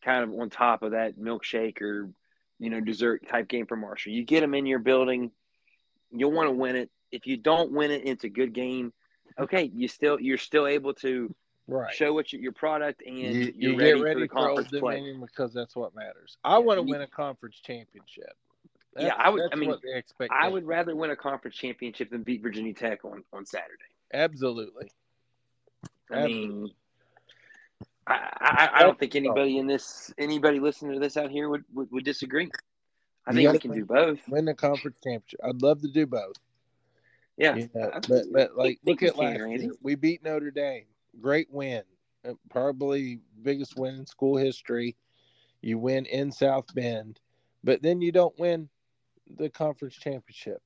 kind 0.04 0.24
of 0.24 0.38
on 0.38 0.50
top 0.50 0.82
of 0.82 0.92
that 0.92 1.18
milkshake 1.18 1.80
or 1.80 2.10
you 2.58 2.70
know 2.70 2.80
dessert 2.80 3.26
type 3.28 3.48
game 3.48 3.66
for 3.66 3.76
Marshall. 3.76 4.12
You 4.12 4.24
get 4.24 4.40
them 4.40 4.54
in 4.54 4.66
your 4.66 4.78
building, 4.80 5.30
you'll 6.10 6.32
want 6.32 6.48
to 6.48 6.52
win 6.52 6.76
it. 6.76 6.90
If 7.10 7.26
you 7.26 7.36
don't 7.36 7.72
win 7.72 7.90
it, 7.90 8.02
it's 8.04 8.24
a 8.24 8.28
good 8.28 8.52
game. 8.52 8.92
Okay, 9.38 9.70
you 9.74 9.88
still 9.88 10.20
you're 10.20 10.38
still 10.38 10.66
able 10.66 10.94
to 10.94 11.34
Right. 11.70 11.92
show 11.94 12.14
what 12.14 12.32
your, 12.32 12.40
your 12.40 12.52
product 12.52 13.02
and 13.06 13.18
you, 13.18 13.28
you're 13.30 13.72
you 13.72 13.78
ready, 13.78 13.92
get 13.98 14.02
ready 14.02 14.14
for 14.14 14.20
the 14.20 14.28
for 14.28 14.34
conference 14.34 14.68
play. 14.70 14.96
Dominion 14.96 15.20
because 15.20 15.52
that's 15.52 15.76
what 15.76 15.94
matters. 15.94 16.38
I 16.42 16.56
want 16.58 16.78
to 16.78 16.82
win 16.82 17.02
a 17.02 17.06
conference 17.06 17.60
championship. 17.62 18.32
Yeah, 18.98 19.14
I 19.16 19.28
would- 19.28 19.42
I 19.52 19.56
mean, 19.56 19.68
what 19.68 19.82
the 19.82 19.92
expectation. 19.92 20.34
I 20.42 20.48
would 20.48 20.64
rather 20.66 20.96
win 20.96 21.10
a 21.10 21.16
conference 21.16 21.56
championship 21.56 22.10
than 22.10 22.22
beat 22.22 22.42
Virginia 22.42 22.72
Tech 22.72 23.04
on, 23.04 23.22
on 23.34 23.44
Saturday. 23.44 23.84
absolutely. 24.14 24.90
I 26.10 26.26
mean, 26.26 26.70
I, 28.06 28.14
I, 28.40 28.68
I 28.76 28.82
don't 28.82 28.98
think 28.98 29.14
anybody 29.14 29.58
in 29.58 29.66
this, 29.66 30.10
anybody 30.16 30.58
listening 30.60 30.94
to 30.94 30.98
this 31.00 31.18
out 31.18 31.30
here 31.30 31.50
would, 31.50 31.64
would, 31.74 31.92
would 31.92 32.04
disagree. 32.04 32.50
I 33.26 33.32
You 33.32 33.36
think 33.36 33.52
we 33.52 33.58
can 33.58 33.70
win- 33.72 33.78
do 33.80 33.84
both. 33.84 34.18
win 34.26 34.46
the 34.46 34.54
conference 34.54 34.96
championship. 35.04 35.40
I'd 35.44 35.60
love 35.60 35.82
to 35.82 35.88
do 35.88 36.06
both. 36.06 36.36
Yeah. 37.36 37.56
You 37.56 37.68
but 37.74 38.24
but 38.32 38.56
like 38.56 38.80
look 38.86 39.02
at 39.02 39.16
last 39.18 39.38
year. 39.38 39.70
We 39.82 39.94
beat 39.96 40.24
Notre 40.24 40.50
Dame. 40.50 40.86
Great 41.20 41.48
win. 41.50 41.82
Uh, 42.28 42.34
Probably 42.50 43.20
biggest 43.42 43.76
win 43.76 43.94
in 43.96 44.06
school 44.06 44.36
history. 44.36 44.96
You 45.62 45.78
win 45.78 46.06
in 46.06 46.30
South 46.30 46.66
Bend, 46.74 47.20
but 47.64 47.82
then 47.82 48.00
you 48.00 48.12
don't 48.12 48.38
win 48.38 48.68
the 49.36 49.50
conference 49.50 49.94
championship. 49.94 50.62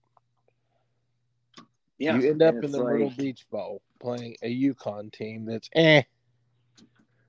Yeah. 1.98 2.16
you 2.16 2.30
end 2.30 2.42
up 2.42 2.56
in 2.62 2.72
the 2.72 2.78
Myrtle 2.82 3.12
Beach 3.16 3.46
Bowl 3.50 3.80
playing 4.00 4.36
a 4.42 4.48
UConn 4.70 5.12
team 5.12 5.44
that's 5.46 5.70
eh. 5.74 6.02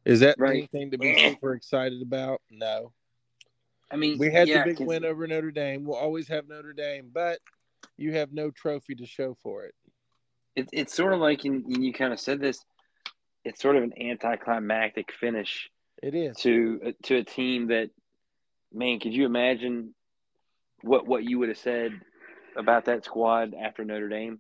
Is 0.05 0.19
that 0.19 0.35
Right. 0.37 0.57
anything 0.57 0.91
to 0.91 0.97
be 0.97 1.15
super 1.31 1.53
excited 1.53 2.01
about? 2.01 2.41
No. 2.49 2.91
I 3.91 3.95
mean, 3.95 4.17
We 4.17 4.31
had 4.31 4.47
yeah, 4.47 4.63
the 4.65 4.73
big 4.73 4.85
win 4.85 5.05
over 5.05 5.27
Notre 5.27 5.51
Dame. 5.51 5.85
We'll 5.85 5.97
always 5.97 6.27
have 6.27 6.47
Notre 6.47 6.73
Dame, 6.73 7.09
but 7.13 7.39
you 7.97 8.13
have 8.13 8.33
no 8.33 8.49
trophy 8.49 8.95
to 8.95 9.05
show 9.05 9.37
for 9.43 9.65
it. 9.65 9.75
It, 10.55 10.69
it's 10.73 10.93
sort 10.93 11.13
of 11.13 11.19
like, 11.19 11.45
and 11.45 11.63
you 11.83 11.93
kind 11.93 12.11
of 12.11 12.19
said 12.19 12.39
this, 12.41 12.65
it's 13.45 13.61
sort 13.61 13.75
of 13.75 13.83
an 13.83 13.93
anticlimactic 13.99 15.11
finish 15.11 15.69
It 16.01 16.15
is. 16.15 16.37
to 16.37 16.93
to 17.03 17.17
a 17.17 17.23
team 17.23 17.67
that, 17.67 17.89
man, 18.73 18.99
could 18.99 19.13
you 19.13 19.25
imagine 19.25 19.93
what 20.81 21.07
what 21.07 21.23
you 21.23 21.39
would 21.39 21.49
have 21.49 21.57
said 21.57 21.91
about 22.55 22.85
that 22.85 23.03
squad 23.05 23.53
after 23.53 23.83
Notre 23.83 24.09
Dame 24.09 24.39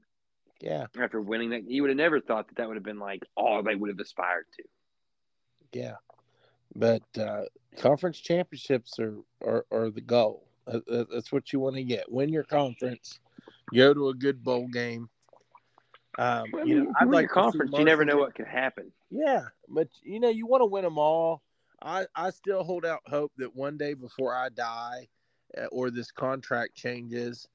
Yeah. 0.61 0.85
after 0.99 1.19
winning 1.21 1.49
that? 1.51 1.69
You 1.69 1.81
would 1.83 1.89
have 1.89 1.97
never 1.97 2.19
thought 2.21 2.47
that 2.47 2.57
that 2.57 2.67
would 2.67 2.77
have 2.77 2.83
been 2.83 2.99
like 2.99 3.23
all 3.35 3.63
they 3.63 3.75
would 3.75 3.89
have 3.89 3.99
aspired 3.99 4.45
to. 4.57 4.63
Yeah. 5.79 5.95
But 6.75 7.03
uh, 7.19 7.43
conference 7.77 8.19
championships 8.19 8.99
are, 8.99 9.17
are, 9.45 9.65
are 9.71 9.89
the 9.91 10.01
goal. 10.01 10.47
That's 10.65 11.31
what 11.31 11.51
you 11.53 11.59
want 11.59 11.75
to 11.75 11.83
get. 11.83 12.11
Win 12.11 12.29
your 12.29 12.43
conference, 12.43 13.19
go 13.73 13.93
to 13.93 14.09
a 14.09 14.13
good 14.13 14.43
bowl 14.43 14.67
game. 14.67 15.09
Um, 16.17 16.45
Well, 16.51 16.67
you 16.67 16.83
know, 16.83 16.93
I'd 16.99 17.09
like 17.09 17.23
your 17.23 17.29
conference. 17.29 17.71
You 17.77 17.85
never 17.85 18.05
know 18.05 18.17
what 18.17 18.35
could 18.35 18.47
happen. 18.47 18.91
Yeah, 19.09 19.45
but 19.67 19.87
you 20.03 20.19
know, 20.19 20.29
you 20.29 20.45
want 20.45 20.61
to 20.61 20.65
win 20.65 20.83
them 20.83 20.97
all. 20.97 21.41
I, 21.81 22.05
I 22.15 22.29
still 22.29 22.63
hold 22.63 22.85
out 22.85 23.01
hope 23.07 23.31
that 23.37 23.53
one 23.55 23.77
day 23.77 23.93
before 23.93 24.33
I 24.33 24.49
die 24.49 25.07
uh, 25.57 25.65
or 25.65 25.91
this 25.91 26.11
contract 26.11 26.75
changes, 26.75 27.47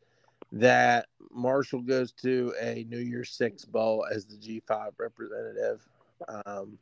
that 0.52 1.06
Marshall 1.30 1.80
goes 1.80 2.12
to 2.12 2.54
a 2.60 2.84
New 2.88 2.98
Year's 2.98 3.30
Six 3.30 3.64
bowl 3.64 4.06
as 4.10 4.26
the 4.26 4.36
G5 4.36 4.92
representative. 4.98 5.86
Um, 6.28 6.78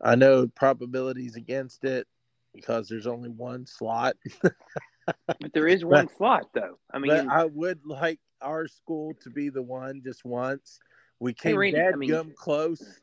I 0.00 0.14
know 0.14 0.46
probabilities 0.48 1.36
against 1.36 1.84
it 1.84 2.06
because 2.54 2.88
there's 2.88 3.06
only 3.06 3.30
one 3.30 3.66
slot, 3.66 4.16
But 5.26 5.52
there 5.52 5.66
is 5.66 5.84
one 5.84 6.08
slot, 6.16 6.48
though. 6.54 6.78
I 6.92 6.98
mean, 6.98 7.10
but 7.10 7.28
I 7.28 7.44
would 7.44 7.80
like 7.84 8.20
our 8.42 8.66
school 8.68 9.14
to 9.22 9.30
be 9.30 9.48
the 9.48 9.62
one 9.62 10.02
just 10.04 10.24
once. 10.24 10.78
We 11.20 11.30
Hey, 11.32 11.50
came 11.50 11.58
Randy, 11.58 11.78
dead 11.78 11.94
I 11.94 11.96
mean- 11.96 12.34
close 12.36 13.00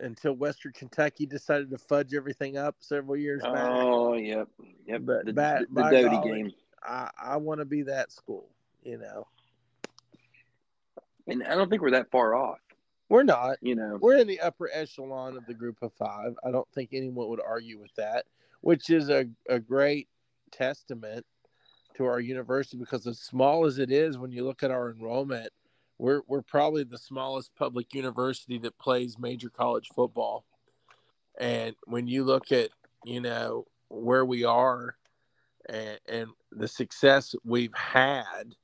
until 0.00 0.32
Western 0.34 0.72
Kentucky 0.72 1.26
decided 1.26 1.70
to 1.70 1.78
fudge 1.78 2.14
everything 2.14 2.56
up 2.56 2.76
several 2.80 3.16
years 3.16 3.42
back. 3.42 3.68
oh, 3.68 4.14
yep, 4.14 4.48
yep. 4.86 5.02
But 5.04 5.26
the 5.26 5.32
by- 5.32 5.60
the, 5.60 5.66
the 5.74 5.82
Doty 5.90 6.02
golly. 6.08 6.42
game, 6.42 6.52
I, 6.82 7.10
I 7.20 7.36
want 7.36 7.60
to 7.60 7.64
be 7.64 7.82
that 7.82 8.12
school, 8.12 8.48
you 8.84 8.96
know. 8.98 9.26
and 11.26 11.42
I 11.44 11.54
don't 11.54 11.68
think 11.68 11.82
we're 11.82 11.90
that 11.90 12.10
far 12.10 12.34
off. 12.34 12.58
We're 13.08 13.22
not. 13.24 13.56
You 13.62 13.74
know, 13.74 13.98
We're 14.00 14.18
in 14.18 14.26
the 14.26 14.40
upper 14.40 14.68
echelon 14.72 15.36
of 15.36 15.46
the 15.46 15.54
group 15.54 15.78
of 15.82 15.92
five. 15.94 16.34
I 16.44 16.50
don't 16.50 16.68
think 16.74 16.90
anyone 16.92 17.28
would 17.28 17.40
argue 17.40 17.78
with 17.80 17.94
that, 17.96 18.26
which 18.60 18.90
is 18.90 19.08
a, 19.08 19.26
a 19.48 19.58
great 19.58 20.08
testament 20.52 21.24
to 21.98 22.06
our 22.06 22.20
university 22.20 22.78
because 22.78 23.06
as 23.06 23.18
small 23.18 23.66
as 23.66 23.78
it 23.78 23.90
is, 23.90 24.16
when 24.16 24.32
you 24.32 24.44
look 24.44 24.62
at 24.62 24.70
our 24.70 24.90
enrollment, 24.90 25.50
we're 25.98 26.22
we're 26.26 26.42
probably 26.42 26.84
the 26.84 26.96
smallest 26.96 27.54
public 27.56 27.92
university 27.94 28.58
that 28.58 28.78
plays 28.78 29.18
major 29.18 29.50
college 29.50 29.88
football. 29.94 30.44
And 31.38 31.74
when 31.84 32.06
you 32.06 32.24
look 32.24 32.50
at, 32.50 32.70
you 33.04 33.20
know, 33.20 33.66
where 33.88 34.24
we 34.24 34.44
are 34.44 34.96
and, 35.68 36.00
and 36.08 36.26
the 36.50 36.68
success 36.68 37.34
we've 37.44 37.74
had, 37.74 38.54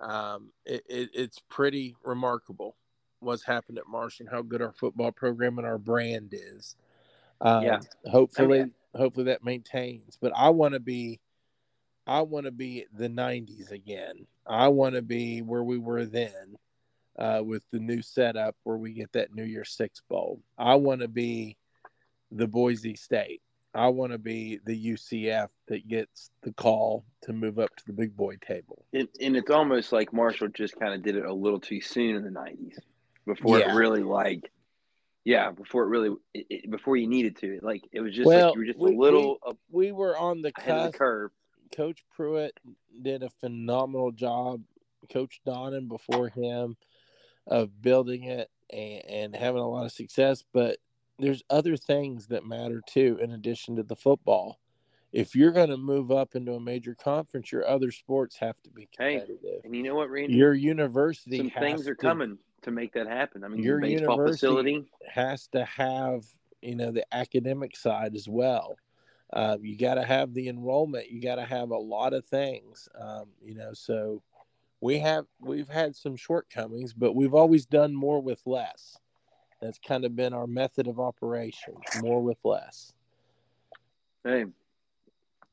um, 0.00 0.50
it, 0.64 0.84
it, 0.88 1.10
it's 1.14 1.38
pretty 1.48 1.96
remarkable 2.04 2.76
what's 3.20 3.44
happened 3.44 3.78
at 3.78 3.86
Marshall 3.88 4.26
and 4.26 4.34
how 4.34 4.42
good 4.42 4.62
our 4.62 4.72
football 4.72 5.12
program 5.12 5.58
and 5.58 5.66
our 5.66 5.78
brand 5.78 6.32
is. 6.32 6.76
Um, 7.40 7.62
Yeah. 7.64 7.80
Hopefully, 8.06 8.64
hopefully 8.94 9.24
that 9.26 9.44
maintains. 9.44 10.16
But 10.20 10.32
I 10.36 10.50
want 10.50 10.74
to 10.74 10.80
be, 10.80 11.20
I 12.10 12.22
want 12.22 12.46
to 12.46 12.50
be 12.50 12.86
the 12.92 13.08
'90s 13.08 13.70
again. 13.70 14.26
I 14.44 14.66
want 14.66 14.96
to 14.96 15.02
be 15.02 15.42
where 15.42 15.62
we 15.62 15.78
were 15.78 16.04
then, 16.04 16.56
uh, 17.16 17.40
with 17.44 17.62
the 17.70 17.78
new 17.78 18.02
setup 18.02 18.56
where 18.64 18.76
we 18.76 18.92
get 18.92 19.12
that 19.12 19.32
New 19.32 19.44
Year 19.44 19.64
Six 19.64 20.02
bowl. 20.08 20.40
I 20.58 20.74
want 20.74 21.02
to 21.02 21.08
be 21.08 21.56
the 22.32 22.48
Boise 22.48 22.96
State. 22.96 23.42
I 23.72 23.86
want 23.90 24.10
to 24.10 24.18
be 24.18 24.58
the 24.64 24.74
UCF 24.94 25.50
that 25.68 25.86
gets 25.86 26.32
the 26.42 26.52
call 26.54 27.04
to 27.22 27.32
move 27.32 27.60
up 27.60 27.70
to 27.76 27.86
the 27.86 27.92
big 27.92 28.16
boy 28.16 28.34
table. 28.44 28.84
It, 28.92 29.08
and 29.20 29.36
it's 29.36 29.48
almost 29.52 29.92
like 29.92 30.12
Marshall 30.12 30.48
just 30.48 30.76
kind 30.80 30.92
of 30.92 31.04
did 31.04 31.14
it 31.14 31.24
a 31.24 31.32
little 31.32 31.60
too 31.60 31.80
soon 31.80 32.16
in 32.16 32.24
the 32.24 32.30
'90s 32.30 32.76
before 33.24 33.60
Yeah. 33.60 33.70
it 33.72 33.76
really 33.76 34.02
like, 34.02 34.50
yeah, 35.24 35.52
before 35.52 35.84
it 35.84 35.86
really 35.86 36.16
it, 36.34 36.46
it- 36.50 36.70
before 36.72 36.96
you 36.96 37.06
needed 37.06 37.36
to. 37.36 37.60
Like 37.62 37.82
it 37.92 38.00
was 38.00 38.16
just 38.16 38.26
Well, 38.26 38.46
like 38.46 38.54
you 38.56 38.60
were 38.62 38.66
just 38.66 38.78
we- 38.80 38.96
a 38.96 38.98
little 38.98 39.38
up 39.46 39.56
We 39.70 39.92
were 39.92 40.18
on 40.18 40.42
the 40.42 40.50
cusp 40.50 40.90
the 40.90 40.98
curve. 40.98 41.30
Coach 41.74 42.04
Pruett 42.16 42.50
did 43.02 43.22
a 43.22 43.30
phenomenal 43.30 44.12
job. 44.12 44.62
Coach 45.12 45.40
Donnan 45.46 45.88
before 45.88 46.28
him 46.28 46.76
of 47.46 47.80
building 47.80 48.24
it 48.24 48.50
and, 48.70 49.02
and 49.08 49.36
having 49.36 49.62
a 49.62 49.68
lot 49.68 49.86
of 49.86 49.92
success. 49.92 50.44
But 50.52 50.78
there's 51.18 51.42
other 51.50 51.76
things 51.76 52.26
that 52.28 52.44
matter 52.46 52.82
too, 52.86 53.18
in 53.20 53.32
addition 53.32 53.76
to 53.76 53.82
the 53.82 53.96
football. 53.96 54.60
If 55.12 55.34
you're 55.34 55.50
going 55.50 55.70
to 55.70 55.76
move 55.76 56.12
up 56.12 56.36
into 56.36 56.52
a 56.54 56.60
major 56.60 56.94
conference, 56.94 57.50
your 57.50 57.66
other 57.66 57.90
sports 57.90 58.36
have 58.36 58.60
to 58.62 58.70
be 58.70 58.88
Hey, 58.96 59.14
competitive. 59.18 59.60
And 59.64 59.74
you 59.74 59.82
know 59.82 59.96
what, 59.96 60.08
Randy? 60.10 60.34
Your 60.34 60.54
university 60.54 61.38
Some 61.38 61.50
things 61.50 61.88
are 61.88 61.94
to- 61.94 62.00
coming 62.00 62.38
to 62.62 62.70
make 62.70 62.92
that 62.92 63.08
happen. 63.08 63.42
I 63.42 63.48
mean, 63.48 63.62
Your 63.62 63.80
your 63.84 63.98
baseball 63.98 64.18
facility. 64.26 64.84
has 65.08 65.48
to 65.48 65.64
have 65.64 66.24
you 66.62 66.76
know 66.76 66.92
the 66.92 67.04
academic 67.12 67.74
side 67.74 68.14
as 68.14 68.28
well. 68.28 68.76
Um, 69.32 69.64
you 69.64 69.76
got 69.76 69.94
to 69.94 70.04
have 70.04 70.34
the 70.34 70.48
enrollment. 70.48 71.10
You 71.10 71.20
got 71.20 71.36
to 71.36 71.44
have 71.44 71.70
a 71.70 71.78
lot 71.78 72.12
of 72.12 72.24
things. 72.24 72.88
Um, 72.98 73.28
you 73.42 73.54
know, 73.54 73.72
so 73.72 74.22
we 74.80 74.98
have 74.98 75.26
we've 75.40 75.68
had 75.68 75.94
some 75.94 76.16
shortcomings, 76.16 76.92
but 76.92 77.14
we've 77.14 77.34
always 77.34 77.66
done 77.66 77.94
more 77.94 78.20
with 78.20 78.40
less. 78.46 78.98
That's 79.60 79.78
kind 79.78 80.04
of 80.04 80.16
been 80.16 80.32
our 80.32 80.46
method 80.46 80.86
of 80.86 80.98
operation: 80.98 81.74
more 82.02 82.22
with 82.22 82.38
less. 82.44 82.92
Hey, 84.24 84.46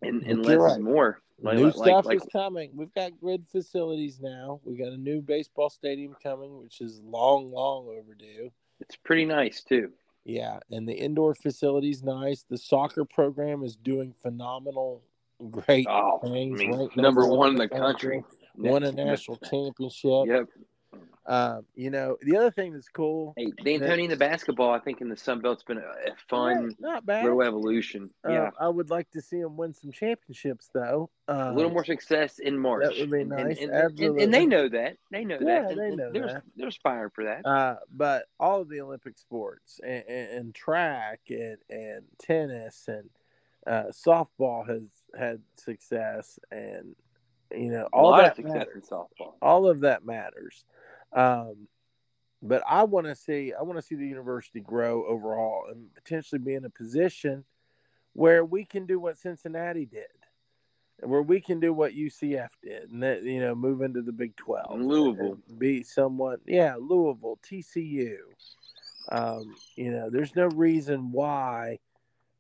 and, 0.02 0.24
and 0.24 0.46
less 0.46 0.58
right. 0.58 0.72
is 0.74 0.80
more. 0.80 1.22
Like, 1.40 1.58
new 1.58 1.66
like, 1.66 1.76
stuff 1.76 2.06
like, 2.06 2.18
is 2.18 2.28
coming. 2.32 2.72
We've 2.74 2.94
got 2.96 3.20
grid 3.20 3.46
facilities 3.52 4.20
now. 4.20 4.60
We 4.64 4.76
got 4.76 4.92
a 4.92 4.98
new 4.98 5.22
baseball 5.22 5.70
stadium 5.70 6.16
coming, 6.22 6.60
which 6.60 6.82
is 6.82 7.00
long, 7.04 7.52
long 7.52 7.88
overdue. 7.88 8.50
it's 8.80 8.96
pretty 8.96 9.26
nice 9.26 9.64
too. 9.64 9.92
Yeah, 10.28 10.60
and 10.70 10.86
the 10.86 10.94
indoor 10.94 11.34
facility's 11.34 12.04
nice. 12.04 12.44
The 12.50 12.58
soccer 12.58 13.06
program 13.06 13.64
is 13.64 13.78
doing 13.78 14.14
phenomenal, 14.22 15.02
great 15.50 15.88
Oh, 15.90 16.20
I 16.22 16.28
things. 16.28 16.60
mean, 16.60 16.76
ranked 16.78 16.98
number 16.98 17.26
one 17.26 17.52
in 17.52 17.56
the 17.56 17.70
country. 17.70 18.26
Won 18.58 18.84
a 18.84 18.92
national 18.92 19.38
championship. 19.38 20.28
Yep. 20.28 20.48
Um, 21.30 21.66
you 21.76 21.90
know, 21.90 22.16
the 22.22 22.38
other 22.38 22.52
thing 22.52 22.72
that's 22.72 22.88
cool. 22.88 23.34
Hey, 23.36 23.52
the 23.62 23.78
Antonian 23.78 24.10
the 24.10 24.16
basketball, 24.16 24.72
I 24.72 24.80
think 24.80 25.02
in 25.02 25.10
the 25.10 25.18
Sun 25.18 25.42
Belt's 25.42 25.62
been 25.64 25.78
a, 25.78 25.82
fun 26.30 26.74
bad. 27.04 27.24
little 27.26 27.42
evolution. 27.42 28.10
Uh, 28.26 28.32
yeah, 28.32 28.50
I 28.60 28.70
would 28.70 28.90
like 28.90 29.12
to 29.12 29.22
see 29.22 29.42
them 29.42 29.58
win 29.58 29.74
some 29.74 29.92
championships, 29.92 30.70
though. 30.74 31.10
a 31.28 31.50
Um, 31.50 31.56
little 31.58 31.72
more 31.72 31.84
success 31.84 32.40
in 32.40 32.58
March. 32.58 32.84
that 32.84 32.98
would 32.98 33.12
be 33.12 33.22
And- 33.22 33.30
nice, 33.30 33.40
And, 33.42 33.52
and, 33.58 33.60
and, 33.60 33.74
absolutely. 33.92 34.24
and 34.24 34.34
they 34.34 34.46
know 34.46 34.70
that. 34.70 34.96
They 35.12 35.26
know 35.26 35.38
Yeah, 35.42 35.64
that. 35.64 35.72
And- 35.72 35.80
they 35.82 35.96
know 35.98 36.12
they're, 36.14 36.28
that. 36.28 36.44
They're 36.56 36.68
aspiring 36.70 37.12
for 37.14 37.26
that. 37.26 37.46
Uh, 37.46 37.76
but 37.92 38.28
all 38.40 38.62
of 38.62 38.70
the 38.70 38.80
Olympic 38.80 39.18
sports 39.18 39.82
and, 39.84 40.04
and, 40.08 40.30
and 40.32 40.56
track 40.56 41.20
and, 41.30 41.58
and 41.70 42.04
tennis 42.20 42.86
and 42.88 43.10
uh, 43.68 43.92
softball 43.92 44.66
has 44.66 44.84
had 45.20 45.42
success, 45.58 46.40
and 46.52 46.96
you 47.52 47.70
know 47.70 47.84
a 47.84 47.88
all 47.96 48.12
lot 48.12 48.22
that 48.22 48.30
of 48.32 48.36
success 48.38 48.54
matters. 48.56 48.76
in 48.76 48.82
softball. 48.98 49.34
All 49.42 49.68
of 49.68 49.82
that 49.82 50.06
matters. 50.06 50.64
Um, 51.14 51.68
but 52.42 52.62
I 52.70 52.84
want 52.84 53.08
to 53.08 53.16
see 53.16 53.54
I 53.58 53.64
want 53.64 53.78
to 53.78 53.82
see 53.82 53.96
the 53.96 54.08
university 54.08 54.60
grow 54.60 55.06
overall 55.06 55.66
and 55.72 55.94
potentially 55.96 56.40
be 56.40 56.54
in 56.54 56.66
a 56.66 56.70
position 56.70 57.46
where 58.14 58.44
we 58.46 58.66
can 58.66 58.86
do 58.86 59.00
what 59.00 59.18
Cincinnati 59.18 59.86
did, 59.86 60.06
And 61.02 61.10
where 61.12 61.22
we 61.22 61.40
can 61.42 61.60
do 61.60 61.74
what 61.74 61.94
UCF 61.94 62.50
did, 62.64 62.92
and 62.92 63.02
that 63.04 63.24
you 63.24 63.40
know 63.40 63.56
move 63.56 63.82
into 63.82 64.02
the 64.02 64.12
Big 64.12 64.36
Twelve, 64.36 64.72
And 64.72 64.88
Louisville. 64.88 65.40
be 65.58 65.84
somewhat 65.84 66.42
yeah 66.46 66.76
Louisville, 66.80 67.40
TCU. 67.44 68.18
Um, 69.10 69.56
you 69.76 69.92
know, 69.92 70.10
there's 70.10 70.36
no 70.36 70.48
reason 70.48 71.12
why 71.14 71.80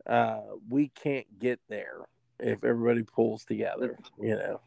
uh, 0.05 0.41
we 0.69 0.89
can't 0.89 1.27
get 1.39 1.59
there 1.69 2.01
if 2.39 2.63
everybody 2.63 3.03
pulls 3.03 3.45
together. 3.45 3.97
You 4.21 4.35
know, 4.35 4.61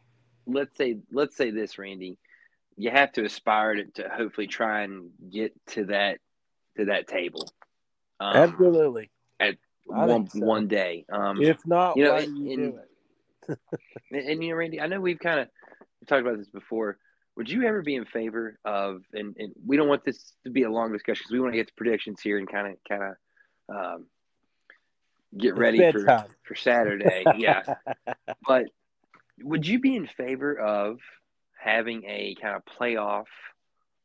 Let's 0.47 0.77
say 0.77 0.97
let's 1.13 1.37
say 1.37 1.51
this, 1.51 1.79
Randy. 1.79 2.19
You 2.81 2.91
have 2.91 3.13
to 3.13 3.25
aspire 3.25 3.75
to, 3.75 3.85
to 4.03 4.09
hopefully 4.09 4.47
try 4.47 4.83
and 4.83 5.11
get 5.31 5.53
to 5.69 5.87
that 5.87 6.19
to 6.77 6.87
that 6.87 7.07
table. 7.09 7.49
Um, 8.19 8.37
absolutely. 8.37 9.11
I 9.93 10.07
one 10.07 10.29
so. 10.29 10.41
one 10.41 10.69
day. 10.69 11.05
Um, 11.13 11.41
If 11.41 11.67
not, 11.67 11.97
you 11.97 12.05
know, 12.05 12.21
do 12.21 12.33
you 12.33 12.79
it? 13.49 13.59
And, 14.13 14.29
and 14.29 14.45
you 14.45 14.51
know, 14.51 14.57
Randy, 14.57 14.81
I 14.81 14.87
know 14.87 15.01
we've 15.01 15.19
kind 15.19 15.41
of 15.41 15.49
talked 16.07 16.21
about 16.21 16.39
this 16.39 16.49
before. 16.49 16.99
Would 17.37 17.51
you 17.51 17.65
ever 17.65 17.83
be 17.83 17.95
in 17.95 18.05
favor 18.05 18.59
of? 18.65 19.03
And, 19.13 19.35
and 19.39 19.53
we 19.67 19.77
don't 19.77 19.89
want 19.89 20.05
this 20.05 20.35
to 20.45 20.51
be 20.51 20.63
a 20.63 20.71
long 20.71 20.93
discussion 20.93 21.23
because 21.25 21.33
we 21.33 21.41
want 21.41 21.53
to 21.53 21.57
get 21.57 21.69
to 21.69 21.75
predictions 21.77 22.21
here 22.21 22.39
and 22.39 22.49
kind 22.49 22.69
of 22.69 22.75
kind 22.89 23.03
of 23.03 23.75
um, 23.75 24.07
get 25.37 25.51
It's 25.51 25.59
ready 25.59 25.93
for 25.93 26.27
for 26.43 26.55
Saturday. 26.55 27.25
yeah, 27.39 27.63
but 28.47 28.67
would 29.43 29.67
you 29.67 29.81
be 29.81 29.97
in 29.97 30.07
favor 30.07 30.57
of 30.59 30.99
having 31.63 32.05
a 32.05 32.35
kind 32.41 32.57
of 32.57 32.63
playoff 32.65 33.27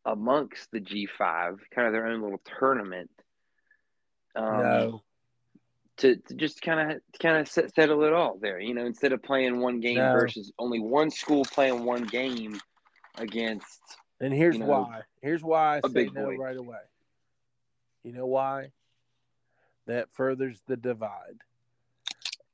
amongst 0.05 0.71
the 0.71 0.79
G 0.79 1.07
five, 1.17 1.59
kind 1.73 1.87
of 1.87 1.93
their 1.93 2.07
own 2.07 2.21
little 2.21 2.41
tournament? 2.59 3.09
Um, 4.35 4.61
no, 4.61 5.03
to, 5.97 6.17
to 6.17 6.33
just 6.35 6.61
kind 6.61 6.91
of 6.91 7.01
kind 7.21 7.37
of 7.37 7.47
set, 7.47 7.73
settle 7.73 8.03
it 8.03 8.13
all 8.13 8.37
there. 8.39 8.59
You 8.59 8.73
know, 8.73 8.85
instead 8.85 9.13
of 9.13 9.23
playing 9.23 9.59
one 9.59 9.79
game 9.79 9.97
No. 9.97 10.11
versus 10.11 10.51
only 10.59 10.79
one 10.79 11.09
school 11.09 11.43
playing 11.45 11.83
one 11.85 12.03
game 12.03 12.59
against. 13.17 13.81
and 14.19 14.33
here's 14.33 14.55
you 14.55 14.61
know, 14.61 14.67
why. 14.67 15.01
Here's 15.21 15.43
why 15.43 15.81
I 15.83 15.89
say 15.89 16.09
no 16.13 16.31
right 16.33 16.57
away. 16.57 16.81
You 18.03 18.11
know 18.13 18.25
why? 18.27 18.71
That 19.87 20.11
furthers 20.11 20.61
the 20.67 20.77
divide, 20.77 21.39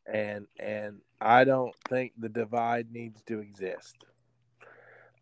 and 0.06 0.48
and 0.60 1.00
I 1.20 1.46
don't 1.46 1.74
think 1.90 2.14
the 2.18 2.30
divide 2.30 2.92
needs 2.92 3.22
to 3.24 3.40
exist. 3.40 3.96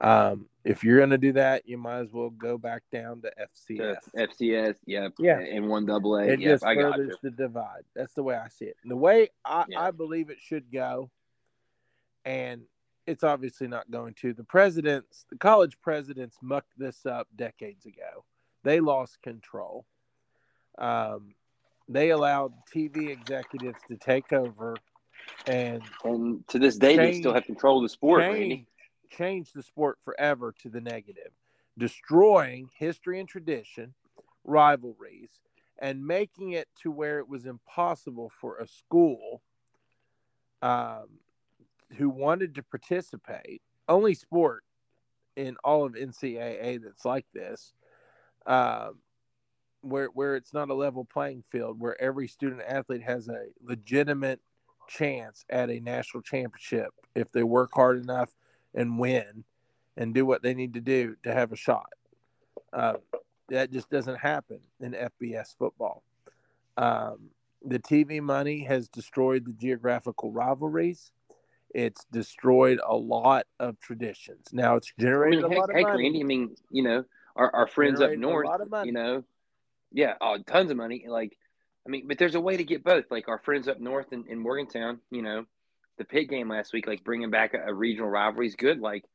Um, 0.01 0.47
if 0.63 0.83
you're 0.83 0.97
going 0.97 1.09
to 1.09 1.17
do 1.17 1.33
that, 1.33 1.67
you 1.67 1.77
might 1.77 1.99
as 1.99 2.11
well 2.11 2.29
go 2.29 2.57
back 2.57 2.83
down 2.91 3.21
to 3.21 3.29
to 3.31 3.47
FCS. 3.73 3.97
FCS, 4.15 4.75
yeah, 4.85 5.09
Yeah. 5.17 5.39
and 5.39 5.67
one 5.67 5.85
double 5.85 6.15
A, 6.15 6.23
it 6.23 6.39
yeah, 6.39 6.51
just 6.51 6.65
I 6.65 6.75
got 6.75 6.95
furthers 6.95 7.17
the 7.21 7.31
divide. 7.31 7.83
That's 7.95 8.13
the 8.13 8.23
way 8.23 8.35
I 8.35 8.47
see 8.49 8.65
it. 8.65 8.77
And 8.83 8.91
the 8.91 8.95
way 8.97 9.29
I, 9.43 9.65
Yeah. 9.67 9.81
I 9.81 9.91
believe 9.91 10.29
it 10.29 10.37
should 10.39 10.71
go, 10.71 11.09
and 12.25 12.63
it's 13.07 13.23
obviously 13.23 13.67
not 13.67 13.89
going 13.89 14.13
to. 14.21 14.33
The 14.33 14.43
presidents, 14.43 15.25
the 15.29 15.37
college 15.37 15.77
presidents, 15.81 16.37
mucked 16.41 16.77
this 16.77 17.05
up 17.05 17.27
decades 17.35 17.85
ago. 17.85 18.23
They 18.63 18.79
lost 18.79 19.21
control. 19.21 19.85
Um, 20.77 21.33
they 21.87 22.11
allowed 22.11 22.53
TV 22.73 23.09
executives 23.09 23.79
to 23.89 23.97
take 23.97 24.31
over 24.31 24.75
and 25.47 25.81
And 26.03 26.47
to 26.49 26.59
this 26.59 26.77
day, 26.77 26.95
they 26.95 27.13
still 27.19 27.33
have 27.33 27.45
control 27.45 27.77
of 27.77 27.83
the 27.83 27.89
sport, 27.89 28.21
change, 28.21 28.65
Randy. 29.11 29.15
change 29.17 29.51
the 29.53 29.63
sport 29.63 29.97
forever 30.03 30.53
to 30.61 30.69
the 30.69 30.81
negative, 30.81 31.31
destroying 31.77 32.69
history 32.77 33.19
and 33.19 33.29
tradition, 33.29 33.93
rivalries, 34.43 35.39
and 35.79 36.05
making 36.05 36.51
it 36.51 36.67
to 36.81 36.91
where 36.91 37.19
it 37.19 37.29
was 37.29 37.45
impossible 37.45 38.31
for 38.41 38.57
a 38.57 38.67
school 38.67 39.41
um, 40.61 41.07
who 41.97 42.09
wanted 42.09 42.55
to 42.55 42.63
participate, 42.63 43.61
only 43.87 44.13
sport 44.13 44.63
in 45.35 45.55
all 45.63 45.85
of 45.85 45.93
NCAA 45.93 46.81
that's 46.83 47.05
like 47.05 47.25
this, 47.33 47.73
um, 48.45 48.99
where 49.81 50.07
where 50.07 50.35
it's 50.35 50.53
not 50.53 50.69
a 50.69 50.73
level 50.73 51.05
playing 51.05 51.43
field, 51.49 51.79
where 51.79 51.99
every 52.01 52.27
student 52.27 52.61
athlete 52.67 53.03
has 53.03 53.29
a 53.29 53.45
legitimate 53.61 54.41
chance 54.89 55.45
at 55.49 55.69
a 55.69 55.79
national 55.79 56.21
championship 56.21 56.93
if 57.15 57.31
they 57.31 57.43
work 57.43 57.69
hard 57.73 58.01
enough 58.01 58.35
and 58.73 58.99
win 58.99 59.43
and 59.97 60.13
do 60.13 60.25
what 60.25 60.41
they 60.41 60.53
need 60.53 60.73
to 60.73 60.81
do 60.81 61.15
to 61.23 61.33
have 61.33 61.51
a 61.51 61.55
shot. 61.55 61.89
Uh, 62.71 62.93
that 63.49 63.71
just 63.71 63.89
doesn't 63.89 64.17
happen 64.17 64.59
in 64.79 64.93
FBS 64.93 65.55
football. 65.57 66.03
Um, 66.77 67.31
the 67.63 67.79
TV 67.79 68.21
money 68.21 68.63
has 68.63 68.87
destroyed 68.87 69.45
the 69.45 69.53
geographical 69.53 70.31
rivalries. 70.31 71.11
It's 71.73 72.05
destroyed 72.11 72.79
a 72.85 72.95
lot 72.95 73.45
of 73.59 73.79
traditions. 73.79 74.47
Now 74.53 74.75
it's 74.75 74.91
I 74.97 75.01
generated 75.01 75.43
mean, 75.43 75.45
a 75.45 75.49
heck, 75.49 75.59
lot 75.59 75.69
of 75.69 75.75
heck, 75.75 75.83
money. 75.83 76.03
Randy. 76.03 76.21
I 76.21 76.23
mean, 76.23 76.55
you 76.71 76.83
know, 76.83 77.03
our, 77.35 77.53
our 77.53 77.67
friends 77.67 78.01
up 78.01 78.11
a 78.11 78.15
north, 78.15 78.47
lot 78.47 78.61
of 78.61 78.69
money. 78.69 78.87
you 78.87 78.93
know, 78.93 79.23
yeah, 79.91 80.13
oh, 80.21 80.37
tons 80.47 80.71
of 80.71 80.77
money. 80.77 81.05
Like, 81.07 81.37
I 81.85 81.89
mean, 81.89 82.07
but 82.07 82.17
there's 82.17 82.35
a 82.35 82.41
way 82.41 82.57
to 82.57 82.63
get 82.63 82.83
both. 82.83 83.05
Like 83.11 83.27
our 83.27 83.39
friends 83.39 83.67
up 83.67 83.79
north 83.79 84.13
in, 84.13 84.25
in 84.27 84.39
Morgantown, 84.39 84.99
you 85.11 85.21
know, 85.21 85.45
the 85.99 86.05
pit 86.05 86.27
game 86.29 86.49
last 86.49 86.73
week, 86.73 86.87
like 86.87 87.03
bringing 87.03 87.29
back 87.29 87.53
a, 87.53 87.69
a 87.69 87.73
regional 87.73 88.09
rivalry 88.09 88.47
is 88.47 88.55
good. 88.55 88.79
Like 88.79 89.05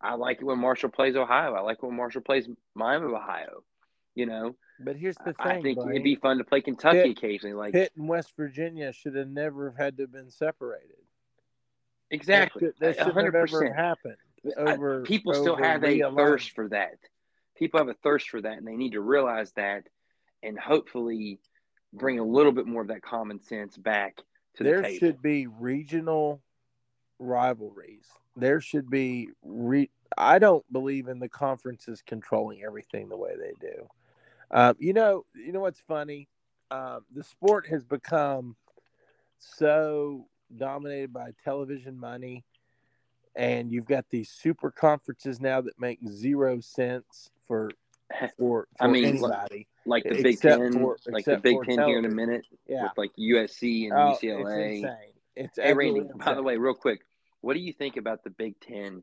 I 0.00 0.14
like 0.14 0.38
it 0.40 0.44
when 0.44 0.60
Marshall 0.60 0.90
plays 0.90 1.16
Ohio. 1.16 1.54
I 1.54 1.60
like 1.60 1.82
when 1.82 1.96
Marshall 1.96 2.20
plays 2.22 2.48
Miami 2.74 3.06
of 3.06 3.12
Ohio. 3.12 3.64
You 4.14 4.24
know, 4.26 4.56
But 4.80 4.96
here's 4.96 5.16
the 5.16 5.24
thing, 5.34 5.34
I 5.40 5.60
think 5.60 5.76
Blain. 5.78 5.90
it'd 5.90 6.02
be 6.04 6.14
fun 6.14 6.38
to 6.38 6.44
play 6.44 6.62
Kentucky 6.62 7.02
Pitt- 7.02 7.18
occasionally. 7.18 7.54
Like 7.54 7.72
Pitt 7.74 7.92
and 7.96 8.08
West 8.08 8.32
Virginia 8.36 8.92
should 8.92 9.14
have 9.14 9.28
never 9.28 9.70
have 9.70 9.76
had 9.78 9.96
to 9.98 10.04
have 10.04 10.12
been 10.12 10.30
separated. 10.30 10.96
exactly, 12.10 12.60
That, 12.60 12.66
should, 12.66 12.80
that 12.80 12.90
A 13.02 13.04
should 13.04 13.12
hundred 13.14 13.34
have 13.34 13.48
ever 13.48 13.58
percent. 13.60 13.74
happened. 13.76 14.16
I- 14.56 14.72
over- 14.72 15.02
people 15.02 15.34
still 15.34 15.52
over 15.54 15.64
have 15.64 15.84
a 15.84 16.00
thirst 16.14 16.52
for 16.52 16.68
that. 16.68 16.94
People 17.58 17.78
have 17.78 17.88
a 17.88 17.94
thirst 17.94 18.28
for 18.30 18.40
that, 18.40 18.58
and 18.58 18.66
they 18.66 18.76
need 18.76 18.92
to 18.92 19.00
realize 19.00 19.52
that, 19.52 19.84
and 20.42 20.58
hopefully 20.58 21.40
bring 21.92 22.18
a 22.18 22.24
little 22.24 22.52
bit 22.52 22.66
more 22.66 22.82
of 22.82 22.88
that 22.88 23.02
common 23.02 23.40
sense 23.42 23.76
back 23.76 24.18
there 24.64 24.82
the 24.82 24.98
should 24.98 25.22
be 25.22 25.46
regional 25.46 26.40
rivalries. 27.18 28.06
There 28.36 28.60
should 28.60 28.90
be 28.90 29.30
re- 29.42 29.90
I 30.16 30.38
don't 30.38 30.64
believe 30.72 31.08
in 31.08 31.18
the 31.18 31.28
conferences 31.28 32.02
controlling 32.06 32.62
everything 32.62 33.08
the 33.08 33.16
way 33.16 33.34
they 33.36 33.52
do. 33.60 33.88
Um, 34.50 34.76
you 34.78 34.92
know, 34.92 35.24
you 35.34 35.52
know 35.52 35.60
what's 35.60 35.80
funny? 35.80 36.28
Um, 36.70 37.04
the 37.14 37.24
sport 37.24 37.66
has 37.68 37.84
become 37.84 38.56
so 39.38 40.26
dominated 40.56 41.12
by 41.12 41.30
television 41.44 41.98
money, 41.98 42.44
and 43.34 43.72
you've 43.72 43.86
got 43.86 44.06
these 44.10 44.30
super 44.30 44.70
conferences 44.70 45.40
now 45.40 45.60
that 45.60 45.78
make 45.80 45.98
zero 46.06 46.60
sense 46.60 47.30
for 47.46 47.70
for, 48.18 48.28
for 48.38 48.68
I 48.80 48.86
mean, 48.86 49.04
anybody. 49.04 49.66
Like 49.86 50.04
the 50.04 50.22
Big 50.22 50.34
except 50.34 50.60
Ten, 50.60 50.72
for- 50.72 50.96
like 51.08 51.24
the 51.24 51.38
Big 51.38 51.56
Ten 51.64 51.82
here 51.86 51.98
in 51.98 52.04
a 52.04 52.10
minute 52.10 52.46
Yeah, 52.68 52.84
with 52.84 52.92
like 52.96 53.12
USC 53.18 53.84
and 53.84 53.92
oh, 53.94 54.10
it's 54.12 54.22
UCLA. 54.22 54.76
insane. 54.76 54.96
It's 55.36 55.56
Hey, 55.56 55.72
Randy, 55.74 56.00
absolutely 56.00 56.24
by 56.24 56.34
the 56.34 56.42
way, 56.42 56.56
real 56.56 56.74
quick, 56.74 57.00
what 57.40 57.54
do 57.54 57.60
you 57.60 57.72
think 57.72 57.96
about 57.96 58.24
the 58.24 58.30
Big 58.30 58.58
Ten 58.60 59.02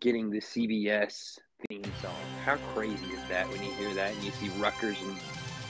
getting 0.00 0.30
the 0.30 0.40
CBS 0.40 1.38
theme 1.68 1.82
song? 2.02 2.12
How 2.44 2.56
crazy 2.74 3.06
is 3.06 3.28
that 3.28 3.48
when 3.50 3.62
you 3.62 3.70
hear 3.72 3.94
that 3.94 4.12
and 4.14 4.22
you 4.22 4.30
see 4.32 4.48
Rutgers 4.60 5.00
and 5.02 5.16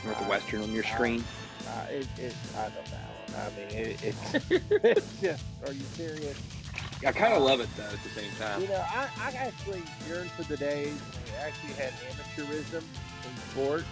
Northwestern 0.04 0.62
on 0.62 0.72
your 0.72 0.84
screen? 0.84 1.24
Uh, 1.66 1.86
it, 1.90 2.06
it, 2.18 2.34
I 2.56 2.68
don't 2.68 2.74
know. 2.90 3.38
I 3.38 3.50
mean, 3.56 3.86
it, 3.86 4.04
it's, 4.04 4.34
it's 4.84 5.20
just, 5.20 5.44
are 5.66 5.72
you 5.72 5.80
serious? 5.94 6.40
I 7.06 7.12
kind 7.12 7.34
of 7.34 7.42
love 7.42 7.60
it 7.60 7.68
though 7.76 7.82
at 7.84 8.02
the 8.02 8.08
same 8.08 8.30
time. 8.38 8.62
You 8.62 8.68
know, 8.68 8.84
I, 8.88 9.08
I 9.20 9.30
actually 9.32 9.82
yearn 10.08 10.28
for 10.28 10.44
the 10.44 10.56
days 10.56 10.88
when 10.88 11.24
we 11.24 11.38
actually 11.38 11.74
had 11.74 11.92
amateurism 11.92 12.82
in 12.82 13.36
sports 13.50 13.86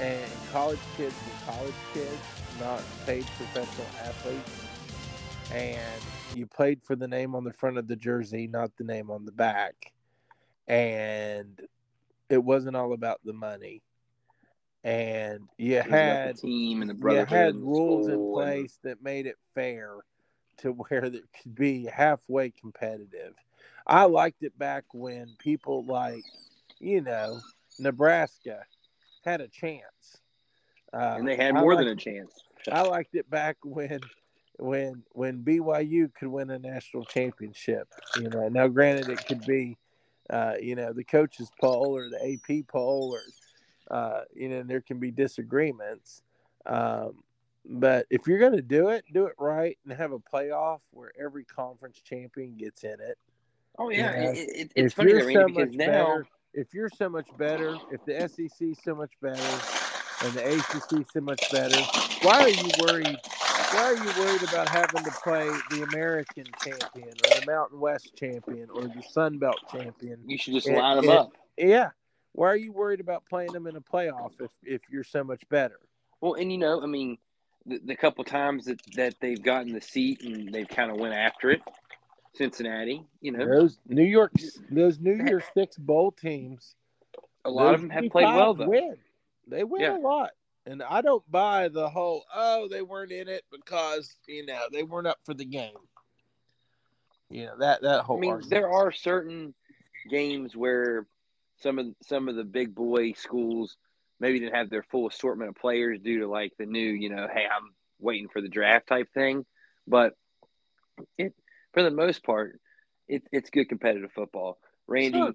and 0.00 0.44
college 0.46 0.88
kids 0.94 1.22
were 1.24 1.34
college 1.44 1.84
kids, 1.92 2.22
not 2.52 2.84
paid 3.04 3.26
professional 3.36 3.92
athletes. 3.98 4.68
And 5.50 6.02
you 6.30 6.46
played 6.46 6.82
for 6.82 6.94
the 6.94 7.08
name 7.08 7.34
on 7.34 7.44
the 7.44 7.52
front 7.52 7.78
of 7.78 7.88
the 7.88 7.96
jersey, 7.96 8.46
not 8.46 8.76
the 8.76 8.84
name 8.84 9.10
on 9.10 9.24
the 9.24 9.32
back. 9.32 9.92
And 10.66 11.60
it 12.28 12.42
wasn't 12.42 12.76
all 12.76 12.92
about 12.92 13.20
the 13.24 13.32
money. 13.32 13.82
And 14.84 15.48
you 15.56 15.76
It 15.76 15.78
was 15.78 15.86
about 15.86 15.90
had 15.94 16.36
the 16.36 16.40
team 16.40 16.82
and 16.82 16.90
the 16.90 16.94
you 17.10 17.24
had 17.24 17.54
rules 17.54 18.08
in 18.08 18.14
school 18.14 18.40
and- 18.40 18.48
place 18.60 18.78
that 18.84 19.02
made 19.02 19.26
it 19.26 19.36
fair 19.54 19.96
to 20.58 20.72
where 20.72 21.04
it 21.04 21.24
could 21.42 21.54
be 21.54 21.84
halfway 21.84 22.50
competitive. 22.50 23.34
I 23.86 24.04
liked 24.04 24.42
it 24.42 24.56
back 24.58 24.84
when 24.92 25.34
people 25.38 25.84
like, 25.84 26.24
you 26.78 27.00
know, 27.00 27.40
Nebraska 27.78 28.64
had 29.24 29.40
a 29.40 29.48
chance. 29.48 30.20
Uh, 30.92 31.16
and 31.18 31.28
they 31.28 31.36
had 31.36 31.54
more 31.54 31.74
liked- 31.74 31.86
than 31.86 31.98
a 31.98 32.00
chance. 32.00 32.32
I 32.72 32.82
liked 32.82 33.14
it 33.14 33.28
back 33.30 33.56
when 33.64 34.00
when 34.58 35.02
when 35.12 35.44
BYU 35.44 36.12
could 36.12 36.28
win 36.28 36.50
a 36.50 36.58
national 36.58 37.04
championship. 37.04 37.88
You 38.16 38.28
know, 38.30 38.48
now 38.48 38.66
granted 38.68 39.08
it 39.08 39.24
could 39.26 39.44
be 39.46 39.76
uh, 40.30 40.54
you 40.60 40.74
know, 40.74 40.92
the 40.92 41.04
coaches 41.04 41.50
poll 41.60 41.96
or 41.96 42.08
the 42.10 42.32
AP 42.34 42.66
poll 42.68 43.14
or 43.14 43.22
uh, 43.90 44.24
you 44.34 44.48
know, 44.48 44.62
there 44.62 44.82
can 44.82 44.98
be 44.98 45.10
disagreements. 45.10 46.22
Um, 46.66 47.22
but 47.64 48.06
if 48.10 48.26
you're 48.26 48.38
going 48.38 48.52
to 48.52 48.62
do 48.62 48.88
it, 48.88 49.04
do 49.12 49.26
it 49.26 49.34
right 49.38 49.78
and 49.84 49.92
have 49.96 50.12
a 50.12 50.18
playoff 50.18 50.80
where 50.90 51.12
every 51.18 51.44
conference 51.44 52.00
champion 52.02 52.56
gets 52.56 52.84
in 52.84 52.96
it. 53.00 53.16
Oh 53.78 53.90
yeah, 53.90 54.12
Yeah. 54.12 54.30
it, 54.32 54.48
it, 54.54 54.72
it's 54.74 54.94
funny 54.94 55.20
so 55.32 55.46
because 55.46 55.74
now 55.74 55.86
better, 55.86 56.26
if 56.54 56.74
you're 56.74 56.90
so 56.90 57.08
much 57.08 57.26
better, 57.38 57.76
if 57.90 58.04
the 58.04 58.28
SEC 58.28 58.68
is 58.68 58.78
so 58.82 58.94
much 58.94 59.12
better 59.20 59.38
and 60.22 60.32
the 60.34 60.58
ACC 60.58 61.06
so 61.12 61.20
much 61.20 61.40
better, 61.50 61.82
why 62.22 62.40
are 62.40 62.48
you 62.48 62.72
worried? 62.78 63.18
Why 63.70 63.82
are 63.82 63.94
you 63.94 64.12
worried 64.18 64.42
about 64.42 64.68
having 64.70 65.04
to 65.04 65.10
play 65.22 65.48
the 65.70 65.82
American 65.82 66.44
champion 66.64 67.16
or 67.22 67.40
the 67.40 67.42
Mountain 67.42 67.80
West 67.80 68.16
champion 68.16 68.68
or 68.70 68.82
the 68.82 69.02
Sun 69.10 69.38
Belt 69.38 69.58
champion? 69.70 70.18
you 70.26 70.38
should 70.38 70.54
just 70.54 70.68
It- 70.68 70.76
line 70.76 70.96
them 70.96 71.04
it- 71.06 71.10
up. 71.10 71.32
Yeah. 71.56 71.90
Why 72.32 72.48
are 72.48 72.56
you 72.56 72.72
worried 72.72 73.00
about 73.00 73.24
playing 73.28 73.52
them 73.52 73.66
in 73.66 73.76
a 73.76 73.80
playoff 73.80 74.32
if, 74.40 74.50
if 74.62 74.82
you're 74.90 75.04
so 75.04 75.24
much 75.24 75.48
better? 75.48 75.78
Well, 76.20 76.34
and 76.34 76.50
you 76.52 76.58
know, 76.58 76.80
I 76.82 76.86
mean, 76.86 77.18
the, 77.66 77.78
the 77.78 77.96
couple 77.96 78.24
times 78.24 78.66
that, 78.66 78.80
that 78.94 79.14
they've 79.20 79.42
gotten 79.42 79.72
the 79.72 79.80
seat 79.80 80.22
and 80.22 80.52
they've 80.52 80.68
kind 80.68 80.90
of 80.90 80.98
went 80.98 81.14
after 81.14 81.50
it, 81.50 81.62
Cincinnati, 82.38 83.04
you 83.20 83.32
know, 83.32 83.44
Those 83.46 83.78
New 83.86 84.04
York, 84.04 84.32
those 84.70 84.98
New 84.98 85.14
Year's 85.26 85.44
Six 85.54 85.76
bowl 85.76 86.12
teams, 86.12 86.74
a 87.44 87.50
lot 87.50 87.74
of 87.74 87.80
them 87.80 87.90
have 87.90 88.08
played 88.10 88.24
well 88.34 88.54
though. 88.54 88.68
Win. 88.68 88.96
They 89.48 89.64
win 89.64 89.82
Yeah. 89.82 89.96
a 89.96 89.98
lot. 89.98 90.30
And 90.66 90.82
I 90.82 91.00
don't 91.00 91.28
buy 91.30 91.68
the 91.68 91.88
whole, 91.88 92.24
oh, 92.34 92.68
they 92.68 92.82
weren't 92.82 93.10
in 93.12 93.26
it 93.28 93.42
because, 93.50 94.14
you 94.26 94.44
know, 94.46 94.60
they 94.70 94.82
weren't 94.82 95.06
up 95.06 95.18
for 95.24 95.34
the 95.34 95.44
game. 95.46 95.72
You 97.30 97.46
know, 97.46 97.58
that, 97.58 97.82
that 97.82 98.02
whole 98.02 98.18
I 98.18 98.20
mean, 98.20 98.30
argument. 98.32 98.50
there 98.50 98.70
are 98.70 98.92
certain 98.92 99.54
games 100.10 100.54
where 100.56 101.06
some 101.60 101.78
of 101.78 101.86
some 102.02 102.28
of 102.28 102.36
the 102.36 102.44
big 102.44 102.74
boy 102.74 103.12
schools 103.12 103.76
maybe 104.20 104.38
didn't 104.40 104.54
have 104.54 104.70
their 104.70 104.82
full 104.82 105.08
assortment 105.08 105.50
of 105.50 105.56
players 105.56 106.00
due 106.00 106.20
to 106.20 106.28
like 106.28 106.52
the 106.58 106.66
new, 106.66 106.90
you 106.90 107.08
know, 107.08 107.26
hey, 107.32 107.44
I'm 107.44 107.72
waiting 107.98 108.28
for 108.28 108.40
the 108.40 108.48
draft 108.48 108.86
type 108.88 109.08
thing. 109.12 109.44
But 109.86 110.14
it, 111.16 111.34
for 111.74 111.82
the 111.82 111.90
most 111.90 112.24
part, 112.24 112.60
it, 113.08 113.22
it's 113.32 113.50
good 113.50 113.68
competitive 113.68 114.12
football. 114.12 114.58
Randy, 114.86 115.18
Sure. 115.18 115.32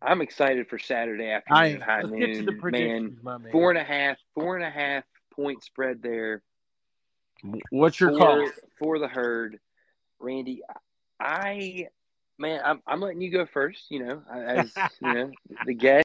I'm 0.00 0.20
excited 0.20 0.68
for 0.68 0.78
Saturday 0.78 1.30
afternoon, 1.30 1.74
am. 1.76 1.80
high 1.80 2.02
Let's 2.02 2.16
get 2.16 2.34
to 2.34 2.42
noon. 2.42 3.18
Man, 3.22 3.42
man. 3.42 3.52
four 3.52 3.70
and 3.70 3.78
a 3.78 3.84
half, 3.84 4.16
four 4.34 4.56
and 4.56 4.64
a 4.64 4.70
half 4.70 5.04
point 5.34 5.62
spread 5.62 6.02
there 6.02 6.42
What's 7.70 7.98
your 8.00 8.10
for, 8.10 8.18
call? 8.18 8.50
for 8.78 8.98
the 8.98 9.08
herd. 9.08 9.58
Randy, 10.20 10.62
I 11.20 11.88
man, 12.38 12.60
I'm 12.64 12.82
I'm 12.86 13.00
letting 13.00 13.20
you 13.20 13.30
go 13.30 13.46
first. 13.46 13.90
You 13.90 14.04
know, 14.04 14.22
as 14.32 14.72
you 15.00 15.12
know, 15.14 15.30
the 15.66 15.74
guest. 15.74 16.01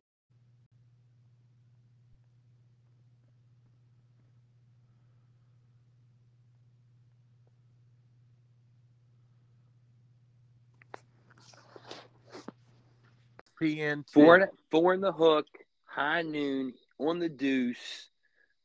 PN 13.61 14.03
Four 14.11 14.39
in, 14.39 14.47
four 14.71 14.93
in 14.93 15.01
the 15.01 15.11
hook, 15.11 15.47
high 15.85 16.21
noon 16.21 16.73
on 16.99 17.19
the 17.19 17.29
deuce. 17.29 18.09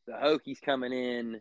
The 0.07 0.13
Hokies 0.13 0.61
coming 0.61 0.93
in. 0.93 1.41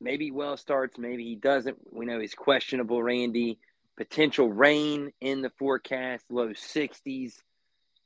Maybe 0.00 0.30
well 0.30 0.56
starts, 0.56 0.98
maybe 0.98 1.24
he 1.24 1.36
doesn't. 1.36 1.78
We 1.92 2.06
know 2.06 2.18
he's 2.18 2.34
questionable, 2.34 3.02
Randy. 3.02 3.58
Potential 3.96 4.50
rain 4.50 5.12
in 5.20 5.42
the 5.42 5.50
forecast, 5.50 6.24
low 6.30 6.48
60s. 6.48 7.34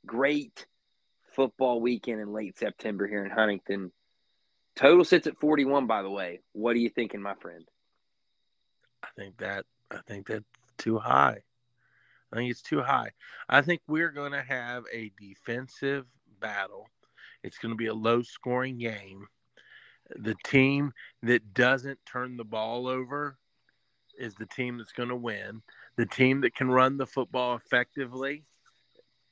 Great 0.05 0.67
football 1.35 1.81
weekend 1.81 2.19
in 2.19 2.33
late 2.33 2.57
September 2.57 3.07
here 3.07 3.23
in 3.23 3.31
Huntington. 3.31 3.91
Total 4.75 5.03
sits 5.03 5.25
at 5.25 5.39
41, 5.39 5.87
by 5.87 6.03
the 6.03 6.09
way. 6.09 6.41
What 6.53 6.75
are 6.75 6.79
you 6.79 6.89
thinking, 6.89 7.21
my 7.21 7.33
friend? 7.35 7.65
I 9.01 9.07
think 9.15 9.37
that 9.37 9.65
I 9.89 9.99
think 10.05 10.27
that's 10.27 10.43
too 10.77 10.99
high. 10.99 11.41
I 12.31 12.35
think 12.35 12.51
it's 12.51 12.61
too 12.61 12.81
high. 12.81 13.11
I 13.49 13.61
think 13.61 13.81
we're 13.87 14.11
going 14.11 14.33
to 14.33 14.43
have 14.43 14.83
a 14.91 15.11
defensive 15.19 16.05
battle. 16.39 16.87
It's 17.43 17.57
going 17.57 17.71
to 17.71 17.77
be 17.77 17.87
a 17.87 17.93
low 17.93 18.21
scoring 18.21 18.77
game. 18.77 19.27
The 20.15 20.35
team 20.43 20.93
that 21.23 21.53
doesn't 21.53 21.99
turn 22.05 22.37
the 22.37 22.45
ball 22.45 22.87
over 22.87 23.37
is 24.17 24.35
the 24.35 24.45
team 24.45 24.77
that's 24.77 24.93
going 24.93 25.09
to 25.09 25.15
win. 25.15 25.61
The 25.95 26.05
team 26.05 26.41
that 26.41 26.55
can 26.55 26.69
run 26.69 26.97
the 26.97 27.05
football 27.05 27.55
effectively 27.55 28.43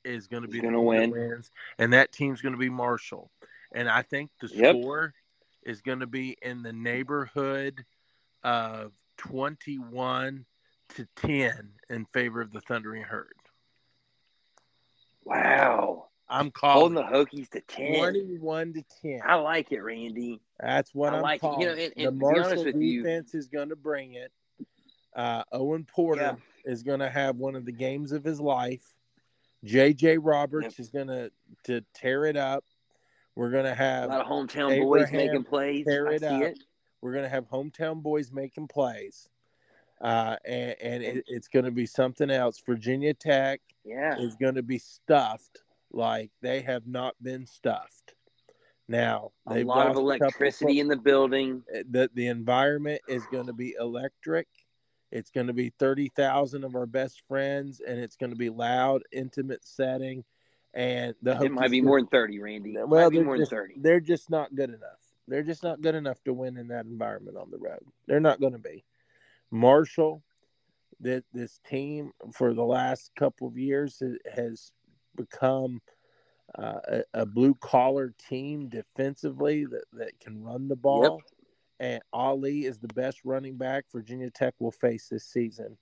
is 0.04 0.26
going 0.26 0.42
to 0.42 0.48
be 0.48 0.60
gonna 0.60 0.80
win. 0.80 1.10
wins, 1.10 1.50
and 1.78 1.92
that 1.92 2.12
team's 2.12 2.40
going 2.40 2.54
to 2.54 2.58
be 2.58 2.70
Marshall. 2.70 3.30
And 3.72 3.88
I 3.88 4.02
think 4.02 4.30
the 4.40 4.48
Yep. 4.48 4.76
score 4.76 5.14
is 5.64 5.80
going 5.80 6.00
to 6.00 6.06
be 6.06 6.36
in 6.42 6.62
the 6.62 6.72
neighborhood 6.72 7.84
of 8.44 8.92
21 9.16 10.46
to 10.90 11.06
10 11.16 11.70
in 11.90 12.06
favor 12.12 12.40
of 12.40 12.52
the 12.52 12.60
Thundering 12.62 13.02
Herd. 13.02 13.32
Wow. 15.24 16.06
I'm 16.28 16.50
Holding 16.56 16.94
calling 16.94 16.94
the 16.94 17.02
Hokies 17.02 17.48
to 17.50 17.60
ten. 17.60 17.94
21 17.98 18.72
to 18.74 18.84
10. 19.02 19.20
I 19.24 19.36
like 19.36 19.70
it, 19.70 19.80
Randy. 19.80 20.40
That's 20.58 20.92
what 20.94 21.12
I 21.12 21.18
I'm 21.18 21.22
like 21.22 21.40
it. 21.44 21.46
You 21.60 21.66
know, 21.66 21.72
and- 21.72 21.78
the 21.78 21.84
and 21.84 21.94
to 21.96 22.10
be 22.12 22.24
honest 22.26 22.40
Marshall 22.48 22.64
with 22.64 22.76
you- 22.76 23.02
defense 23.02 23.34
is 23.34 23.46
going 23.48 23.68
to 23.68 23.76
bring 23.76 24.14
it. 24.14 24.32
Uh, 25.14 25.44
Owen 25.52 25.84
Porter 25.84 26.36
is 26.64 26.82
going 26.82 26.98
to 27.00 27.08
have 27.08 27.36
one 27.36 27.54
of 27.54 27.64
the 27.64 27.72
games 27.72 28.12
of 28.12 28.24
his 28.24 28.40
life. 28.40 28.82
JJ 29.64 30.18
Roberts 30.20 30.78
is 30.80 30.90
going 30.90 31.06
to 31.08 31.30
to 31.64 31.80
tear 31.94 32.24
it 32.26 32.36
up. 32.36 32.64
We're 33.36 33.50
going 33.50 33.64
to 33.64 33.72
A 33.72 33.74
have 33.74 34.08
lot 34.10 34.20
of 34.22 34.26
hometown 34.26 34.80
boys 34.82 35.10
making 35.12 35.44
plays. 35.44 35.84
tear 35.86 36.08
I 36.08 36.14
it 36.14 36.20
see 36.20 36.26
up. 36.26 36.42
it. 36.42 36.58
we're 37.02 37.12
going 37.12 37.24
to 37.24 37.28
have 37.30 37.48
hometown 37.48 38.02
boys 38.02 38.32
making 38.32 38.68
plays. 38.68 39.28
Uh, 40.00 40.36
and 40.44 40.76
and 40.80 41.02
it, 41.02 41.24
it's 41.26 41.48
going 41.48 41.64
to 41.64 41.70
be 41.70 41.86
something 41.86 42.30
else. 42.30 42.62
Virginia 42.66 43.14
Tech 43.14 43.60
Yeah. 43.84 44.18
is 44.18 44.36
going 44.36 44.56
to 44.56 44.62
be 44.62 44.78
stuffed 44.78 45.62
like 45.92 46.30
they 46.42 46.60
have 46.60 46.86
not 46.86 47.14
been 47.22 47.46
stuffed. 47.46 48.14
Now 48.88 49.32
A 49.48 49.64
lot 49.64 49.88
of 49.88 49.96
electricity 49.96 50.80
in 50.80 50.88
the 50.88 50.96
building. 50.96 51.64
the 51.90 52.10
the 52.14 52.28
environment 52.28 53.00
is 53.08 53.24
going 53.32 53.46
to 53.46 53.52
be 53.52 53.74
electric. 53.78 54.46
It's 55.10 55.30
going 55.30 55.46
to 55.46 55.52
be 55.52 55.70
thirty 55.78 56.08
thousand 56.14 56.64
of 56.64 56.74
our 56.76 56.86
best 56.86 57.22
friends, 57.26 57.80
and 57.80 57.98
it's 57.98 58.16
going 58.16 58.30
to 58.30 58.36
be 58.36 58.50
loud, 58.50 59.02
intimate 59.12 59.64
setting. 59.64 60.24
And 60.74 61.14
the 61.22 61.40
It 61.42 61.50
might 61.52 61.70
be 61.70 61.80
more 61.80 61.98
than 61.98 62.08
thirty, 62.08 62.38
Randy. 62.38 62.74
It 62.74 62.86
Well, 62.88 63.04
might 63.04 63.10
be 63.10 63.24
more 63.24 63.38
just, 63.38 63.50
than 63.50 63.58
thirty. 63.58 63.74
they're 63.78 64.00
just 64.00 64.30
not 64.30 64.54
good 64.54 64.70
enough. 64.70 65.00
They're 65.26 65.42
just 65.42 65.62
not 65.62 65.80
good 65.80 65.94
enough 65.94 66.22
to 66.24 66.34
win 66.34 66.56
in 66.56 66.68
that 66.68 66.84
environment 66.84 67.36
on 67.38 67.50
the 67.50 67.58
road. 67.58 67.82
They're 68.06 68.20
not 68.20 68.40
going 68.40 68.52
to 68.52 68.58
be. 68.58 68.84
Marshall, 69.50 70.22
that 71.00 71.24
this 71.32 71.60
team 71.68 72.12
for 72.32 72.54
the 72.54 72.64
last 72.64 73.10
couple 73.16 73.46
of 73.46 73.58
years 73.58 74.02
has 74.34 74.72
become 75.14 75.80
uh, 76.58 76.80
a, 76.88 77.02
a 77.14 77.26
blue 77.26 77.54
collar 77.60 78.14
team 78.28 78.68
defensively 78.68 79.64
that, 79.64 79.84
that 79.92 80.20
can 80.20 80.42
run 80.42 80.68
the 80.68 80.76
ball. 80.76 81.20
And 81.78 82.02
Ali 82.12 82.64
is 82.64 82.78
the 82.78 82.88
best 82.88 83.20
running 83.24 83.56
back 83.56 83.84
Virginia 83.92 84.30
Tech 84.30 84.54
will 84.58 84.70
face 84.72 85.08
this 85.08 85.24
season. 85.24 85.76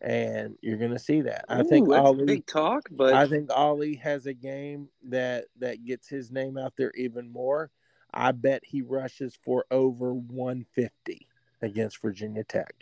And 0.00 0.56
you're 0.60 0.78
going 0.78 0.92
to 0.92 0.98
see 0.98 1.22
that. 1.22 1.44
I 1.48 1.62
think 1.62 1.88
Ooh, 1.88 1.94
Ali 1.94 2.24
big 2.24 2.46
talk, 2.46 2.88
but 2.90 3.14
I 3.14 3.26
think 3.26 3.50
Ali 3.52 3.94
has 3.96 4.26
a 4.26 4.34
game 4.34 4.88
that 5.04 5.44
that 5.60 5.84
gets 5.84 6.08
his 6.08 6.32
name 6.32 6.58
out 6.58 6.74
there 6.76 6.90
even 6.96 7.32
more. 7.32 7.70
I 8.12 8.32
bet 8.32 8.62
he 8.64 8.82
rushes 8.82 9.38
for 9.40 9.64
over 9.70 10.12
150 10.12 11.28
against 11.62 12.02
Virginia 12.02 12.42
Tech. 12.42 12.74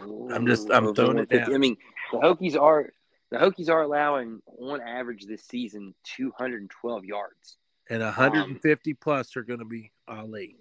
I'm 0.00 0.46
just- 0.46 0.70
I'm 0.70 0.94
throwing 0.94 1.18
it 1.18 1.28
down. 1.28 1.54
I 1.54 1.58
mean, 1.58 1.76
the 2.12 2.18
Hokies 2.18 2.60
are 2.60 2.92
the 3.30 3.36
Hokies 3.36 3.68
are 3.68 3.82
allowing 3.82 4.40
on 4.46 4.80
average 4.80 5.26
this 5.26 5.44
season 5.44 5.94
212 6.04 7.04
yards. 7.04 7.58
And 7.90 8.02
150 8.02 8.94
plus 8.94 9.36
are 9.36 9.42
going 9.42 9.58
to 9.58 9.66
be 9.66 9.92
Ali. 10.06 10.56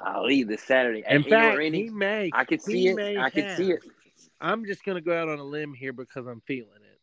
Ali 0.00 0.44
this 0.44 0.62
Saturday. 0.62 0.98
In 1.00 1.22
Hey, 1.22 1.30
you 1.30 1.30
know 1.36 1.48
what, 1.48 1.58
fact, 1.58 1.74
he 1.74 1.90
may. 1.90 2.30
I 2.32 2.44
could 2.44 2.62
see 2.62 2.88
it. 2.88 3.18
I 3.18 3.30
could 3.30 3.56
see 3.56 3.72
it. 3.72 3.82
I'm 4.40 4.66
just 4.66 4.84
going 4.84 4.96
to 4.96 5.00
go 5.00 5.16
out 5.16 5.28
on 5.28 5.38
a 5.38 5.44
limb 5.44 5.74
here 5.74 5.92
because 5.92 6.26
I'm 6.26 6.42
feeling 6.42 6.68
it. 6.82 7.00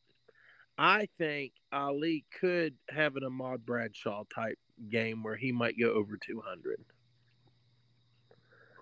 I 0.78 1.08
think 1.18 1.54
Ali 1.72 2.26
could 2.39 2.76
have 2.89 3.16
an 3.16 3.24
Ahmad 3.24 3.66
Bradshaw 3.66 4.24
type 4.34 4.58
game 4.89 5.24
where 5.24 5.36
he 5.36 5.52
might 5.52 5.80
go 5.80 5.91
over 5.91 6.18
200. 6.18 6.84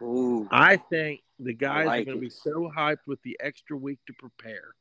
Ooh, 0.01 0.47
I 0.51 0.77
think 0.77 1.21
the 1.43 1.53
guys 1.53 1.87
like 1.87 2.01
are 2.01 2.05
going 2.05 2.17
to 2.17 2.21
be 2.21 2.29
so 2.29 2.71
hyped 2.75 3.07
with 3.07 3.21
the 3.23 3.37
extra 3.41 3.75
week 3.77 3.99
to 4.07 4.13
prepare. 4.13 4.75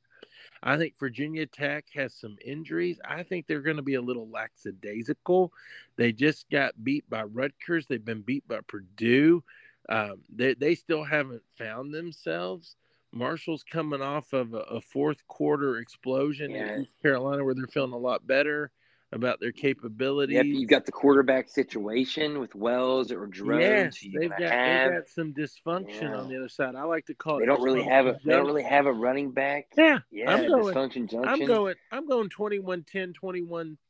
I 0.63 0.77
think 0.77 0.99
Virginia 0.99 1.47
Tech 1.47 1.87
has 1.95 2.13
some 2.15 2.37
injuries. 2.45 3.01
I 3.09 3.23
think 3.23 3.47
they're 3.47 3.63
going 3.63 3.77
to 3.77 3.83
be 3.83 3.95
a 3.95 4.01
little 4.03 4.29
lackadaisical. 4.29 5.53
They 5.97 6.13
just 6.13 6.51
got 6.51 6.85
beat 6.85 7.09
by 7.09 7.23
Rutgers. 7.23 7.87
They've 7.87 8.05
been 8.05 8.21
beat 8.21 8.47
by 8.47 8.61
Purdue. 8.67 9.43
Um, 9.89 10.21
they 10.35 10.55
they 10.55 10.75
still 10.75 11.03
haven't 11.03 11.43
found 11.57 11.93
themselves. 11.95 12.77
Marshall's 13.13 13.65
coming 13.65 14.03
off 14.03 14.33
of 14.33 14.55
a, 14.55 14.59
a 14.59 14.81
fourth 14.81 15.27
quarter 15.27 15.79
explosion 15.79 16.51
Yeah. 16.51 16.75
in 16.75 16.83
East 16.83 16.93
Carolina 17.03 17.45
where 17.45 17.55
they're 17.55 17.67
feeling 17.67 17.93
a 17.93 17.99
lot 17.99 18.27
better 18.27 18.71
about 19.13 19.41
their 19.41 19.51
capabilities. 19.53 20.35
Yep, 20.37 20.45
you've 20.47 20.69
got 20.71 20.87
the 20.87 20.93
quarterback 20.93 21.49
situation 21.49 22.39
with 22.39 22.55
Wells 22.55 23.11
or 23.11 23.27
Jerome. 23.27 23.61
Yes, 23.61 23.99
they've 24.01 24.31
got 24.31 24.39
they've 24.39 24.49
got 24.93 25.09
some 25.09 25.35
dysfunction 25.35 26.03
Yeah. 26.03 26.17
on 26.17 26.29
the 26.29 26.37
other 26.37 26.49
side. 26.49 26.77
I 26.77 26.85
like 26.85 27.07
to 27.07 27.15
call 27.15 27.39
it. 27.39 27.41
They 27.41 27.47
don't 27.47 27.63
really 27.63 27.83
have 27.83 28.07
a. 28.07 28.13
dysfunction 28.13 28.23
They 28.25 28.33
don't 28.33 28.47
really 28.47 28.63
have 28.63 28.87
a 28.87 28.93
running 28.93 29.33
back. 29.33 29.67
Yeah, 29.77 29.99
Yeah, 30.13 30.31
I'm 30.33 30.47
going. 30.47 30.75
dysfunction 30.75 31.11
junction. 31.11 31.25
I'm 31.25 31.45
going. 31.45 31.75
I'm 31.91 32.07
going 32.07 32.29
21-10, 32.29 33.13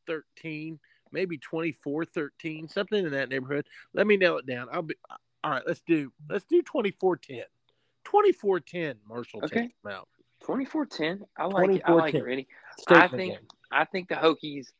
21-13, 0.08 0.78
maybe 1.12 1.38
24-13, 1.38 2.70
something 2.70 3.04
in 3.04 3.12
that 3.12 3.28
neighborhood. 3.28 3.66
Let 3.92 4.06
me 4.06 4.16
nail 4.16 4.38
it 4.38 4.46
down. 4.46 4.68
I'll 4.72 4.82
be 4.82 4.94
all 5.44 5.50
right. 5.50 5.62
Let's 5.66 5.82
do. 5.86 6.12
Let's 6.28 6.44
do 6.46 6.62
24-10. 6.62 7.42
24-10. 8.06 8.94
Marshall 9.06 9.44
Okay. 9.44 9.62
takes 9.62 9.74
them 9.82 9.92
out. 9.92 10.08
24-10. 10.42 11.20
I 11.36 11.44
like 11.44 11.70
it. 11.70 11.82
I 11.84 11.92
like 11.92 12.14
it, 12.14 12.22
24-10. 12.22 12.26
Randy. 12.26 12.48
Statement 12.78 13.10
think- 13.12 13.32
game. 13.34 13.46
I 13.72 13.84
think 13.84 14.08
the 14.08 14.16
Hokies. 14.16 14.72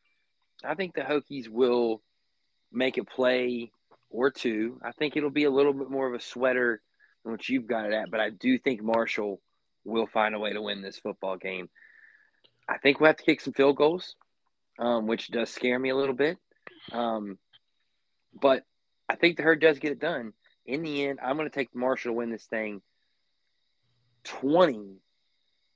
I 0.65 0.75
think 0.75 0.95
the 0.95 1.03
Hokies 1.03 1.49
will 1.49 2.03
make 2.73 2.99
a 2.99 3.05
play 3.05 3.71
or 4.11 4.31
two. 4.31 4.81
I 4.85 4.93
think 4.93 5.17
it'll 5.17 5.31
be 5.31 5.45
a 5.45 5.51
little 5.51 5.73
bit 5.73 5.91
more 5.91 6.07
of 6.09 6.15
a 6.15 6.21
sweater 6.21 6.81
than 7.25 7.33
what 7.33 7.49
you've 7.49 7.67
got 7.67 7.87
it 7.87 7.93
at, 7.93 8.11
but 8.11 8.21
I 8.21 8.31
do 8.31 8.59
think 8.59 8.83
Marshall 8.83 9.41
will 9.85 10.07
find 10.07 10.35
a 10.35 10.39
way 10.39 10.53
to 10.53 10.63
win 10.63 10.83
this 10.83 10.99
football 10.99 11.37
game. 11.37 11.69
I 12.69 12.79
think 12.79 13.01
we'll 13.01 13.09
have 13.09 13.17
to 13.17 13.25
kick 13.25 13.41
some 13.41 13.53
field 13.55 13.77
goals, 13.77 14.15
um, 14.79 15.07
which 15.07 15.31
does 15.31 15.51
scare 15.51 15.79
me 15.79 15.91
a 15.91 15.97
little 15.97 16.15
bit. 16.15 16.39
Um, 16.93 17.39
but 18.41 18.65
I 19.09 19.17
think 19.17 19.37
the 19.37 19.43
herd 19.43 19.61
does 19.61 19.79
get 19.79 19.93
it 19.93 19.99
done. 20.01 20.33
In 20.67 20.83
the 20.83 21.07
end, 21.07 21.19
I'm 21.23 21.37
going 21.37 21.49
to 21.49 21.55
take 21.55 21.75
Marshall 21.75 22.11
to 22.13 22.17
win 22.17 22.31
this 22.31 22.45
thing 22.47 22.81
20 24.25 24.99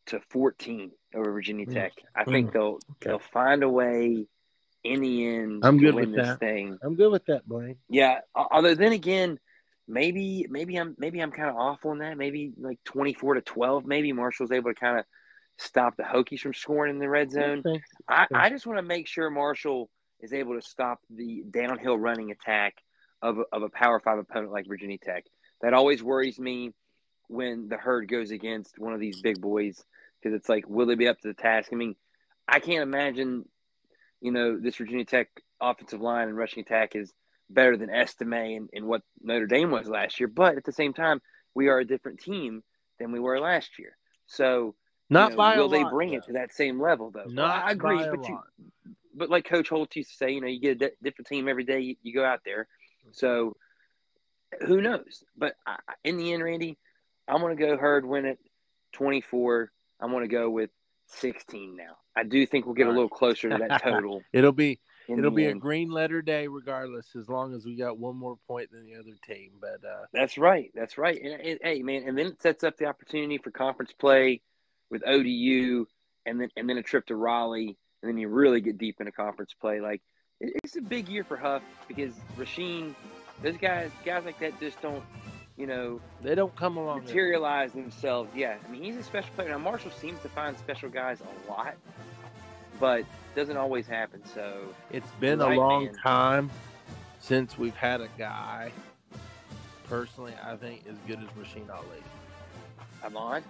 to 0.07 0.20
14 0.30 0.91
over 1.14 1.32
Virginia 1.32 1.66
Mm. 1.66 1.72
Tech. 1.72 1.93
I 2.14 2.24
think 2.24 2.53
they'll 2.53 2.74
Okay. 2.74 3.09
they'll 3.09 3.18
find 3.18 3.62
a 3.62 3.68
way 3.68 4.26
in 4.85 5.01
the 5.01 5.26
end 5.26 5.64
I'm 5.64 5.78
good 5.78 5.95
with 5.95 6.14
this 6.14 6.26
that. 6.26 6.41
thing. 6.41 6.78
I'm 6.82 6.95
good 6.95 7.11
with 7.11 7.24
that, 7.26 7.47
Blain. 7.49 7.76
Yeah. 7.89 8.20
Although 8.35 8.74
then 8.74 8.93
again, 8.93 9.39
maybe 9.89 10.47
maybe 10.49 10.76
I'm 10.76 10.95
maybe 10.99 11.20
I'm 11.20 11.32
kind 11.32 11.51
of 11.51 11.57
off 11.57 11.85
on 11.85 11.99
that. 11.99 12.16
Maybe 12.16 12.53
like 12.59 12.78
24 12.85 13.35
to 13.35 13.41
12. 13.41 13.87
Maybe 13.87 14.12
Marshall's 14.12 14.53
able 14.53 14.70
to 14.72 14.78
kind 14.78 14.99
of 14.99 15.05
stop 15.59 15.97
the 15.97 16.03
Hokies 16.03 16.41
from 16.41 16.55
scoring 16.55 16.95
in 16.95 16.99
the 16.99 17.09
red 17.09 17.30
zone. 17.30 17.62
Okay. 17.66 17.80
I, 18.09 18.26
I 18.32 18.51
just 18.51 18.66
want 18.66 18.78
to 18.78 18.82
make 18.82 19.09
sure 19.09 19.30
Marshall 19.30 19.89
is 20.20 20.32
able 20.32 20.55
to 20.55 20.62
stop 20.62 21.01
the 21.11 21.45
downhill 21.51 21.99
running 21.99 22.30
attack 22.30 22.74
of 23.22 23.39
of 23.53 23.62
a 23.62 23.68
Power 23.68 24.01
Five 24.01 24.18
opponent 24.18 24.53
like 24.53 24.66
Virginia 24.68 24.99
Tech. 24.99 25.24
That 25.62 25.74
always 25.74 26.03
worries 26.03 26.39
me 26.39 26.72
when 27.28 27.68
the 27.68 27.76
herd 27.76 28.09
goes 28.09 28.30
against 28.30 28.78
one 28.78 28.93
of 28.93 29.01
these 29.01 29.22
big 29.22 29.41
boys 29.41 29.82
because 30.20 30.37
it's 30.37 30.49
like, 30.49 30.68
will 30.68 30.87
they 30.87 30.95
be 30.95 31.09
up 31.09 31.18
to 31.20 31.28
the 31.28 31.35
task? 31.35 31.70
I 31.72 31.76
mean, 31.76 31.95
I 32.49 32.59
can't 32.61 32.82
imagine, 32.82 33.45
you 34.25 34.33
know, 34.33 34.59
this 34.59 34.77
Virginia 34.77 35.05
Tech 35.05 35.29
offensive 35.61 36.01
line 36.01 36.29
and 36.29 36.37
rushing 36.37 36.62
attack 36.62 36.97
is 36.97 37.12
better 37.51 37.77
than 37.77 37.91
Estime 37.91 38.57
and, 38.57 38.70
and 38.72 38.87
what 38.87 39.03
Notre 39.22 39.47
Dame 39.47 39.70
was 39.70 39.87
last 39.87 40.18
year. 40.18 40.29
But 40.29 40.57
at 40.57 40.64
the 40.64 40.72
same 40.72 40.95
time, 40.95 41.20
we 41.55 41.68
are 41.68 41.79
a 41.79 41.85
different 41.85 42.20
team 42.20 42.62
than 42.99 43.12
we 43.12 43.20
were 43.20 43.39
last 43.39 43.79
year. 43.79 43.99
So, 44.27 44.75
Not 45.11 45.25
you 45.25 45.31
know, 45.33 45.37
by 45.37 45.59
will 45.59 45.68
they 45.68 45.83
lot, 45.83 45.93
bring 45.93 46.11
though. 46.12 46.16
it 46.16 46.25
to 46.25 46.33
that 46.33 46.55
same 46.55 46.81
level 46.81 47.11
though? 47.11 47.25
Well, 47.27 47.35
Not 47.35 47.66
I 47.66 47.72
agree, 47.72 47.99
by 47.99 48.05
a 48.07 48.11
but 48.12 48.27
you, 48.27 48.35
lot. 48.35 48.45
but 49.14 49.29
like 49.29 49.45
Coach 49.45 49.68
Holt 49.68 49.95
used 49.95 50.11
to 50.12 50.16
say, 50.16 50.31
you 50.31 50.41
know, 50.41 50.47
you 50.47 50.59
get 50.59 50.70
a 50.72 50.89
di- 50.89 50.97
different 51.03 51.29
team 51.29 51.47
every 51.47 51.64
day. 51.64 51.81
You, 51.81 51.97
you 52.03 52.14
go 52.14 52.25
out 52.25 52.41
there, 52.47 52.66
so 53.12 53.57
who 54.66 54.81
knows? 54.81 55.22
But 55.37 55.55
I- 55.66 55.77
in 56.03 56.16
the 56.16 56.33
end, 56.33 56.43
Randy, 56.43 56.79
I'm 57.29 57.41
going 57.43 57.55
to 57.55 57.62
go 57.62 57.77
herd 57.77 58.07
win 58.07 58.25
it 58.25 58.39
24. 58.93 59.70
I'm 60.01 60.11
going 60.11 60.22
to 60.25 60.29
go 60.35 60.49
with 60.49 60.70
16 61.09 61.77
now. 61.77 61.99
I 62.16 62.22
do 62.22 62.46
think 62.46 62.64
we'll 62.66 62.74
get 62.74 62.86
a 62.86 62.90
little 62.90 63.08
closer 63.08 63.48
to 63.50 63.58
that 63.58 63.82
total. 63.82 64.22
It'll 64.32 64.52
be 64.52 64.80
it'll 65.08 65.30
be 65.30 65.46
a 65.46 65.54
green 65.54 65.90
letter 65.90 66.22
day 66.22 66.46
regardless, 66.46 67.14
as 67.14 67.28
long 67.28 67.54
as 67.54 67.66
we 67.66 67.76
got 67.76 67.98
one 67.98 68.16
more 68.16 68.36
point 68.46 68.70
than 68.70 68.84
the 68.86 68.94
other 68.94 69.16
team. 69.26 69.52
But 69.60 69.86
uh, 69.86 70.06
That's 70.12 70.38
right. 70.38 70.70
That's 70.74 70.96
right. 70.96 71.20
And, 71.20 71.40
and, 71.40 71.58
hey, 71.62 71.82
man, 71.82 72.04
and 72.06 72.16
then 72.16 72.26
it 72.26 72.40
sets 72.40 72.64
up 72.64 72.76
the 72.78 72.86
opportunity 72.86 73.38
for 73.38 73.50
conference 73.50 73.92
play 73.92 74.40
with 74.90 75.02
ODU, 75.06 75.86
and 76.24 76.40
then 76.40 76.48
and 76.56 76.68
then 76.68 76.78
a 76.78 76.82
trip 76.82 77.06
to 77.06 77.16
Raleigh, 77.16 77.76
and 78.02 78.08
then 78.08 78.16
you 78.18 78.28
really 78.28 78.60
get 78.60 78.78
deep 78.78 78.96
into 79.00 79.12
conference 79.12 79.54
play. 79.60 79.80
Like 79.80 80.00
it- 80.40 80.54
it's 80.64 80.76
a 80.76 80.82
big 80.82 81.08
year 81.08 81.24
for 81.24 81.36
Huff 81.36 81.62
because 81.88 82.14
Rasheen, 82.38 82.94
those 83.42 83.56
guys, 83.56 83.90
guys 84.04 84.24
like 84.24 84.38
that 84.40 84.58
just 84.60 84.80
don't, 84.80 85.02
you 85.57 85.66
know, 85.66 86.00
they 86.22 86.34
don't 86.34 86.55
come 86.57 86.76
along. 86.76 87.05
materialize 87.05 87.72
themselves. 87.72 88.30
Yeah, 88.34 88.57
I 88.66 88.70
mean 88.70 88.82
he's 88.82 88.96
a 88.96 89.02
special 89.02 89.30
player. 89.36 89.50
Now 89.50 89.59
Marshall 89.59 89.90
seems 89.92 90.20
to 90.22 90.28
find 90.28 90.57
special 90.59 90.88
guys 90.88 91.20
a 91.20 91.50
lot, 91.50 91.74
but 92.80 93.05
doesn't 93.34 93.57
always 93.57 93.86
happen. 93.86 94.22
So 94.34 94.59
It's 94.90 95.11
been 95.20 95.38
Right, 95.40 95.57
a 95.57 95.61
long 95.61 95.84
man. 95.86 95.94
time 95.94 96.50
since 97.20 97.57
we've 97.59 97.76
had 97.76 98.00
a 98.00 98.09
guy. 98.18 98.72
Personally, 99.88 100.32
I 100.42 100.57
think 100.57 100.84
as 100.88 100.96
good 101.07 101.18
as 101.20 101.28
Rasheen 101.30 101.68
Ali. 101.70 102.02
I'm 103.05 103.16
on. 103.16 103.42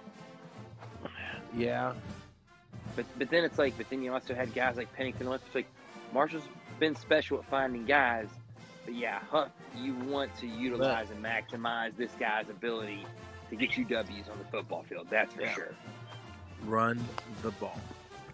Yeah, 1.57 1.93
But 2.97 3.07
but 3.19 3.31
then 3.31 3.45
it's 3.45 3.59
like, 3.59 3.77
but 3.77 3.89
then 3.89 4.03
you 4.03 4.13
also 4.13 4.35
had 4.35 4.53
guys 4.55 4.77
like 4.77 4.93
Pennington. 4.95 5.29
It's 5.29 5.55
like 5.55 5.69
Marshall's 6.13 6.49
been 6.81 6.97
special 6.97 7.39
at 7.39 7.45
finding 7.45 7.85
guys. 7.85 8.29
But 8.85 8.95
yeah, 8.95 9.21
Huff, 9.31 9.49
you 9.77 9.95
want 9.95 10.35
to 10.41 10.47
utilize 10.47 11.11
and 11.11 11.25
maximize 11.25 11.97
this 11.97 12.13
guy's 12.19 12.49
ability 12.49 13.07
to 13.51 13.57
get 13.57 13.77
you 13.77 13.85
W's 13.85 14.29
on 14.31 14.39
the 14.39 14.45
football 14.47 14.83
field. 14.89 15.07
That's 15.11 15.33
for 15.35 15.43
Yeah. 15.43 15.55
sure. 15.55 15.75
Run 16.67 17.03
the 17.43 17.51
ball. 17.53 17.79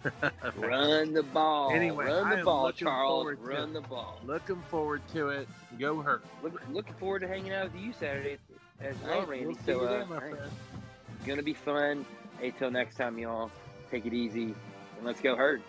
Run 0.57 1.13
the 1.13 1.21
ball. 1.23 1.71
Anyway, 1.71 2.05
run 2.05 2.25
I 2.25 2.29
the 2.31 2.39
am 2.39 2.45
ball, 2.45 2.71
Charles. 2.71 3.37
Run 3.39 3.71
the 3.73 3.81
ball. 3.81 4.19
Looking 4.25 4.61
forward 4.69 5.01
to 5.13 5.29
it. 5.29 5.47
Go 5.79 6.01
hurt. 6.01 6.23
Look, 6.41 6.59
looking 6.71 6.93
forward 6.95 7.19
to 7.19 7.27
hanging 7.27 7.53
out 7.53 7.71
with 7.71 7.81
you 7.81 7.93
Saturday 7.93 8.37
as 8.79 8.95
well, 9.05 9.25
Randy. 9.25 9.45
we'll 9.45 9.55
so, 9.65 9.81
uh, 9.85 9.99
then, 9.99 10.09
my 10.09 10.15
hey, 10.19 10.31
friend. 10.31 10.51
gonna 11.25 11.43
be 11.43 11.53
fun. 11.53 12.05
Until 12.41 12.71
next 12.71 12.95
time, 12.95 13.19
y'all. 13.19 13.51
Take 13.91 14.05
it 14.07 14.13
easy 14.13 14.55
and 14.97 15.05
let's 15.05 15.21
go 15.21 15.35
herd. 15.35 15.61